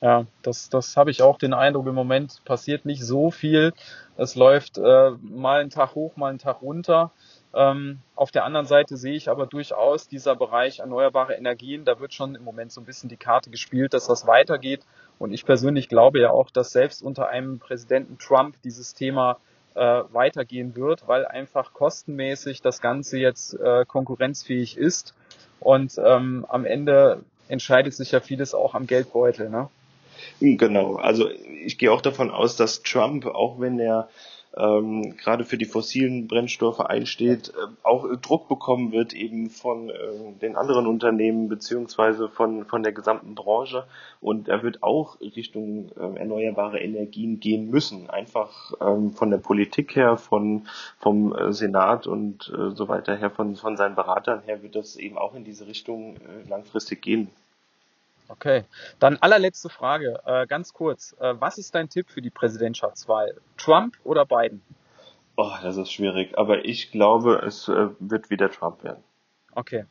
Ja, 0.03 0.25
das, 0.41 0.71
das 0.71 0.97
habe 0.97 1.11
ich 1.11 1.21
auch 1.21 1.37
den 1.37 1.53
Eindruck, 1.53 1.87
im 1.87 1.95
Moment 1.95 2.43
passiert 2.47 2.87
nicht 2.87 3.05
so 3.05 3.31
viel. 3.31 3.75
Es 4.17 4.35
läuft 4.35 4.79
äh, 4.79 5.11
mal 5.21 5.61
einen 5.61 5.69
Tag 5.69 5.95
hoch, 5.95 6.17
mal 6.17 6.31
einen 6.31 6.39
Tag 6.39 6.63
runter. 6.63 7.11
Ähm, 7.53 7.99
auf 8.15 8.31
der 8.31 8.45
anderen 8.45 8.65
Seite 8.65 8.97
sehe 8.97 9.15
ich 9.15 9.29
aber 9.29 9.47
durchaus 9.47 10.09
dieser 10.09 10.37
Bereich 10.37 10.79
erneuerbare 10.79 11.35
Energien, 11.35 11.85
da 11.85 12.01
wird 12.01 12.15
schon 12.15 12.35
im 12.35 12.45
Moment 12.45 12.73
so 12.73 12.81
ein 12.81 12.87
bisschen 12.87 13.11
die 13.11 13.19
Karte 13.19 13.51
gespielt, 13.51 13.93
dass 13.93 14.07
das 14.07 14.27
weitergeht. 14.27 14.87
Und 15.19 15.35
ich 15.35 15.45
persönlich 15.45 15.89
glaube 15.89 16.21
ja 16.21 16.31
auch, 16.31 16.51
dass 16.51 16.71
selbst 16.73 17.03
unter 17.03 17.29
einem 17.29 17.59
Präsidenten 17.59 18.19
Trump 18.19 18.57
dieses 18.63 18.95
Thema 18.95 19.37
äh, 19.75 19.81
weitergehen 19.81 20.77
wird, 20.77 21.09
weil 21.09 21.27
einfach 21.27 21.75
kostenmäßig 21.75 22.63
das 22.63 22.81
Ganze 22.81 23.19
jetzt 23.19 23.53
äh, 23.55 23.85
konkurrenzfähig 23.85 24.79
ist. 24.79 25.15
Und 25.59 26.01
ähm, 26.03 26.47
am 26.49 26.65
Ende 26.65 27.23
entscheidet 27.49 27.93
sich 27.93 28.13
ja 28.13 28.21
vieles 28.21 28.55
auch 28.55 28.75
am 28.75 28.87
Geldbeutel. 28.87 29.51
Ne? 29.51 29.69
Genau, 30.41 30.97
also 30.97 31.29
ich 31.65 31.79
gehe 31.79 31.93
auch 31.93 32.01
davon 32.01 32.31
aus, 32.31 32.57
dass 32.57 32.83
Trump, 32.83 33.27
auch 33.27 33.61
wenn 33.61 33.79
er 33.79 34.09
ähm, 34.57 35.17
gerade 35.17 35.45
für 35.45 35.57
die 35.57 35.65
fossilen 35.65 36.27
Brennstoffe 36.27 36.81
einsteht, 36.81 37.51
äh, 37.51 37.53
auch 37.85 38.07
Druck 38.21 38.49
bekommen 38.49 38.91
wird 38.91 39.13
eben 39.13 39.49
von 39.49 39.91
äh, 39.91 39.95
den 40.41 40.57
anderen 40.57 40.87
Unternehmen 40.87 41.49
beziehungsweise 41.49 42.29
von, 42.29 42.65
von 42.65 42.83
der 42.83 42.93
gesamten 42.93 43.35
Branche. 43.35 43.85
Und 44.21 44.49
er 44.49 44.63
wird 44.63 44.83
auch 44.83 45.21
Richtung 45.21 45.91
äh, 45.97 46.19
erneuerbare 46.19 46.81
Energien 46.81 47.39
gehen 47.39 47.71
müssen. 47.71 48.11
Einfach 48.11 48.73
ähm, 48.81 49.13
von 49.13 49.31
der 49.31 49.39
Politik 49.39 49.95
her, 49.95 50.17
von, 50.17 50.67
vom 50.99 51.33
äh, 51.33 51.53
Senat 51.53 52.07
und 52.07 52.53
äh, 52.53 52.75
so 52.75 52.89
weiter 52.89 53.17
her, 53.17 53.31
von, 53.31 53.55
von 53.55 53.77
seinen 53.77 53.95
Beratern 53.95 54.43
her 54.45 54.63
wird 54.63 54.75
das 54.75 54.97
eben 54.97 55.17
auch 55.17 55.35
in 55.35 55.45
diese 55.45 55.67
Richtung 55.69 56.17
äh, 56.17 56.49
langfristig 56.49 57.03
gehen. 57.03 57.29
Okay, 58.31 58.65
dann 59.01 59.17
allerletzte 59.17 59.69
Frage, 59.69 60.21
äh, 60.25 60.47
ganz 60.47 60.73
kurz. 60.73 61.17
Äh, 61.19 61.35
was 61.41 61.59
ist 61.59 61.75
dein 61.75 61.89
Tipp 61.89 62.09
für 62.09 62.23
die 62.23 62.31
Präsidentschaftswahl? 62.31 63.35
Trump 63.57 63.97
oder 64.05 64.25
Biden? 64.25 64.63
Oh, 65.37 65.51
das 65.63 65.77
ist 65.77 65.91
schwierig, 65.91 66.39
aber 66.39 66.65
ich 66.65 66.93
glaube, 66.93 67.43
es 67.45 67.69
äh, 67.69 67.89
wird 67.99 68.31
wieder 68.31 68.49
Trump 68.51 68.85
werden. 68.85 69.03
Okay. 69.55 69.85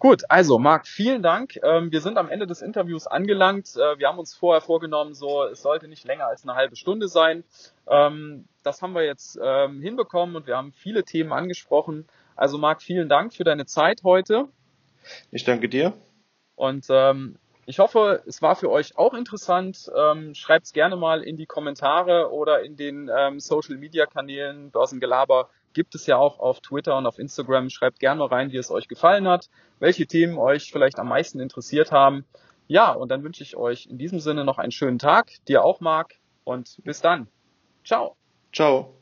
Gut, 0.00 0.22
also 0.28 0.58
Marc, 0.58 0.86
vielen 0.86 1.22
Dank. 1.22 1.58
Ähm, 1.62 1.92
wir 1.92 2.00
sind 2.00 2.18
am 2.18 2.28
Ende 2.28 2.46
des 2.46 2.62
Interviews 2.62 3.06
angelangt. 3.06 3.76
Äh, 3.76 3.98
wir 3.98 4.08
haben 4.08 4.18
uns 4.18 4.34
vorher 4.34 4.60
vorgenommen, 4.60 5.14
so 5.14 5.44
es 5.44 5.62
sollte 5.62 5.86
nicht 5.86 6.04
länger 6.04 6.26
als 6.26 6.42
eine 6.42 6.56
halbe 6.56 6.74
Stunde 6.74 7.06
sein. 7.06 7.44
Ähm, 7.86 8.46
das 8.64 8.82
haben 8.82 8.94
wir 8.94 9.04
jetzt 9.04 9.38
ähm, 9.42 9.80
hinbekommen 9.82 10.34
und 10.34 10.46
wir 10.46 10.56
haben 10.56 10.72
viele 10.72 11.04
Themen 11.04 11.32
angesprochen. 11.32 12.06
Also 12.34 12.58
Marc, 12.58 12.82
vielen 12.82 13.08
Dank 13.08 13.34
für 13.34 13.44
deine 13.44 13.66
Zeit 13.66 14.02
heute. 14.02 14.48
Ich 15.30 15.44
danke 15.44 15.68
dir. 15.68 15.92
Und 16.54 16.86
ähm, 16.90 17.36
ich 17.68 17.80
hoffe, 17.80 18.22
es 18.26 18.40
war 18.40 18.56
für 18.56 18.70
euch 18.70 18.96
auch 18.96 19.12
interessant. 19.12 19.90
Ähm, 19.94 20.34
Schreibt 20.34 20.64
es 20.64 20.72
gerne 20.72 20.96
mal 20.96 21.22
in 21.22 21.36
die 21.36 21.44
Kommentare 21.44 22.32
oder 22.32 22.62
in 22.62 22.76
den 22.76 23.10
ähm, 23.14 23.40
Social 23.40 23.76
Media 23.76 24.06
Kanälen. 24.06 24.70
Börsengelaber 24.70 25.50
gibt 25.74 25.94
es 25.94 26.06
ja 26.06 26.16
auch 26.16 26.40
auf 26.40 26.60
Twitter 26.60 26.96
und 26.96 27.06
auf 27.06 27.18
Instagram. 27.18 27.68
Schreibt 27.68 28.00
gerne 28.00 28.20
mal 28.20 28.28
rein, 28.28 28.52
wie 28.52 28.56
es 28.56 28.70
euch 28.70 28.88
gefallen 28.88 29.28
hat, 29.28 29.50
welche 29.80 30.06
Themen 30.06 30.38
euch 30.38 30.72
vielleicht 30.72 30.98
am 30.98 31.08
meisten 31.08 31.40
interessiert 31.40 31.92
haben. 31.92 32.24
Ja, 32.68 32.92
und 32.92 33.10
dann 33.10 33.22
wünsche 33.22 33.42
ich 33.42 33.54
euch 33.54 33.84
in 33.84 33.98
diesem 33.98 34.20
Sinne 34.20 34.46
noch 34.46 34.56
einen 34.56 34.72
schönen 34.72 34.98
Tag. 34.98 35.32
Dir 35.46 35.62
auch, 35.62 35.80
Marc. 35.80 36.14
Und 36.44 36.78
bis 36.84 37.02
dann. 37.02 37.28
Ciao. 37.84 38.16
Ciao. 38.50 38.97